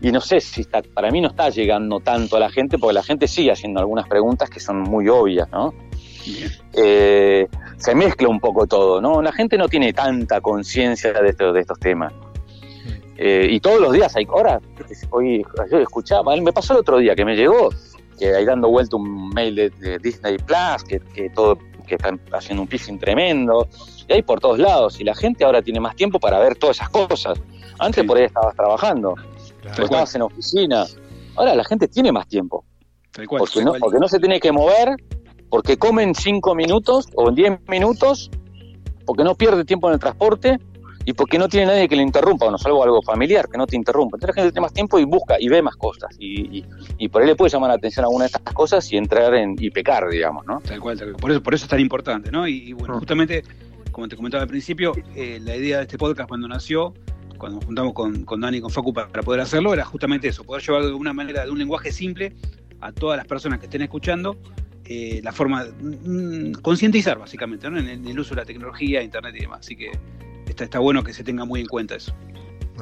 Y 0.00 0.10
no 0.10 0.20
sé 0.20 0.40
si 0.40 0.62
está, 0.62 0.82
para 0.82 1.10
mí 1.10 1.20
no 1.20 1.28
está 1.28 1.48
llegando 1.50 2.00
tanto 2.00 2.36
a 2.36 2.40
la 2.40 2.50
gente, 2.50 2.76
porque 2.76 2.94
la 2.94 3.04
gente 3.04 3.28
sigue 3.28 3.52
haciendo 3.52 3.78
algunas 3.80 4.08
preguntas 4.08 4.50
que 4.50 4.58
son 4.58 4.80
muy 4.80 5.08
obvias, 5.08 5.48
¿no? 5.52 5.72
Eh, 6.74 7.46
se 7.76 7.94
mezcla 7.94 8.28
un 8.28 8.40
poco 8.40 8.66
todo, 8.66 9.00
¿no? 9.00 9.20
La 9.22 9.32
gente 9.32 9.56
no 9.58 9.68
tiene 9.68 9.92
tanta 9.92 10.40
conciencia 10.40 11.12
de, 11.12 11.28
esto- 11.30 11.52
de 11.52 11.60
estos 11.60 11.78
temas. 11.78 12.12
Eh, 13.16 13.48
y 13.50 13.60
todos 13.60 13.80
los 13.80 13.92
días 13.92 14.14
hay, 14.16 14.26
ahora, 14.28 14.60
hoy 15.10 15.44
yo 15.70 15.78
escuchaba, 15.78 16.34
me 16.36 16.52
pasó 16.52 16.72
el 16.74 16.80
otro 16.80 16.98
día 16.98 17.14
que 17.14 17.24
me 17.24 17.36
llegó, 17.36 17.68
que 18.18 18.34
hay 18.34 18.44
dando 18.44 18.68
vuelta 18.68 18.96
un 18.96 19.28
mail 19.30 19.54
de, 19.54 19.70
de 19.70 19.98
Disney 19.98 20.38
Plus, 20.38 20.82
que, 20.88 21.00
que 21.14 21.30
todo, 21.30 21.58
que 21.86 21.96
están 21.96 22.20
haciendo 22.32 22.62
un 22.62 22.68
phishing 22.68 22.98
tremendo, 22.98 23.68
y 24.08 24.12
hay 24.12 24.22
por 24.22 24.40
todos 24.40 24.58
lados, 24.58 24.98
y 25.00 25.04
la 25.04 25.14
gente 25.14 25.44
ahora 25.44 25.62
tiene 25.62 25.78
más 25.78 25.94
tiempo 25.94 26.18
para 26.18 26.38
ver 26.38 26.56
todas 26.56 26.76
esas 26.78 26.88
cosas. 26.90 27.38
Antes 27.78 28.02
Sí. 28.02 28.06
por 28.08 28.16
ahí 28.16 28.24
estabas 28.24 28.54
trabajando, 28.56 29.14
Claro. 29.60 29.84
estabas 29.84 30.14
en 30.14 30.22
oficina, 30.22 30.84
ahora 31.36 31.54
la 31.54 31.64
gente 31.64 31.86
tiene 31.88 32.10
más 32.12 32.26
tiempo 32.26 32.64
porque 33.38 33.62
no, 33.62 33.74
porque 33.74 33.98
no 33.98 34.08
se 34.08 34.18
tiene 34.18 34.40
que 34.40 34.50
mover, 34.52 34.96
porque 35.52 35.76
come 35.76 36.02
en 36.02 36.14
5 36.14 36.54
minutos 36.54 37.06
o 37.14 37.28
en 37.28 37.34
10 37.34 37.60
minutos, 37.68 38.30
porque 39.04 39.22
no 39.22 39.34
pierde 39.34 39.66
tiempo 39.66 39.88
en 39.88 39.94
el 39.94 40.00
transporte 40.00 40.58
y 41.04 41.12
porque 41.12 41.38
no 41.38 41.46
tiene 41.46 41.66
nadie 41.66 41.88
que 41.88 41.94
le 41.96 42.02
interrumpa, 42.02 42.46
bueno, 42.46 42.56
salvo 42.56 42.82
algo 42.82 43.02
familiar, 43.02 43.48
que 43.50 43.58
no 43.58 43.66
te 43.66 43.76
interrumpa. 43.76 44.16
Entonces 44.16 44.34
la 44.34 44.42
gente 44.44 44.52
tiene 44.52 44.64
más 44.64 44.72
tiempo 44.72 44.98
y 44.98 45.04
busca 45.04 45.36
y 45.38 45.48
ve 45.48 45.60
más 45.60 45.76
cosas. 45.76 46.16
Y, 46.18 46.60
y- 46.60 46.64
y 46.96 47.08
por 47.08 47.20
ahí 47.20 47.28
le 47.28 47.34
puede 47.36 47.50
llamar 47.50 47.68
la 47.68 47.74
atención 47.74 48.04
a 48.04 48.06
alguna 48.06 48.22
de 48.24 48.28
estas 48.28 48.54
cosas 48.54 48.90
y 48.92 48.96
entrar 48.96 49.34
en 49.34 49.54
y 49.58 49.68
pecar, 49.70 50.08
digamos, 50.08 50.46
¿no? 50.46 50.60
Tal 50.60 50.80
cual, 50.80 50.96
tal 50.98 51.08
cual. 51.10 51.20
Por 51.20 51.30
eso, 51.32 51.42
por 51.42 51.52
eso 51.54 51.64
es 51.66 51.68
tan 51.68 51.80
importante, 51.80 52.30
¿no? 52.32 52.48
Y, 52.48 52.70
y 52.70 52.72
bueno, 52.72 52.94
Mm. 52.94 52.98
justamente, 53.00 53.42
como 53.90 54.08
te 54.08 54.16
comentaba 54.16 54.42
al 54.44 54.48
principio, 54.48 54.92
eh, 55.14 55.38
la 55.42 55.54
idea 55.54 55.76
de 55.78 55.82
este 55.82 55.98
podcast 55.98 56.28
cuando 56.30 56.48
nació, 56.48 56.94
cuando 57.36 57.56
nos 57.58 57.66
juntamos 57.66 57.92
con, 57.92 58.24
con 58.24 58.40
Dani 58.40 58.56
y 58.56 58.60
con 58.62 58.70
Facu 58.70 58.94
para, 58.94 59.08
poder 59.22 59.40
hacerlo, 59.42 59.74
era 59.74 59.84
justamente 59.84 60.28
eso, 60.28 60.44
poder 60.44 60.62
llevar 60.62 60.80
de 60.82 60.88
alguna 60.88 61.12
manera, 61.12 61.44
de 61.44 61.50
un 61.50 61.58
lenguaje 61.58 61.92
simple, 61.92 62.32
a 62.80 62.90
todas 62.92 63.18
las 63.18 63.26
personas 63.26 63.58
que 63.58 63.66
estén 63.66 63.82
escuchando, 63.82 64.36
eh, 64.92 65.20
la 65.22 65.32
forma, 65.32 65.64
mm, 65.64 66.60
concientizar 66.60 67.18
básicamente, 67.18 67.70
¿no? 67.70 67.78
en, 67.78 68.06
el, 68.06 68.18
uso 68.18 68.34
de 68.34 68.42
la 68.42 68.44
tecnología, 68.44 69.02
internet 69.02 69.34
y 69.36 69.40
demás. 69.40 69.60
Así 69.60 69.76
que 69.76 69.90
está, 70.46 70.64
está 70.64 70.78
bueno 70.80 71.02
que 71.02 71.14
se 71.14 71.24
tenga 71.24 71.44
muy 71.44 71.60
en 71.60 71.66
cuenta 71.66 71.94
eso. 71.94 72.14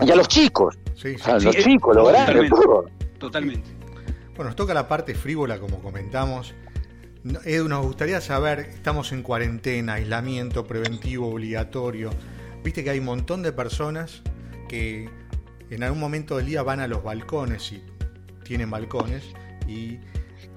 Y 0.00 0.10
a 0.10 0.16
los 0.16 0.28
chicos. 0.28 0.78
Sí, 0.96 1.16
sí. 1.18 1.30
los 1.44 1.56
chicos, 1.56 1.96
los 1.96 2.08
grandes, 2.08 2.50
Totalmente. 3.18 3.68
Bueno, 4.34 4.44
nos 4.50 4.56
toca 4.56 4.72
la 4.72 4.88
parte 4.88 5.14
frívola, 5.14 5.60
como 5.60 5.80
comentamos. 5.80 6.54
Edu, 7.44 7.68
nos 7.68 7.84
gustaría 7.84 8.20
saber, 8.20 8.60
estamos 8.60 9.12
en 9.12 9.22
cuarentena, 9.22 9.94
aislamiento 9.94 10.66
preventivo 10.66 11.28
obligatorio. 11.28 12.10
Viste 12.64 12.82
que 12.82 12.90
hay 12.90 12.98
un 12.98 13.04
montón 13.04 13.42
de 13.42 13.52
personas 13.52 14.22
que 14.68 15.10
en 15.68 15.82
algún 15.82 16.00
momento 16.00 16.38
del 16.38 16.46
día 16.46 16.62
van 16.62 16.80
a 16.80 16.88
los 16.88 17.04
balcones 17.04 17.72
y 17.72 17.82
tienen 18.42 18.70
balcones 18.70 19.22
y 19.68 19.98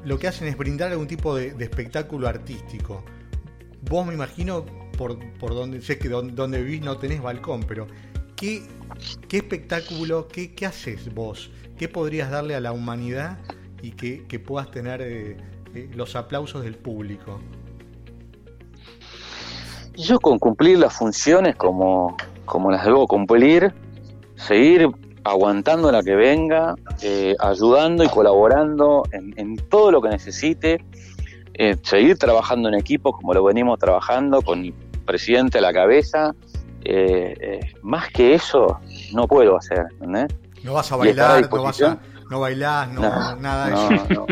lo 0.05 0.19
que 0.19 0.27
hacen 0.27 0.47
es 0.47 0.57
brindar 0.57 0.91
algún 0.91 1.07
tipo 1.07 1.35
de, 1.35 1.55
espectáculo 1.59 2.27
artístico. 2.27 3.03
Vos 3.89 4.05
me 4.05 4.13
imagino 4.13 4.65
por, 4.97 5.17
por 5.39 5.53
donde 5.53 5.81
sé 5.81 5.97
que 5.97 6.09
donde, 6.09 6.63
vivís 6.63 6.81
no 6.81 6.97
tenés 6.97 7.21
balcón, 7.21 7.63
pero 7.67 7.87
¿qué, 8.35 8.63
qué 9.27 9.37
espectáculo, 9.37 10.27
qué, 10.27 10.53
qué, 10.53 10.65
haces 10.65 11.13
vos? 11.13 11.51
¿Qué 11.77 11.87
podrías 11.87 12.29
darle 12.29 12.55
a 12.55 12.59
la 12.59 12.71
humanidad 12.71 13.39
y 13.81 13.91
que, 13.91 14.25
que 14.25 14.39
puedas 14.39 14.71
tener 14.71 15.01
eh, 15.01 15.37
eh, 15.73 15.89
los 15.95 16.15
aplausos 16.15 16.63
del 16.63 16.75
público? 16.75 17.39
Yo 19.95 20.19
con 20.19 20.39
cumplir 20.39 20.79
las 20.79 20.93
funciones 20.93 21.55
como, 21.55 22.17
como 22.45 22.71
las 22.71 22.85
debo 22.85 23.05
cumplir, 23.07 23.73
seguir 24.35 24.89
aguantando 25.23 25.91
la 25.91 26.03
que 26.03 26.15
venga, 26.15 26.75
eh, 27.01 27.35
ayudando 27.39 28.03
y 28.03 28.09
colaborando 28.09 29.03
en, 29.11 29.57
todo 29.69 29.91
lo 29.91 30.01
que 30.01 30.09
necesite, 30.09 30.83
eh, 31.53 31.77
seguir 31.83 32.17
trabajando 32.17 32.69
en 32.69 32.75
equipo 32.75 33.13
como 33.13 33.33
lo 33.33 33.43
venimos 33.43 33.79
trabajando, 33.79 34.41
con 34.41 34.65
el 34.65 34.73
presidente 35.05 35.59
a 35.59 35.61
la 35.61 35.73
cabeza. 35.73 36.33
Eh, 36.85 37.73
más 37.81 38.09
que 38.09 38.33
eso, 38.33 38.79
no 39.13 39.27
puedo 39.27 39.57
hacer. 39.57 39.85
No 40.63 40.73
vas 40.73 40.91
a 40.91 40.97
bailar, 40.97 41.49
no 41.49 41.63
vas 41.63 41.81
a, 41.81 41.97
no 42.29 42.39
bailás, 42.39 42.89
no, 42.89 43.35
nada 43.37 43.67
de 43.67 43.95
eso. 43.95 44.25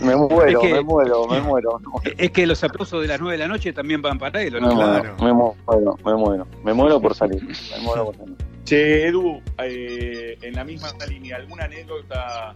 Me 0.00 0.16
muero, 0.16 0.62
me 0.62 0.80
muero, 0.82 1.26
me 1.28 1.40
muero. 1.40 1.80
Es 2.16 2.30
que 2.30 2.46
los 2.46 2.64
aplausos 2.64 3.02
de 3.02 3.08
las 3.08 3.20
9 3.20 3.36
de 3.36 3.38
la 3.38 3.48
noche 3.48 3.72
también 3.72 4.02
van 4.02 4.18
para 4.18 4.42
él, 4.42 4.60
¿no? 4.60 4.70
Claro. 4.70 5.14
Me 5.20 5.32
muero, 5.32 5.96
me 6.04 6.14
muero. 6.14 6.46
Me 6.64 6.72
muero 6.72 7.00
por 7.00 7.14
salir. 7.14 7.42
Me 7.42 7.82
muero 7.82 8.06
por 8.06 8.16
salir. 8.16 8.53
Che, 8.64 9.08
Edu, 9.08 9.42
eh, 9.58 10.38
en 10.40 10.54
la 10.54 10.64
misma 10.64 10.88
línea, 11.06 11.36
¿alguna 11.36 11.64
anécdota 11.64 12.54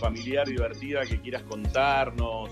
familiar 0.00 0.44
divertida 0.44 1.02
que 1.02 1.20
quieras 1.20 1.44
contarnos? 1.44 2.50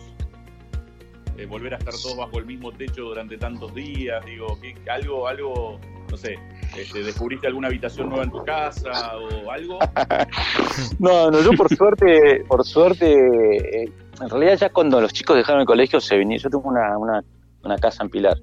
Eh, 1.36 1.44
volver 1.46 1.74
a 1.74 1.78
estar 1.78 1.92
todos 2.00 2.16
bajo 2.16 2.38
el 2.38 2.46
mismo 2.46 2.70
techo 2.70 3.02
durante 3.02 3.36
tantos 3.36 3.74
días, 3.74 4.24
digo, 4.24 4.56
algo, 4.88 5.26
algo, 5.26 5.80
no 6.08 6.16
sé, 6.16 6.38
este, 6.76 7.02
¿descubriste 7.02 7.48
alguna 7.48 7.66
habitación 7.66 8.10
nueva 8.10 8.22
en 8.22 8.30
tu 8.30 8.44
casa 8.44 9.16
o 9.16 9.50
algo? 9.50 9.80
no, 11.00 11.32
no, 11.32 11.40
yo 11.42 11.50
por 11.56 11.74
suerte, 11.74 12.44
por 12.46 12.64
suerte, 12.64 13.82
eh, 13.82 13.92
en 14.20 14.30
realidad 14.30 14.56
ya 14.56 14.68
cuando 14.70 15.00
los 15.00 15.12
chicos 15.12 15.36
dejaron 15.36 15.62
el 15.62 15.66
colegio 15.66 16.00
se 16.00 16.16
venía, 16.16 16.38
yo 16.38 16.48
tengo 16.48 16.68
una, 16.68 16.96
una, 16.96 17.24
una 17.64 17.76
casa 17.78 18.04
en 18.04 18.10
Pilar 18.10 18.38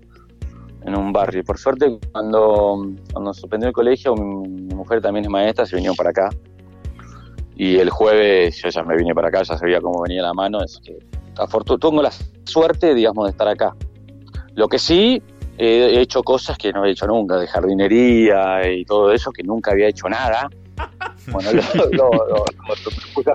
en 0.86 0.96
un 0.96 1.12
barrio. 1.12 1.44
Por 1.44 1.58
suerte, 1.58 1.98
cuando, 2.12 2.88
cuando 3.12 3.34
suspendió 3.34 3.68
el 3.68 3.74
colegio, 3.74 4.16
mi, 4.16 4.74
mujer 4.74 5.02
también 5.02 5.26
es 5.26 5.32
maestra, 5.32 5.66
se 5.66 5.76
vinieron 5.76 5.96
para 5.96 6.10
acá. 6.10 6.30
Y 7.56 7.78
el 7.78 7.90
jueves 7.90 8.62
yo 8.62 8.70
ya 8.70 8.84
me 8.84 8.96
vine 8.96 9.14
para 9.14 9.28
acá, 9.28 9.44
ya 9.44 9.58
sabía 9.58 9.80
cómo 9.82 10.02
venía 10.02 10.22
la 10.22 10.34
mano. 10.34 10.64
Es 10.64 10.80
que 10.84 10.98
tengo 11.80 12.02
la 12.02 12.12
suerte, 12.46 12.94
digamos, 12.94 13.26
de 13.26 13.32
estar 13.32 13.48
acá. 13.48 13.76
Lo 14.56 14.68
que 14.68 14.80
sí, 14.80 15.22
he 15.58 16.00
hecho 16.02 16.24
cosas 16.24 16.58
que 16.58 16.72
no 16.74 16.86
he 16.86 16.92
hecho 16.92 17.06
nunca, 17.06 17.38
de 17.38 17.48
jardinería 17.48 18.68
y 18.68 18.84
todo 18.86 19.12
eso, 19.12 19.32
que 19.32 19.44
nunca 19.44 19.72
había 19.72 19.88
hecho 19.88 20.10
nada. 20.10 20.50
Bueno, 21.32 21.52
lo, 21.54 21.62
lo, 21.92 22.44
hacerlo, 22.44 23.34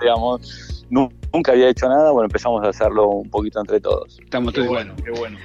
digamos. 0.00 0.84
Nunca 0.90 1.52
había 1.52 1.68
hecho 1.68 1.88
nada, 1.88 2.10
bueno, 2.10 2.24
empezamos 2.24 2.64
a 2.64 2.70
hacerlo 2.70 3.06
un 3.08 3.30
poquito 3.30 3.60
entre 3.60 3.80
todos. 3.80 4.18
Estamos 4.18 4.54
todos 4.54 4.66
bueno, 4.66 4.94
qué 5.04 5.10
bueno. 5.12 5.38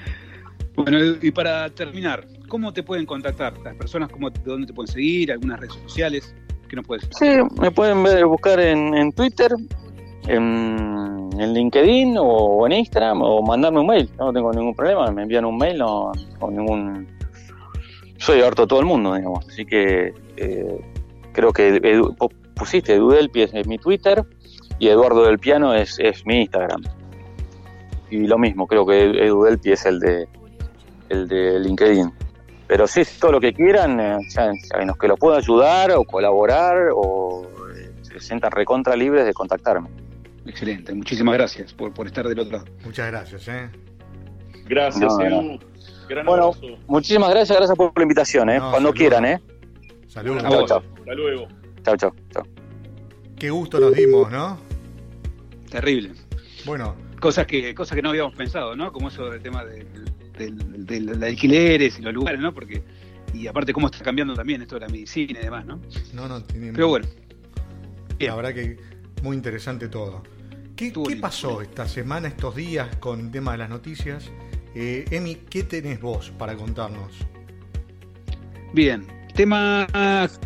Bueno, 0.75 0.97
y 1.21 1.31
para 1.31 1.69
terminar, 1.69 2.25
¿cómo 2.47 2.73
te 2.73 2.81
pueden 2.81 3.05
contactar 3.05 3.57
las 3.63 3.75
personas? 3.75 4.09
¿Cómo, 4.09 4.29
¿Dónde 4.29 4.67
te 4.67 4.73
pueden 4.73 4.91
seguir? 4.91 5.31
¿Algunas 5.31 5.59
redes 5.59 5.73
sociales? 5.73 6.35
¿Qué 6.67 6.75
nos 6.75 6.87
puedes 6.87 7.07
Sí, 7.11 7.27
me 7.61 7.69
pueden 7.69 8.01
ver, 8.01 8.25
buscar 8.25 8.59
en, 8.59 9.11
Twitter, 9.13 9.51
en, 10.27 11.29
LinkedIn 11.37 12.15
o 12.19 12.65
en 12.65 12.73
Instagram 12.73 13.21
o 13.21 13.43
mandarme 13.43 13.81
un 13.81 13.87
mail. 13.87 14.09
No 14.17 14.33
tengo 14.33 14.51
ningún 14.51 14.75
problema, 14.75 15.11
me 15.11 15.23
envían 15.23 15.45
un 15.45 15.57
mail 15.57 15.81
o, 15.83 16.11
ningún... 16.49 17.07
Soy 18.17 18.41
harto 18.41 18.65
todo 18.65 18.79
el 18.79 18.85
mundo, 18.85 19.13
digamos. 19.13 19.47
Así 19.47 19.65
que 19.65 20.13
eh, 20.37 20.79
creo 21.33 21.53
que 21.53 21.79
pusiste 22.55 22.95
Edu 22.95 23.09
Delpi 23.11 23.41
es, 23.41 23.67
mi 23.67 23.77
Twitter 23.77 24.23
y 24.79 24.87
Eduardo 24.87 25.25
del 25.25 25.37
Piano 25.37 25.73
es, 25.75 25.99
es 25.99 26.25
mi 26.25 26.41
Instagram. 26.41 26.81
Y 28.09 28.27
lo 28.27 28.37
mismo, 28.37 28.65
creo 28.65 28.85
que 28.85 29.03
Edu 29.03 29.43
Delpi 29.43 29.73
es 29.73 29.85
el 29.85 29.99
de 29.99 30.27
el 31.09 31.27
de 31.27 31.59
LinkedIn. 31.59 32.11
Pero 32.67 32.87
sí, 32.87 33.03
todo 33.19 33.33
lo 33.33 33.41
que 33.41 33.53
quieran, 33.53 33.99
eh, 33.99 34.17
los 34.85 34.97
que 34.97 35.07
lo 35.07 35.17
pueda 35.17 35.37
ayudar 35.37 35.91
o 35.91 36.03
colaborar 36.03 36.89
o 36.93 37.45
eh, 37.75 37.91
se 38.01 38.19
sientan 38.19 38.51
recontra 38.51 38.95
libres 38.95 39.25
de 39.25 39.33
contactarme. 39.33 39.89
Excelente, 40.45 40.93
muchísimas 40.93 41.35
gracias 41.35 41.73
por, 41.73 41.93
por 41.93 42.07
estar 42.07 42.27
del 42.27 42.39
otro 42.39 42.57
lado. 42.57 42.65
Muchas 42.83 43.07
gracias. 43.11 43.47
¿eh? 43.47 43.69
Gracias, 44.65 45.13
bueno, 46.25 46.51
muchísimas 46.87 47.29
gracias, 47.29 47.57
gracias 47.57 47.77
por 47.77 47.91
la 47.95 48.03
invitación, 48.03 48.49
¿eh? 48.49 48.59
cuando 48.59 48.93
quieran. 48.93 49.25
¿eh? 49.25 49.41
Saludos. 50.07 50.43
Hasta 50.43 51.13
luego. 51.15 51.47
Chao, 51.83 51.97
chao. 51.97 52.13
Qué 53.37 53.49
gusto 53.49 53.79
nos 53.79 53.93
dimos, 53.93 54.31
¿no? 54.31 54.57
Terrible. 55.69 56.11
Bueno. 56.65 56.95
Cosas 57.19 57.47
que, 57.47 57.73
cosas 57.73 57.95
que 57.95 58.01
no 58.01 58.09
habíamos 58.09 58.35
pensado, 58.35 58.75
¿no? 58.75 58.91
Como 58.91 59.07
eso 59.07 59.29
del 59.29 59.41
tema 59.41 59.63
de, 59.63 59.85
de, 60.37 61.25
alquileres 61.25 61.99
y 61.99 62.01
los 62.01 62.13
lugares, 62.13 62.39
¿no? 62.39 62.53
Porque, 62.53 62.83
y 63.33 63.47
aparte 63.47 63.73
cómo 63.73 63.87
está 63.87 64.03
cambiando 64.03 64.33
también 64.33 64.61
esto 64.61 64.75
de 64.75 64.81
la 64.81 64.87
medicina 64.87 65.39
y 65.39 65.43
demás, 65.43 65.65
¿no? 65.65 65.79
No, 66.13 66.27
no, 66.27 66.43
tiene... 66.43 66.73
Pero 66.73 66.89
bueno. 66.89 67.07
La 68.19 68.35
verdad 68.35 68.53
que 68.53 68.77
muy 69.21 69.35
interesante 69.35 69.87
todo. 69.89 70.23
¿Qué, 70.75 70.91
pasó 71.19 71.61
esta 71.61 71.87
semana, 71.87 72.27
estos 72.27 72.55
días 72.55 72.95
con 72.97 73.19
el 73.19 73.31
tema 73.31 73.53
de 73.53 73.59
las 73.59 73.69
noticias? 73.69 74.29
Eh, 74.75 75.05
Emi, 75.11 75.35
¿qué 75.35 75.63
tenés 75.63 76.01
vos 76.01 76.31
para 76.31 76.55
contarnos? 76.55 77.13
Bien, 78.73 79.05
tema 79.35 79.87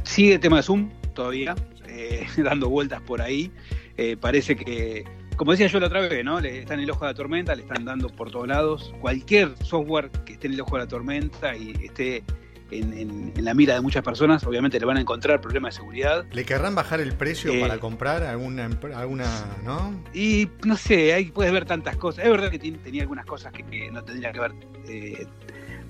sigue 0.03 0.37
tema 0.37 0.57
de 0.57 0.63
Zoom 0.63 0.89
todavía, 1.15 1.55
eh, 1.87 2.27
dando 2.37 2.69
vueltas 2.69 3.01
por 3.01 3.21
ahí. 3.21 3.51
Eh, 3.95 4.17
parece 4.17 4.55
que 4.55 5.05
como 5.37 5.51
decía 5.51 5.67
yo 5.67 5.79
la 5.79 5.85
otra 5.85 6.01
vez, 6.01 6.25
¿no? 6.25 6.41
Le 6.41 6.59
están 6.59 6.79
en 6.79 6.85
el 6.85 6.91
ojo 6.91 7.05
de 7.05 7.11
la 7.11 7.15
tormenta, 7.15 7.55
le 7.55 7.61
están 7.61 7.85
dando 7.85 8.09
por 8.09 8.31
todos 8.31 8.47
lados. 8.47 8.93
Cualquier 8.99 9.55
software 9.63 10.09
que 10.25 10.33
esté 10.33 10.47
en 10.47 10.53
el 10.53 10.61
ojo 10.61 10.75
de 10.75 10.83
la 10.83 10.87
tormenta 10.87 11.55
y 11.55 11.73
esté 11.83 12.23
en, 12.71 13.33
la 13.37 13.53
mira 13.53 13.75
de 13.75 13.81
muchas 13.81 14.03
personas, 14.03 14.43
obviamente 14.45 14.79
le 14.79 14.85
van 14.85 14.97
a 14.97 15.01
encontrar 15.01 15.39
problemas 15.39 15.75
de 15.75 15.81
seguridad. 15.81 16.25
¿Le 16.31 16.43
querrán 16.43 16.73
bajar 16.73 16.99
el 16.99 17.13
precio 17.13 17.53
para 17.61 17.75
eh, 17.75 17.79
comprar 17.79 18.23
alguna, 18.23 18.67
alguna, 18.95 19.25
no? 19.63 20.03
Y 20.11 20.49
no 20.65 20.75
sé, 20.75 21.13
ahí 21.13 21.25
puedes 21.25 21.53
ver 21.53 21.65
tantas 21.65 21.95
cosas. 21.97 22.25
Es 22.25 22.31
verdad 22.31 22.49
que 22.49 22.57
tenía 22.57 23.03
algunas 23.03 23.25
cosas 23.25 23.53
que, 23.53 23.91
no 23.91 24.03
tendría 24.03 24.31
que 24.31 24.39
haber 24.39 24.53
eh, 24.89 25.27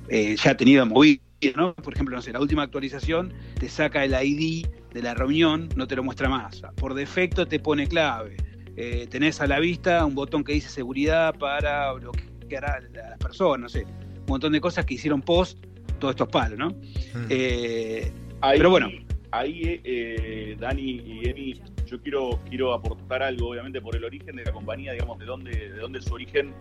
eh, 0.10 0.36
ya 0.36 0.58
tenido 0.58 0.86
movido, 0.86 1.22
¿no? 1.56 1.74
Por 1.74 1.94
ejemplo, 1.94 2.18
no 2.18 2.22
sé, 2.22 2.34
la 2.34 2.42
última 2.42 2.64
actualización 2.64 3.34
te 3.58 3.70
saca 3.70 4.04
el 4.04 4.14
ID 4.14 4.68
de 4.94 5.02
la 5.02 5.14
reunión, 5.14 5.70
no 5.78 5.88
te 5.88 5.96
lo 5.96 6.04
muestra 6.04 6.28
más. 6.28 6.62
Por 6.76 6.96
defecto 6.96 7.48
te 7.48 7.60
pone 7.60 7.88
clave 7.88 8.36
eh, 8.80 9.08
tenés 9.10 9.42
a 9.42 9.48
la 9.48 9.60
vista 9.60 10.06
un 10.06 10.14
botón 10.14 10.44
que 10.44 10.54
dice 10.54 10.70
seguridad 10.70 11.34
para 11.40 11.92
bloquear 11.94 12.66
a 12.66 12.80
las 12.80 13.18
personas, 13.18 13.60
no 13.60 13.70
sé, 13.70 13.86
un 13.86 14.26
montón 14.28 14.54
de 14.54 14.62
cosas 14.62 14.86
que 14.86 14.94
hicieron 14.94 15.20
post 15.20 15.66
todos 16.00 16.12
estos 16.12 16.30
palos, 16.30 16.60
¿no? 16.60 16.70
Mm. 16.70 17.26
Eh, 17.30 18.12
pero 18.40 18.70
bueno. 18.70 18.90
Ahí, 19.32 19.82
eh, 19.84 20.56
Dani 20.60 21.02
y 21.06 21.28
Emi, 21.28 21.60
yo 21.86 22.00
quiero, 22.02 22.40
quiero 22.48 22.74
aportar 22.74 23.24
algo, 23.24 23.50
obviamente, 23.50 23.82
por 23.82 23.96
el 23.96 24.04
origen 24.06 24.36
de 24.36 24.46
la 24.46 24.52
compañía, 24.52 24.94
digamos, 24.94 25.18
de 25.18 25.26
dónde, 25.26 25.52
de 25.52 25.80
dónde 25.80 26.00
su 26.02 26.14
origen 26.14 26.54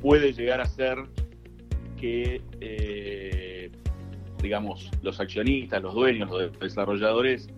puede 0.00 0.32
llegar 0.32 0.60
a 0.60 0.66
ser 0.66 0.96
que, 2.00 2.40
digamos, 4.40 4.90
los 5.02 5.20
accionistas, 5.20 5.82
los 5.82 5.94
dueños, 5.94 6.30
los 6.30 6.58
desarrolladores 6.60 7.48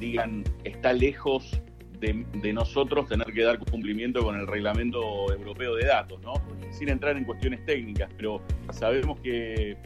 digan, 0.00 0.42
está 0.64 0.92
lejos 0.92 1.60
de, 2.02 2.52
nosotros 2.52 3.08
tener 3.08 3.32
que 3.32 3.42
dar 3.42 3.58
cumplimiento 3.58 4.22
con 4.22 4.38
el 4.38 4.46
reglamento 4.46 5.32
europeo 5.32 5.76
de 5.76 5.86
datos, 5.86 6.20
¿no? 6.22 6.34
Sin 6.70 6.88
entrar 6.88 7.16
en 7.16 7.24
cuestiones 7.24 7.64
técnicas, 7.64 8.10
pero 8.16 8.42
sabemos 8.70 9.20
que 9.20 9.76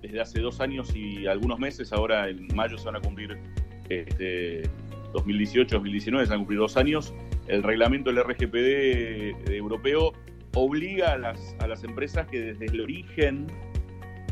desde 0.00 0.20
hace 0.20 0.40
dos 0.40 0.60
años 0.60 0.94
y 0.94 1.26
algunos 1.26 1.58
meses, 1.58 1.92
ahora 1.92 2.28
en 2.28 2.46
mayo 2.54 2.78
se 2.78 2.86
van 2.86 2.96
a 2.96 3.00
cumplir 3.00 3.38
este, 3.88 4.62
2018, 5.12 5.74
2019, 5.74 6.26
se 6.26 6.30
van 6.30 6.36
a 6.36 6.40
cumplir 6.40 6.60
dos 6.60 6.76
años, 6.76 7.12
el 7.48 7.62
reglamento 7.62 8.12
del 8.12 8.22
RGPD 8.22 9.50
europeo 9.50 10.12
obliga 10.54 11.12
a 11.12 11.18
las, 11.18 11.56
a 11.58 11.66
las 11.66 11.82
empresas 11.82 12.26
que 12.28 12.40
desde 12.40 12.66
el 12.66 12.80
origen, 12.80 13.48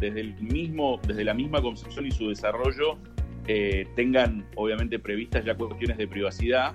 desde, 0.00 0.20
el 0.20 0.35
mismo, 0.40 1.00
desde 1.07 1.24
la 1.24 1.35
misma 1.35 1.61
concepción 1.61 2.07
y 2.07 2.12
su 2.12 2.28
desarrollo, 2.28 2.98
eh, 3.48 3.88
tengan 3.96 4.46
obviamente 4.55 5.00
previstas 5.00 5.44
ya 5.44 5.57
cuestiones 5.57 5.98
de 5.98 6.07
privacidad. 6.07 6.74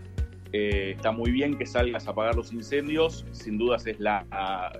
Eh, 0.53 0.93
está 0.95 1.11
muy 1.11 1.31
bien 1.31 1.57
que 1.57 1.65
salgas 1.65 2.07
a 2.07 2.11
apagar 2.11 2.35
los 2.35 2.53
incendios, 2.53 3.25
sin 3.31 3.57
dudas 3.57 3.85
es 3.85 3.99
la, 3.99 4.25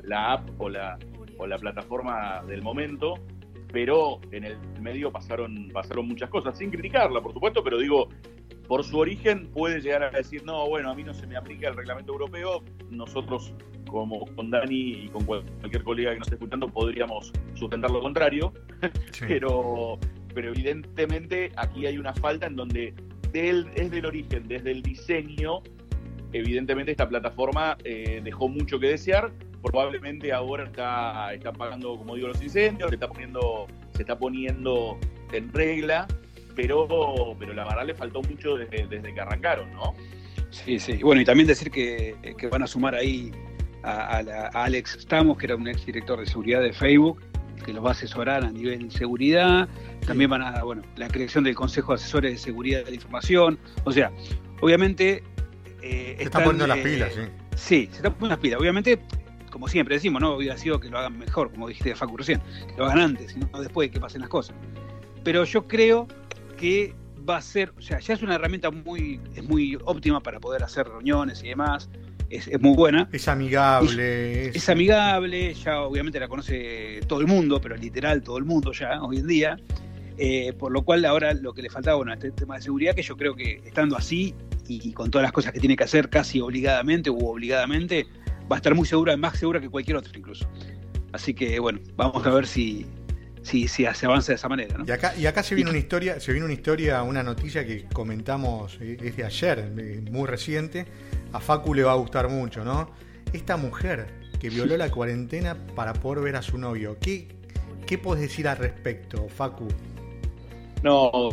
la 0.04 0.34
app 0.34 0.50
o 0.60 0.70
la, 0.70 0.98
o 1.38 1.48
la 1.48 1.58
plataforma 1.58 2.44
del 2.48 2.62
momento, 2.62 3.16
pero 3.72 4.20
en 4.32 4.46
el 4.46 4.58
medio 4.82 5.12
pasaron, 5.12 5.70
pasaron 5.74 6.08
muchas 6.08 6.30
cosas, 6.30 6.58
sin 6.58 6.72
criticarla, 6.72 7.22
por 7.22 7.34
supuesto, 7.34 7.64
pero 7.64 7.80
digo, 7.80 8.10
por 8.68 8.84
su 8.84 8.98
origen 8.98 9.48
puede 9.48 9.82
llegar 9.82 10.04
a 10.04 10.10
decir, 10.12 10.44
no, 10.46 10.68
bueno, 10.68 10.90
a 10.90 10.96
mí 10.96 11.04
no 11.04 11.14
se 11.14 11.28
me 11.28 11.36
aplica 11.36 11.70
el 11.70 11.76
reglamento 11.76 12.14
europeo, 12.14 12.64
nosotros 12.90 13.54
como 13.88 14.26
con 14.36 14.52
Dani 14.52 15.06
y 15.06 15.10
con 15.10 15.26
cualquier 15.26 15.84
colega 15.84 16.12
que 16.12 16.20
nos 16.20 16.28
esté 16.28 16.36
escuchando 16.36 16.68
podríamos 16.68 17.32
sustentar 17.54 17.90
lo 17.90 18.02
contrario, 18.02 18.54
pero, 19.28 19.98
pero 20.34 20.50
evidentemente 20.50 21.52
aquí 21.56 21.86
hay 21.86 21.98
una 21.98 22.14
falta 22.14 22.48
en 22.48 22.56
donde 22.56 22.94
del, 23.42 23.68
es 23.76 23.92
del 23.92 24.06
origen, 24.06 24.48
desde 24.48 24.72
el 24.72 24.82
diseño, 24.82 25.62
evidentemente 26.34 26.92
esta 26.92 27.08
plataforma 27.08 27.78
eh, 27.84 28.22
dejó 28.24 28.48
mucho 28.48 28.80
que 28.80 28.88
desear, 28.88 29.32
probablemente 29.62 30.34
ahora 30.34 30.66
está, 30.66 31.34
está 31.34 31.54
pagando, 31.54 31.98
como 31.98 32.16
digo, 32.16 32.30
los 32.30 32.42
incendios, 32.42 32.90
se 32.90 32.96
está 32.96 33.08
poniendo, 33.08 33.68
se 33.94 34.02
está 34.02 34.18
poniendo 34.18 34.98
en 35.32 35.54
regla, 35.54 36.08
pero, 36.56 36.88
pero 37.38 37.54
la 37.54 37.66
verdad 37.66 37.86
le 37.86 37.94
faltó 37.94 38.22
mucho 38.24 38.58
desde, 38.58 39.14
que 39.14 39.22
arrancaron, 39.22 39.72
¿no? 39.74 39.94
Sí, 40.50 40.80
sí. 40.80 40.98
Bueno, 41.04 41.22
y 41.22 41.26
también 41.26 41.48
decir 41.48 41.70
que, 41.70 42.16
van 42.50 42.64
a 42.64 42.68
sumar 42.68 42.96
ahí 42.96 43.32
a, 43.84 44.18
Alex 44.54 44.98
Stamos, 45.02 45.38
que 45.38 45.46
era 45.46 45.56
un 45.56 45.68
ex 45.68 45.86
director 45.86 46.20
de 46.20 46.26
seguridad 46.26 46.62
de 46.62 46.74
Facebook, 46.74 47.22
que 47.68 47.74
los 47.74 47.84
va 47.84 47.90
a 47.90 47.92
asesorar 47.92 48.46
a 48.46 48.50
nivel 48.50 48.88
de 48.88 48.98
seguridad. 48.98 49.68
También 50.06 50.30
van 50.30 50.42
a, 50.42 50.64
bueno, 50.64 50.84
la 50.96 51.10
creación 51.10 51.44
del 51.44 51.54
Consejo 51.54 51.92
de 51.92 51.96
Asesores 51.96 52.32
de 52.32 52.38
Seguridad 52.38 52.86
de 52.86 52.92
la 52.92 52.96
Información. 52.96 53.60
O 53.84 53.92
sea, 53.92 54.10
obviamente. 54.62 55.22
Eh, 55.82 56.16
se 56.18 56.24
están, 56.24 56.46
poniendo 56.46 56.66
las 56.66 56.78
eh, 56.78 56.84
pilas, 56.84 57.14
sí. 57.14 57.22
Sí, 57.56 57.90
se 57.92 57.98
están 57.98 58.14
poniendo 58.14 58.30
las 58.30 58.40
pilas. 58.40 58.62
Obviamente, 58.62 59.00
como 59.52 59.68
siempre 59.68 59.96
decimos, 59.96 60.22
no 60.22 60.36
hubiera 60.36 60.58
sido 60.58 60.80
que 60.80 60.90
lo 60.90 60.98
hagan 60.98 61.20
mejor, 61.20 61.52
como 61.52 61.68
dijiste 61.68 61.90
de 61.90 61.96
Facu 61.96 62.16
recién, 62.16 62.42
que 62.68 62.78
lo 62.78 62.86
hagan 62.86 63.00
antes, 63.00 63.34
sino 63.34 63.48
después 63.60 63.90
de 63.90 63.92
que 63.92 64.00
pasen 64.00 64.22
las 64.22 64.30
cosas. 64.30 64.56
Pero 65.26 65.44
yo 65.44 65.68
creo 65.68 66.08
que 66.56 66.96
va 67.30 67.36
a 67.36 67.42
ser, 67.42 67.74
o 67.78 67.82
sea, 67.82 68.00
ya 68.00 68.14
es 68.14 68.22
una 68.22 68.36
herramienta 68.36 68.72
muy, 68.72 69.20
es 69.36 69.44
muy 69.44 69.78
óptima 69.84 70.22
para 70.22 70.40
poder 70.40 70.64
hacer 70.64 70.88
reuniones 70.88 71.44
y 71.44 71.50
demás. 71.50 71.90
Es, 72.30 72.62
muy 72.62 72.76
buena. 72.76 73.08
Es 73.12 73.28
amigable. 73.28 74.50
Es, 74.50 74.68
amigable, 74.70 75.54
ya 75.54 75.82
obviamente 75.82 76.20
la 76.20 76.28
conoce 76.28 77.00
todo 77.08 77.22
el 77.22 77.28
mundo, 77.28 77.62
pero 77.62 77.76
literal 77.76 78.22
todo 78.22 78.38
el 78.38 78.46
mundo 78.46 78.72
ya 78.72 79.02
hoy 79.02 79.18
en 79.18 79.28
día. 79.28 79.58
Eh, 80.20 80.54
por 80.58 80.72
lo 80.72 80.82
cual 80.84 81.06
ahora 81.06 81.34
lo 81.34 81.54
que 81.54 81.62
le 81.62 81.70
faltaba, 81.70 81.98
bueno, 81.98 82.12
este 82.12 82.32
tema 82.32 82.56
de 82.56 82.64
seguridad, 82.64 82.96
que 82.96 83.04
yo 83.04 83.16
creo 83.16 83.36
que 83.36 83.62
estando 83.64 83.96
así 83.96 84.34
y, 84.68 84.92
con 84.92 85.12
todas 85.12 85.24
las 85.24 85.32
cosas 85.32 85.54
que 85.54 85.60
tiene 85.60 85.76
que 85.76 85.84
hacer 85.84 86.10
casi 86.10 86.42
obligadamente 86.42 87.10
u 87.10 87.28
obligadamente, 87.28 88.08
va 88.52 88.56
a 88.56 88.58
estar 88.58 88.74
muy 88.74 88.88
segura, 88.88 89.16
más 89.16 89.38
segura 89.38 89.62
que 89.62 89.70
cualquier 89.70 89.98
otro 89.98 90.12
incluso. 90.18 90.50
Así 91.14 91.34
que 91.34 91.60
bueno, 91.60 91.80
vamos 91.96 92.26
a 92.26 92.30
ver 92.32 92.48
si, 92.48 92.86
si, 93.48 93.68
si 93.68 93.86
se 93.94 94.06
avanza 94.06 94.32
de 94.32 94.36
esa 94.36 94.50
manera. 94.50 94.78
¿no? 94.78 94.86
Y 94.86 94.92
acá, 94.92 95.16
y 95.16 95.26
acá 95.26 95.42
se 95.42 95.56
viene 95.56 95.70
una 95.70 95.80
historia, 95.80 96.20
se 96.20 96.32
viene 96.32 96.46
una 96.46 96.54
historia, 96.54 97.02
una 97.04 97.24
noticia 97.24 97.66
que 97.66 97.86
comentamos 97.94 98.78
eh, 98.82 98.98
es 99.02 99.16
de 99.16 99.24
ayer, 99.24 99.72
muy 100.12 100.28
reciente. 100.28 100.86
A 101.32 101.40
Facu 101.40 101.74
le 101.74 101.84
va 101.84 101.94
a 101.94 101.96
gustar 101.96 102.30
mucho, 102.30 102.64
¿no? 102.64 102.92
Esta 103.34 103.58
mujer 103.58 104.08
que 104.40 104.50
violó 104.50 104.78
la 104.78 104.90
cuarentena 104.92 105.58
para 105.76 105.94
poder 105.94 106.24
ver 106.24 106.36
a 106.36 106.42
su 106.42 106.58
novio. 106.58 106.98
¿Qué, 107.02 107.28
qué 107.86 107.98
puedes 107.98 108.22
decir 108.22 108.48
al 108.48 108.58
respecto, 108.58 109.28
Facu? 109.30 109.68
No, 110.84 111.30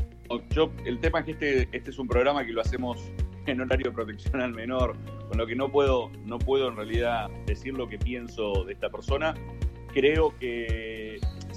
yo, 0.51 0.73
el 0.85 0.99
tema 1.01 1.21
es 1.21 1.25
que 1.27 1.31
este, 1.33 1.69
este 1.73 1.91
es 1.91 1.99
un 1.99 2.09
programa 2.09 2.47
que 2.47 2.53
lo 2.53 2.61
hacemos 2.61 2.99
en 3.47 3.61
horario 3.61 3.91
de 3.91 3.93
protección 3.93 4.41
al 4.41 4.53
menor, 4.53 4.97
con 5.29 5.37
lo 5.37 5.47
que 5.47 5.55
no 5.55 5.71
puedo, 5.71 6.11
no 6.25 6.39
puedo 6.39 6.69
en 6.69 6.77
realidad 6.77 7.29
decir 7.47 7.75
lo 7.75 7.89
que 7.89 7.99
pienso 7.99 8.65
de 8.65 8.73
esta 8.73 8.89
persona. 8.89 9.35
Creo 9.93 10.37
que 10.39 10.94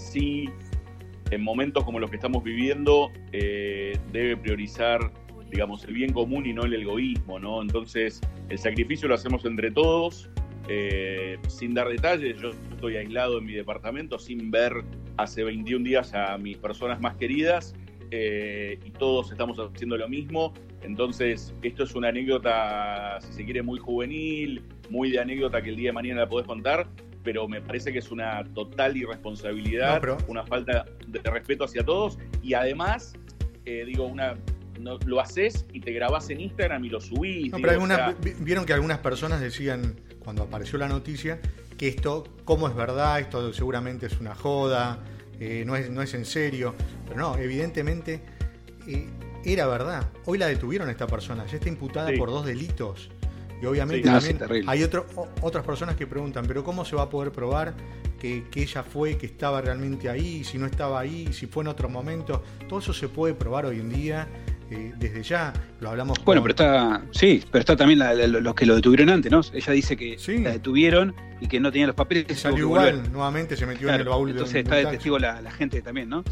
sí, 0.07 0.49
en 1.31 1.43
momentos 1.43 1.83
como 1.83 1.99
los 1.99 2.09
que 2.09 2.15
estamos 2.15 2.43
viviendo, 2.43 3.11
eh, 3.31 3.97
debe 4.11 4.37
priorizar, 4.37 5.11
digamos, 5.51 5.83
el 5.85 5.93
bien 5.93 6.13
común 6.13 6.45
y 6.45 6.53
no 6.53 6.63
el 6.63 6.73
egoísmo, 6.73 7.39
¿no? 7.39 7.61
Entonces, 7.61 8.21
el 8.49 8.57
sacrificio 8.57 9.07
lo 9.07 9.15
hacemos 9.15 9.45
entre 9.45 9.71
todos, 9.71 10.29
eh, 10.69 11.37
sin 11.47 11.73
dar 11.73 11.89
detalles. 11.89 12.41
Yo 12.41 12.51
estoy 12.71 12.97
aislado 12.97 13.39
en 13.39 13.45
mi 13.45 13.53
departamento 13.53 14.19
sin 14.19 14.51
ver 14.51 14.83
hace 15.17 15.43
21 15.43 15.83
días 15.83 16.13
a 16.13 16.37
mis 16.37 16.57
personas 16.57 16.99
más 16.99 17.15
queridas 17.15 17.75
eh, 18.11 18.79
y 18.85 18.91
todos 18.91 19.31
estamos 19.31 19.57
haciendo 19.59 19.97
lo 19.97 20.07
mismo. 20.07 20.53
Entonces, 20.81 21.53
esto 21.61 21.83
es 21.83 21.95
una 21.95 22.09
anécdota, 22.09 23.19
si 23.21 23.33
se 23.33 23.45
quiere, 23.45 23.61
muy 23.61 23.79
juvenil, 23.79 24.61
muy 24.89 25.11
de 25.11 25.19
anécdota 25.19 25.61
que 25.61 25.69
el 25.69 25.75
día 25.75 25.89
de 25.89 25.93
mañana 25.93 26.21
la 26.21 26.29
podés 26.29 26.47
contar, 26.47 26.87
pero 27.27 27.45
me 27.45 27.59
parece 27.59 27.91
que 27.91 27.99
es 27.99 28.09
una 28.09 28.41
total 28.53 28.95
irresponsabilidad, 28.95 30.01
una 30.29 30.45
falta 30.45 30.85
de 31.05 31.19
respeto 31.29 31.65
hacia 31.65 31.83
todos 31.83 32.17
y 32.41 32.53
además, 32.53 33.15
eh, 33.65 33.83
digo, 33.85 34.05
una 34.05 34.37
lo 34.79 35.19
haces 35.19 35.65
y 35.73 35.81
te 35.81 35.91
grabás 35.91 36.29
en 36.29 36.39
Instagram 36.39 36.85
y 36.85 36.89
lo 36.89 37.01
subís. 37.01 37.51
vieron 38.39 38.65
que 38.65 38.71
algunas 38.71 38.99
personas 38.99 39.41
decían, 39.41 39.99
cuando 40.19 40.43
apareció 40.43 40.79
la 40.79 40.87
noticia, 40.87 41.41
que 41.77 41.89
esto, 41.89 42.23
¿cómo 42.45 42.69
es 42.69 42.75
verdad? 42.77 43.19
Esto 43.19 43.51
seguramente 43.51 44.05
es 44.05 44.21
una 44.21 44.33
joda, 44.33 45.03
eh, 45.37 45.63
no, 45.65 45.75
es, 45.75 45.89
no 45.89 46.01
es 46.01 46.13
en 46.13 46.23
serio. 46.23 46.75
Pero 47.09 47.19
no, 47.19 47.37
evidentemente 47.37 48.21
eh, 48.87 49.09
era 49.43 49.67
verdad. 49.67 50.07
Hoy 50.23 50.37
la 50.37 50.47
detuvieron 50.47 50.87
a 50.87 50.91
esta 50.91 51.07
persona, 51.07 51.45
ya 51.45 51.57
está 51.57 51.67
imputada 51.67 52.09
por 52.17 52.29
dos 52.29 52.45
delitos. 52.45 53.09
Y 53.61 53.65
obviamente 53.65 54.07
también 54.07 54.39
hay 54.67 54.83
otro, 54.83 55.05
otras 55.41 55.65
personas 55.65 55.95
que 55.95 56.05
preguntan, 56.05 56.45
pero 56.47 56.63
¿cómo 56.63 56.85
se 56.85 56.95
va 56.95 57.03
a 57.03 57.09
poder 57.09 57.31
probar 57.31 57.73
que, 58.19 58.43
ella 58.55 58.83
fue, 58.83 59.17
que 59.17 59.25
estaba 59.25 59.61
realmente 59.61 60.09
ahí, 60.09 60.43
si 60.43 60.57
no 60.57 60.65
estaba 60.65 60.99
ahí, 60.99 61.31
si 61.33 61.47
fue 61.47 61.63
en 61.63 61.69
otro 61.69 61.89
momento? 61.89 62.43
Todo 62.67 62.79
eso 62.79 62.93
se 62.93 63.09
puede 63.09 63.33
probar 63.33 63.65
hoy 63.65 63.79
en 63.79 63.89
día. 63.89 64.27
Eh, 64.69 64.91
desde 64.97 65.23
ya. 65.23 65.53
Lo 65.79 65.91
hablamos 65.91 66.21
bueno 66.25 66.41
pero 66.41 66.51
está 66.51 67.01
sí 67.11 67.41
pero 67.49 67.61
está 67.61 67.77
también 67.77 67.99
los 68.43 68.53
que 68.53 68.65
lo 68.65 68.75
detuvieron 68.75 69.09
antes 69.09 69.31
no 69.31 69.39
ella 69.53 69.71
dice 69.71 69.95
que 69.95 70.17
la 70.43 70.51
detuvieron 70.51 71.15
y 71.39 71.47
que 71.47 71.61
no 71.61 71.71
tenía 71.71 71.87
los 71.87 71.95
papeles 71.95 72.25
y 72.29 72.35
salió 72.35 72.65
igual 72.65 73.09
nuevamente 73.09 73.55
se 73.55 73.65
metió 73.65 73.87
en 73.87 73.95
el 73.95 74.03
baúl 74.03 74.31
entonces 74.31 74.57
está 74.57 74.75
de 74.75 74.87
testigo 74.87 75.17
la, 75.19 75.39
gente 75.51 75.81
también 75.81 76.09
no 76.09 76.25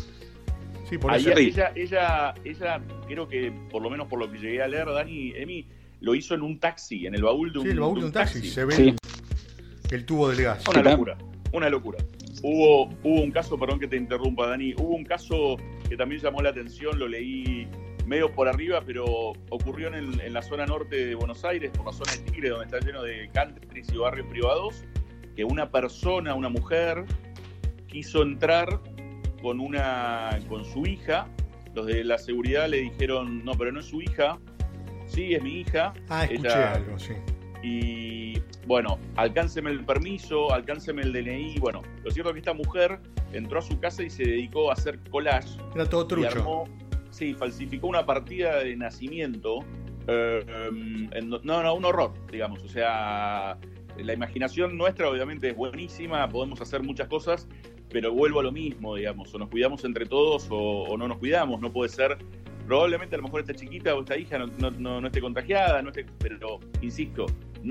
sí 0.89 0.97
por 0.97 1.15
eso. 1.15 1.29
ella, 1.29 1.71
ella, 1.75 2.33
ella 2.43 2.81
creo 3.07 3.25
que 3.25 3.53
por 3.71 3.81
lo 3.81 3.89
menos 3.89 4.09
por 4.09 4.19
lo 4.19 4.29
que 4.29 4.37
llegué 4.37 4.61
a 4.61 4.67
leer 4.67 4.87
Dani 4.87 5.31
Emi 5.37 5.65
lo 6.01 6.15
hizo 6.15 6.35
en 6.35 6.41
un 6.41 6.59
taxi, 6.59 7.07
en 7.07 7.15
el 7.15 7.23
baúl 7.23 7.51
de 7.51 7.59
un, 7.59 7.65
sí, 7.65 7.71
el 7.71 7.79
baúl 7.79 7.99
de 7.99 8.05
un, 8.07 8.11
taxi. 8.11 8.47
Se 8.49 8.65
ve 8.65 8.95
el, 9.91 10.05
tubo 10.05 10.29
del 10.29 10.43
gas. 10.43 10.63
Una 10.67 10.81
locura, 10.81 11.17
una 11.51 11.69
locura. 11.69 11.97
Hubo, 12.41 12.89
hubo 13.03 13.21
un 13.21 13.31
caso, 13.31 13.57
perdón 13.57 13.79
que 13.79 13.87
te 13.87 13.97
interrumpa, 13.97 14.47
Dani, 14.47 14.73
hubo 14.75 14.95
un 14.95 15.05
caso 15.05 15.57
que 15.89 15.97
también 15.97 16.21
llamó 16.21 16.41
la 16.41 16.49
atención, 16.49 16.99
lo 16.99 17.07
leí 17.07 17.67
medio 18.05 18.31
por 18.31 18.47
arriba, 18.47 18.81
pero 18.85 19.05
ocurrió 19.49 19.87
en, 19.87 20.19
en 20.19 20.33
la 20.33 20.41
zona 20.41 20.65
norte 20.65 21.07
de 21.07 21.15
Buenos 21.15 21.43
Aires, 21.43 21.71
por 21.71 21.87
la 21.87 21.93
zona 21.93 22.11
de 22.11 22.31
Tigre, 22.31 22.49
donde 22.49 22.65
está 22.65 22.79
lleno 22.79 23.01
de 23.01 23.29
countries 23.33 23.91
y 23.91 23.97
barrios 23.97 24.27
privados, 24.27 24.83
que 25.35 25.43
una 25.43 25.71
persona, 25.71 26.35
una 26.35 26.49
mujer, 26.49 27.05
quiso 27.87 28.21
entrar 28.21 28.81
con, 29.41 29.59
una, 29.59 30.39
con 30.49 30.65
su 30.65 30.85
hija. 30.85 31.27
Los 31.73 31.87
de 31.87 32.03
la 32.03 32.17
seguridad 32.17 32.67
le 32.67 32.81
dijeron, 32.81 33.43
no, 33.43 33.53
pero 33.53 33.71
no 33.71 33.79
es 33.79 33.85
su 33.85 34.01
hija, 34.01 34.39
sí, 35.15 35.33
es 35.33 35.41
mi 35.41 35.61
hija. 35.61 35.93
Ah, 36.09 36.25
escuché 36.25 36.53
algo, 36.53 36.99
sí. 36.99 37.13
Y 37.63 38.39
bueno, 38.67 38.99
alcánceme 39.15 39.71
el 39.71 39.83
permiso, 39.83 40.51
alcánceme 40.53 41.01
el 41.01 41.13
DNI. 41.13 41.57
Bueno, 41.59 41.81
lo 42.03 42.11
cierto 42.11 42.29
es 42.29 42.33
que 42.33 42.39
esta 42.39 42.53
mujer 42.53 42.99
entró 43.31 43.59
a 43.59 43.61
su 43.61 43.79
casa 43.79 44.03
y 44.03 44.09
se 44.09 44.23
dedicó 44.23 44.69
a 44.69 44.73
hacer 44.73 44.99
collage. 45.09 45.57
Era 45.73 45.89
todo 45.89 46.05
trucho. 46.05 46.65
sí, 47.09 47.33
falsificó 47.33 47.87
una 47.87 48.05
partida 48.05 48.59
de 48.59 48.75
nacimiento. 48.75 49.59
Eh, 50.07 50.45
no, 51.23 51.39
no, 51.41 51.73
un 51.73 51.85
horror, 51.85 52.13
digamos. 52.31 52.61
O 52.63 52.67
sea, 52.67 53.57
la 53.97 54.13
imaginación 54.13 54.77
nuestra 54.77 55.09
obviamente 55.09 55.49
es 55.49 55.55
buenísima, 55.55 56.27
podemos 56.29 56.61
hacer 56.61 56.83
muchas 56.83 57.07
cosas, 57.07 57.47
pero 57.89 58.11
vuelvo 58.13 58.41
a 58.41 58.43
lo 58.43 58.51
mismo, 58.51 58.95
digamos, 58.95 59.33
o 59.33 59.39
nos 59.39 59.49
cuidamos 59.49 59.85
entre 59.85 60.05
todos 60.05 60.47
o, 60.51 60.83
o 60.83 60.97
no 60.97 61.07
nos 61.07 61.17
cuidamos, 61.17 61.61
no 61.61 61.71
puede 61.71 61.89
ser 61.89 62.17
probablemente 62.65 63.15
a 63.15 63.17
lo 63.17 63.23
mejor 63.23 63.41
esta 63.41 63.53
chiquita 63.53 63.95
o 63.95 64.01
esta 64.01 64.17
hija 64.17 64.37
no, 64.37 64.47
no, 64.47 65.01
no, 65.01 65.07
esté 65.07 65.21
contagiada, 65.21 65.81
no 65.81 65.89
esté, 65.89 66.05
pero 66.19 66.59
insisto, 66.81 67.25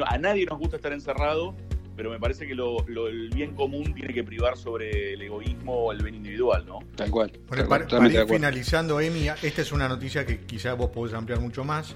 a 0.06 0.18
nadie 0.18 0.46
nos 0.46 0.58
gusta 0.58 0.76
estar 0.76 0.92
encerrado, 0.92 1.54
pero 1.96 2.10
me 2.10 2.18
parece 2.18 2.46
que 2.46 2.54
lo, 2.54 2.84
el 2.86 3.30
bien 3.30 3.54
común 3.54 3.94
tiene 3.94 4.12
que 4.12 4.24
privar 4.24 4.56
sobre 4.56 5.14
el 5.14 5.22
egoísmo 5.22 5.72
o 5.72 5.92
el 5.92 6.02
bien 6.02 6.16
individual, 6.16 6.64
¿no? 6.66 6.80
Tal 6.96 7.10
cual. 7.10 7.30
Para, 7.68 8.08
ir 8.08 8.26
finalizando, 8.26 9.00
Emi, 9.00 9.28
esta 9.42 9.62
es 9.62 9.72
una 9.72 9.88
noticia 9.88 10.26
que 10.26 10.40
quizás 10.40 10.76
vos 10.76 10.90
podés 10.90 11.14
ampliar 11.14 11.40
mucho 11.40 11.64
más. 11.64 11.94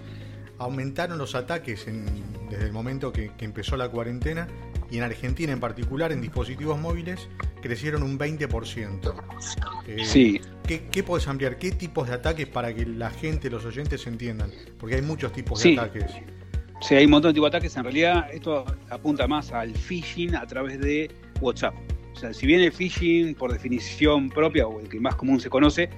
Aumentaron 0.58 1.18
los 1.18 1.34
ataques 1.34 1.86
desde 2.50 2.66
el 2.66 2.72
momento 2.72 3.12
que, 3.12 3.32
empezó 3.40 3.76
la 3.76 3.88
cuarentena 3.88 4.48
y 4.90 4.98
en 4.98 5.02
Argentina 5.02 5.52
en 5.52 5.60
particular 5.60 6.12
en 6.12 6.20
dispositivos 6.20 6.78
móviles 6.78 7.28
crecieron 7.60 8.02
un 8.02 8.18
20%. 8.18 9.14
Eh, 9.86 10.04
sí. 10.04 10.40
¿qué, 10.66 10.84
¿Qué 10.90 11.02
podés 11.02 11.26
ampliar? 11.28 11.58
¿Qué 11.58 11.72
tipos 11.72 12.08
de 12.08 12.14
ataques 12.14 12.46
para 12.46 12.74
que 12.74 12.86
la 12.86 13.10
gente, 13.10 13.50
los 13.50 13.64
oyentes 13.64 14.06
entiendan? 14.06 14.50
Porque 14.78 14.96
hay 14.96 15.02
muchos 15.02 15.32
tipos 15.32 15.62
de 15.62 15.74
ataques. 15.74 16.12
Sí, 16.80 16.94
hay 16.94 17.06
un 17.06 17.10
montón 17.10 17.30
de 17.30 17.34
tipos 17.34 17.50
de 17.50 17.56
ataques. 17.56 17.76
En 17.76 17.84
realidad, 17.84 18.28
esto 18.32 18.64
apunta 18.90 19.26
más 19.26 19.52
al 19.52 19.74
phishing 19.74 20.36
a 20.36 20.46
través 20.46 20.78
de 20.80 21.10
WhatsApp. 21.40 21.74
O 22.12 22.16
sea, 22.16 22.32
si 22.32 22.46
bien 22.46 22.60
el 22.60 22.72
phishing, 22.72 23.34
por 23.34 23.52
definición 23.52 24.28
propia, 24.28 24.66
o 24.66 24.80
el 24.80 24.88
que 24.88 25.00
más 25.00 25.14
común 25.14 25.40
se 25.40 25.50
conoce, 25.50 25.88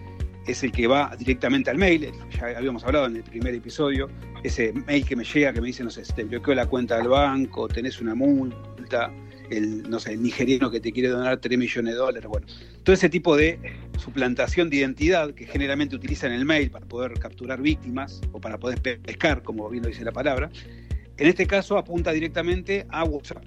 es 0.46 0.62
el 0.62 0.72
que 0.72 0.86
va 0.86 1.14
directamente 1.18 1.70
al 1.70 1.78
mail, 1.78 2.12
ya 2.30 2.46
habíamos 2.56 2.84
hablado 2.84 3.06
en 3.06 3.16
el 3.16 3.22
primer 3.22 3.54
episodio, 3.54 4.08
ese 4.42 4.72
mail 4.72 5.04
que 5.04 5.16
me 5.16 5.24
llega 5.24 5.52
que 5.52 5.60
me 5.60 5.66
dice, 5.68 5.84
no 5.84 5.90
sé, 5.90 6.02
te 6.14 6.24
bloqueó 6.24 6.54
la 6.54 6.66
cuenta 6.66 6.96
del 6.96 7.08
banco, 7.08 7.68
tenés 7.68 8.00
una 8.00 8.14
multa, 8.14 9.12
el, 9.50 9.88
no 9.88 10.00
sé, 10.00 10.14
el 10.14 10.22
nigeriano 10.22 10.70
que 10.70 10.80
te 10.80 10.92
quiere 10.92 11.08
donar 11.08 11.38
3 11.38 11.58
millones 11.58 11.94
de 11.94 11.98
dólares, 11.98 12.28
bueno, 12.28 12.46
todo 12.82 12.94
ese 12.94 13.08
tipo 13.08 13.36
de 13.36 13.58
suplantación 13.98 14.70
de 14.70 14.76
identidad 14.76 15.34
que 15.34 15.46
generalmente 15.46 15.94
utilizan 15.94 16.32
el 16.32 16.44
mail 16.44 16.70
para 16.70 16.86
poder 16.86 17.12
capturar 17.18 17.60
víctimas 17.60 18.20
o 18.32 18.40
para 18.40 18.58
poder 18.58 18.80
pescar, 18.80 19.42
como 19.42 19.68
bien 19.68 19.82
lo 19.82 19.88
dice 19.88 20.04
la 20.04 20.12
palabra, 20.12 20.50
en 21.20 21.26
este 21.26 21.46
caso 21.46 21.76
apunta 21.76 22.12
directamente 22.12 22.86
a 22.88 23.04
WhatsApp. 23.04 23.44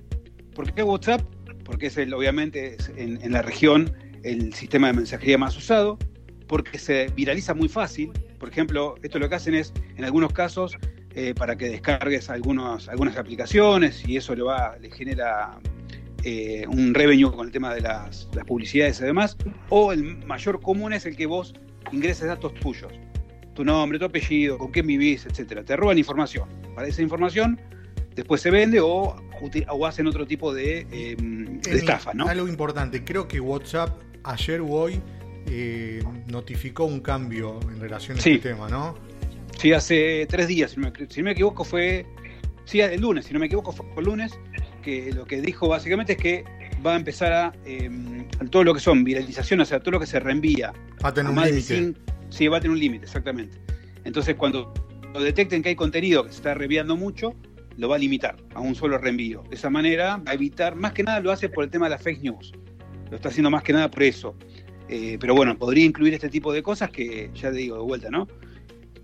¿Por 0.53 0.71
qué 0.73 0.83
WhatsApp? 0.83 1.21
Porque 1.65 1.87
es 1.87 1.97
el, 1.97 2.13
obviamente 2.13 2.77
en, 2.95 3.31
la 3.31 3.41
región 3.41 3.91
el 4.21 4.53
sistema 4.53 4.87
de 4.87 4.93
mensajería 4.93 5.39
más 5.39 5.57
usado, 5.57 5.97
porque 6.47 6.77
se 6.77 7.07
viraliza 7.15 7.53
muy 7.53 7.69
fácil. 7.69 8.11
Por 8.39 8.49
ejemplo, 8.49 8.95
esto 9.01 9.19
lo 9.19 9.29
que 9.29 9.35
hacen 9.35 9.55
es, 9.55 9.73
en 9.95 10.05
algunos 10.05 10.33
casos, 10.33 10.77
eh, 11.15 11.33
para 11.35 11.55
que 11.55 11.69
descargues 11.69 12.29
algunos, 12.29 12.89
algunas 12.89 13.17
aplicaciones 13.17 14.03
y 14.07 14.17
eso 14.17 14.33
le, 14.35 14.41
va, 14.41 14.75
le 14.81 14.89
genera 14.89 15.59
eh, 16.23 16.65
un 16.67 16.93
revenue 16.93 17.31
con 17.31 17.45
el 17.45 17.51
tema 17.51 17.73
de 17.73 17.81
las, 17.81 18.29
publicidades 18.47 18.99
y 18.99 19.03
demás, 19.03 19.37
o 19.69 19.91
el 19.91 20.25
mayor 20.25 20.59
común 20.61 20.93
es 20.93 21.05
el 21.05 21.15
que 21.15 21.25
vos 21.25 21.53
ingreses 21.91 22.27
datos 22.27 22.53
tuyos, 22.55 22.91
tu 23.53 23.63
nombre, 23.63 23.99
tu 23.99 24.05
apellido, 24.05 24.57
con 24.57 24.71
quién 24.71 24.87
vivís, 24.87 25.25
etcétera. 25.25 25.63
Te 25.63 25.75
roban 25.75 25.97
información. 25.97 26.49
Para 26.73 26.87
esa 26.87 27.01
información 27.01 27.59
después 28.15 28.41
se 28.41 28.49
vende 28.49 28.79
o, 28.79 29.15
o 29.69 29.85
hacen 29.85 30.07
otro 30.07 30.25
tipo 30.25 30.53
de, 30.53 30.87
em, 30.91 31.59
estafa, 31.69 32.13
¿no? 32.13 32.27
Algo 32.27 32.47
importante, 32.47 33.03
creo 33.03 33.27
que 33.27 33.39
WhatsApp 33.39 33.89
ayer 34.23 34.61
o 34.61 34.67
hoy 34.67 35.01
eh, 35.47 36.03
notificó 36.27 36.85
un 36.85 36.99
cambio 37.01 37.59
en 37.63 37.79
relación 37.79 38.17
a 38.17 38.19
este 38.19 38.37
tema, 38.39 38.69
¿no? 38.69 38.95
Sí, 39.57 39.71
hace 39.71 40.25
tres 40.29 40.47
días, 40.47 40.71
si 40.71 40.79
no 40.79 40.91
me, 40.91 41.07
si 41.09 41.21
no 41.21 41.25
me 41.25 41.31
equivoco, 41.31 41.63
fue. 41.63 42.05
Sí, 42.65 42.79
el 42.79 43.01
lunes, 43.01 43.25
si 43.25 43.33
no 43.33 43.39
me 43.39 43.47
equivoco, 43.47 43.71
fue 43.71 43.85
el 43.97 44.05
lunes 44.05 44.39
que 44.81 45.11
lo 45.13 45.25
que 45.25 45.41
dijo 45.41 45.67
básicamente 45.67 46.13
es 46.13 46.17
que 46.17 46.45
va 46.85 46.93
a 46.93 46.95
empezar 46.97 47.33
a, 47.33 47.53
em, 47.65 48.27
todo 48.51 48.63
lo 48.63 48.73
que 48.73 48.79
son 48.79 49.03
viralizaciones, 49.03 49.67
o 49.67 49.69
sea, 49.69 49.79
todo 49.79 49.91
lo 49.91 49.99
que 49.99 50.05
se 50.05 50.19
reenvía. 50.19 50.73
Va 51.03 51.09
a 51.09 51.13
tener 51.13 51.31
un 51.31 51.41
límite. 51.41 51.93
Sí, 52.29 52.47
va 52.47 52.57
a 52.57 52.59
tener 52.59 52.73
un 52.73 52.79
límite, 52.79 53.05
exactamente. 53.05 53.57
Entonces, 54.03 54.35
cuando 54.35 54.73
detecten 55.21 55.61
que 55.61 55.69
hay 55.69 55.75
contenido 55.75 56.23
que 56.23 56.29
se 56.29 56.37
está 56.37 56.53
reenviando 56.53 56.95
mucho, 56.97 57.33
lo 57.77 57.89
va 57.89 57.95
a 57.95 57.99
limitar 57.99 58.37
a 58.53 58.59
un 58.59 58.75
solo 58.75 58.97
reenvío. 58.97 59.43
De 59.49 59.55
esa 59.55 59.69
manera 59.69 60.17
va 60.17 60.31
a 60.31 60.33
evitar, 60.33 60.75
más 60.75 60.93
que 60.93 61.03
nada 61.03 61.19
lo 61.19 61.31
hace 61.31 61.49
por 61.49 61.63
el 61.63 61.69
tema 61.69 61.85
de 61.85 61.91
las 61.91 62.01
fake 62.01 62.21
news. 62.21 62.53
Lo 63.09 63.15
está 63.15 63.29
haciendo 63.29 63.49
más 63.49 63.63
que 63.63 63.73
nada 63.73 63.89
por 63.89 64.03
eso. 64.03 64.35
Eh, 64.89 65.17
pero 65.19 65.33
bueno, 65.35 65.57
podría 65.57 65.85
incluir 65.85 66.13
este 66.13 66.29
tipo 66.29 66.51
de 66.53 66.61
cosas 66.61 66.89
que 66.91 67.31
ya 67.33 67.51
te 67.51 67.57
digo 67.57 67.77
de 67.77 67.83
vuelta, 67.83 68.09
¿no? 68.09 68.27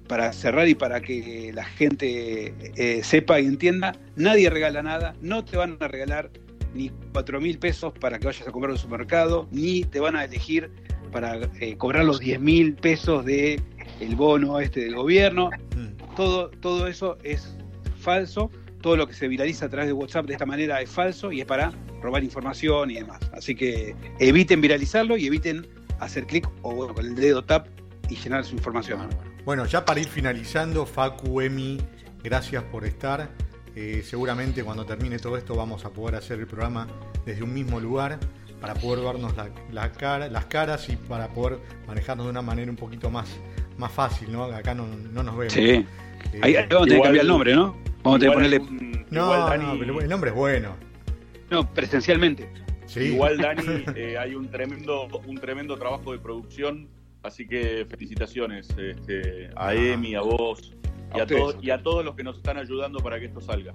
para 0.08 0.34
cerrar 0.34 0.68
y 0.68 0.74
para 0.74 1.02
que 1.02 1.52
la 1.54 1.64
gente 1.64 2.56
eh, 2.76 3.04
sepa 3.04 3.40
y 3.40 3.46
entienda, 3.46 3.96
nadie 4.16 4.50
regala 4.50 4.82
nada, 4.82 5.14
no 5.22 5.46
te 5.46 5.56
van 5.56 5.78
a 5.80 5.88
regalar 5.88 6.32
ni 6.74 6.92
cuatro 7.14 7.40
mil 7.40 7.60
pesos 7.60 7.94
para 7.94 8.18
que 8.18 8.26
vayas 8.26 8.48
a 8.48 8.52
comprar 8.52 8.72
un 8.72 8.80
supermercado, 8.80 9.48
ni 9.52 9.84
te 9.84 10.00
van 10.00 10.16
a 10.16 10.26
elegir 10.26 10.72
para 11.12 11.40
eh, 11.60 11.76
cobrar 11.78 12.06
los 12.06 12.20
10 12.20 12.40
mil 12.40 12.74
pesos 12.76 13.26
de 13.26 13.62
el 14.00 14.16
bono 14.16 14.60
este 14.60 14.82
del 14.82 14.96
gobierno. 14.96 15.50
Mm. 15.76 16.16
Todo, 16.16 16.50
todo 16.50 16.88
eso 16.88 17.18
es 17.24 17.56
falso. 18.00 18.52
Todo 18.82 18.96
lo 18.96 19.08
que 19.08 19.14
se 19.14 19.28
viraliza 19.28 19.66
a 19.66 19.70
través 19.70 19.88
de 19.88 19.94
WhatsApp 19.94 20.26
de 20.26 20.34
esta 20.34 20.46
manera 20.46 20.82
es 20.82 20.90
falso 20.90 21.32
y 21.32 21.42
es 21.42 21.46
para 21.46 21.74
robar 22.02 22.24
información 22.24 22.92
y 22.92 22.96
demás. 22.96 23.20
Así 23.34 23.56
que 23.56 23.96
eviten 24.20 24.62
viralizarlo 24.62 25.18
y 25.18 25.28
eviten 25.28 25.68
hacer 26.00 26.26
clic 26.26 26.48
o 26.62 26.74
bueno, 26.74 26.94
con 26.94 27.06
el 27.06 27.16
dedo 27.16 27.44
tap 27.44 27.68
y 28.10 28.16
llenar 28.16 28.44
su 28.46 28.56
información. 28.56 29.08
Bueno, 29.46 29.66
ya 29.66 29.86
para 29.86 30.00
ir 30.00 30.08
finalizando, 30.08 30.86
Facu, 30.86 31.42
Emi, 31.42 31.80
gracias 32.24 32.64
por 32.64 32.86
estar. 32.86 33.30
Eh, 33.76 34.04
seguramente 34.06 34.64
cuando 34.64 34.86
termine 34.86 35.20
todo 35.20 35.38
esto 35.38 35.56
vamos 35.56 35.86
a 35.86 35.92
poder 35.92 36.16
hacer 36.16 36.40
el 36.40 36.48
programa 36.48 36.88
desde 37.26 37.44
un 37.44 37.54
mismo 37.54 37.80
lugar 37.80 38.20
para 38.60 38.74
poder 38.74 39.06
vernos 39.06 39.34
la, 39.72 39.92
cara, 39.92 40.28
las 40.28 40.46
caras 40.46 40.90
y 40.90 40.96
para 40.96 41.30
poder 41.30 41.60
manejarnos 41.88 42.26
de 42.26 42.32
una 42.32 42.42
manera 42.42 42.70
un 42.70 42.76
poquito 42.78 43.10
más, 43.10 43.30
más 43.78 43.92
fácil, 43.92 44.32
¿no? 44.32 44.46
Acá 44.46 44.74
no, 44.74 44.86
nos 44.86 45.38
vemos. 45.38 45.54
Sí. 45.54 45.70
Eh, 45.70 45.86
Ahí 46.42 46.54
vamos 46.70 46.84
a 46.84 46.86
tener 46.86 46.98
que 46.98 47.04
cambiar 47.04 47.22
el 47.22 47.28
nombre, 47.28 47.56
¿no? 47.56 47.78
Vamos 48.04 48.18
a 48.18 48.20
tener 48.20 48.50
que 48.50 48.60
ponerle. 48.60 49.06
no, 49.12 49.58
no, 49.58 50.02
el 50.02 50.10
nombre 50.10 50.32
es 50.32 50.36
bueno. 50.36 50.89
No, 51.52 51.72
presencialmente. 51.74 52.50
Sí. 52.86 53.02
Igual, 53.02 53.38
Dani, 53.38 53.84
eh, 53.96 54.18
hay 54.18 54.36
un 54.36 54.50
tremendo, 54.50 55.08
un 55.26 55.38
tremendo 55.38 55.78
trabajo 55.78 56.12
de 56.12 56.20
producción 56.20 56.90
Así 57.24 57.48
que 57.48 57.86
felicitaciones 57.90 58.70
este, 58.78 59.50
a 59.56 59.68
ah. 59.68 59.76
Emi, 59.76 60.16
a 60.16 60.22
vos 60.22 60.74
y 61.14 61.20
a, 61.20 61.26
todos, 61.26 61.58
y 61.62 61.70
a 61.70 61.82
todos 61.84 62.06
los 62.06 62.16
que 62.16 62.24
nos 62.24 62.38
están 62.38 62.58
ayudando 62.58 63.00
para 63.00 63.20
que 63.20 63.26
esto 63.26 63.42
salga. 63.42 63.74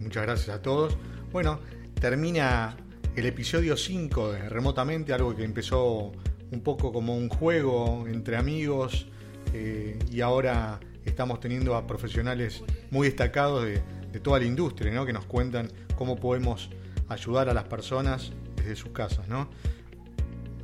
Muchas 0.00 0.22
gracias 0.22 0.56
a 0.56 0.62
todos. 0.62 0.96
Bueno, 1.30 1.60
termina 2.00 2.76
el 3.14 3.26
episodio 3.26 3.76
5 3.76 4.32
de 4.32 4.48
Remotamente, 4.48 5.12
algo 5.12 5.36
que 5.36 5.44
empezó 5.44 6.12
un 6.50 6.60
poco 6.62 6.92
como 6.92 7.16
un 7.16 7.28
juego 7.28 8.06
entre 8.08 8.36
amigos 8.36 9.08
eh, 9.52 9.98
y 10.10 10.20
ahora 10.22 10.80
estamos 11.04 11.40
teniendo 11.40 11.74
a 11.74 11.86
profesionales 11.86 12.62
muy 12.90 13.08
destacados 13.08 13.64
de, 13.64 13.82
toda 14.22 14.38
la 14.38 14.46
industria, 14.46 14.90
¿no? 14.94 15.04
que 15.04 15.12
nos 15.12 15.26
cuentan 15.26 15.70
cómo 15.94 16.16
podemos 16.16 16.70
ayudar 17.08 17.48
a 17.48 17.54
las 17.54 17.64
personas 17.64 18.32
desde 18.56 18.76
sus 18.76 18.90
casas. 18.90 19.28
¿no? 19.28 19.48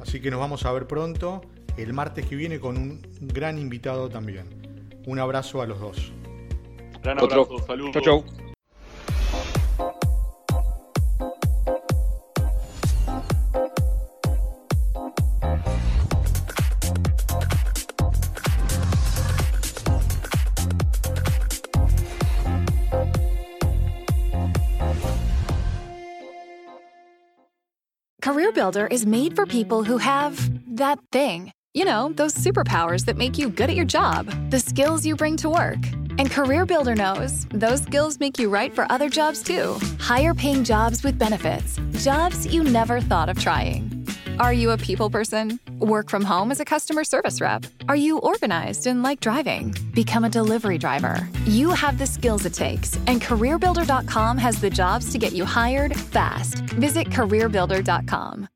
Así 0.01 0.21
que 0.21 0.31
nos 0.31 0.41
vamos 0.41 0.65
a 0.65 0.73
ver 0.73 0.87
pronto 0.87 1.43
el 1.77 1.93
martes 1.93 2.27
que 2.27 2.37
viene 2.37 2.61
con 2.61 2.77
un 2.77 3.03
gran 3.21 3.59
invitado 3.59 4.09
también. 4.09 4.47
Un 5.07 5.19
abrazo 5.19 5.63
a 5.63 5.67
los 5.67 5.81
dos. 5.81 6.13
Gran 7.03 7.19
abrazo, 7.19 7.59
saludos. 7.67 7.93
Chau, 7.95 8.03
chau. 8.03 8.42
Builder 28.63 28.87
is 28.87 29.05
made 29.05 29.35
for 29.35 29.45
people 29.45 29.83
who 29.83 29.99
have 29.99 30.39
that 30.77 31.01
thing 31.11 31.53
you 31.75 31.87
know, 31.87 32.13
those 32.17 32.35
superpowers 32.35 33.07
that 33.07 33.17
make 33.17 33.39
you 33.39 33.49
good 33.49 33.71
at 33.71 33.77
your 33.77 33.87
job, 33.87 34.27
the 34.51 34.61
skills 34.61 35.07
you 35.07 35.17
bring 35.17 35.39
to 35.39 35.49
work. 35.49 35.79
And 36.19 36.31
Career 36.31 36.67
Builder 36.67 36.95
knows 36.95 37.47
those 37.47 37.83
skills 37.83 38.21
make 38.21 38.39
you 38.39 38.51
right 38.51 38.75
for 38.75 38.87
other 38.93 39.09
jobs 39.09 39.43
too. 39.43 39.79
Higher 39.99 40.35
paying 40.35 40.65
jobs 40.65 41.03
with 41.03 41.19
benefits, 41.19 41.81
jobs 42.05 42.47
you 42.47 42.63
never 42.63 43.01
thought 43.01 43.31
of 43.31 43.39
trying. 43.39 44.02
Are 44.43 44.53
you 44.53 44.73
a 44.73 44.77
people 44.77 45.09
person? 45.09 45.61
Work 45.79 46.11
from 46.11 46.25
home 46.25 46.51
as 46.51 46.59
a 46.59 46.65
customer 46.65 47.05
service 47.05 47.41
rep? 47.41 47.65
Are 47.89 47.95
you 47.95 48.19
organized 48.19 48.89
and 48.89 49.01
like 49.01 49.21
driving? 49.21 49.73
Become 49.95 50.25
a 50.25 50.29
delivery 50.29 50.79
driver. 50.79 51.29
You 51.45 51.71
have 51.71 51.97
the 51.97 52.09
skills 52.09 52.45
it 52.45 52.53
takes, 52.53 52.97
and 53.07 53.21
CareerBuilder.com 53.21 54.39
has 54.39 54.61
the 54.61 54.69
jobs 54.69 55.13
to 55.13 55.19
get 55.19 55.33
you 55.33 55.45
hired 55.45 55.97
fast. 55.97 56.59
Visit 56.75 57.07
CareerBuilder.com. 57.11 58.49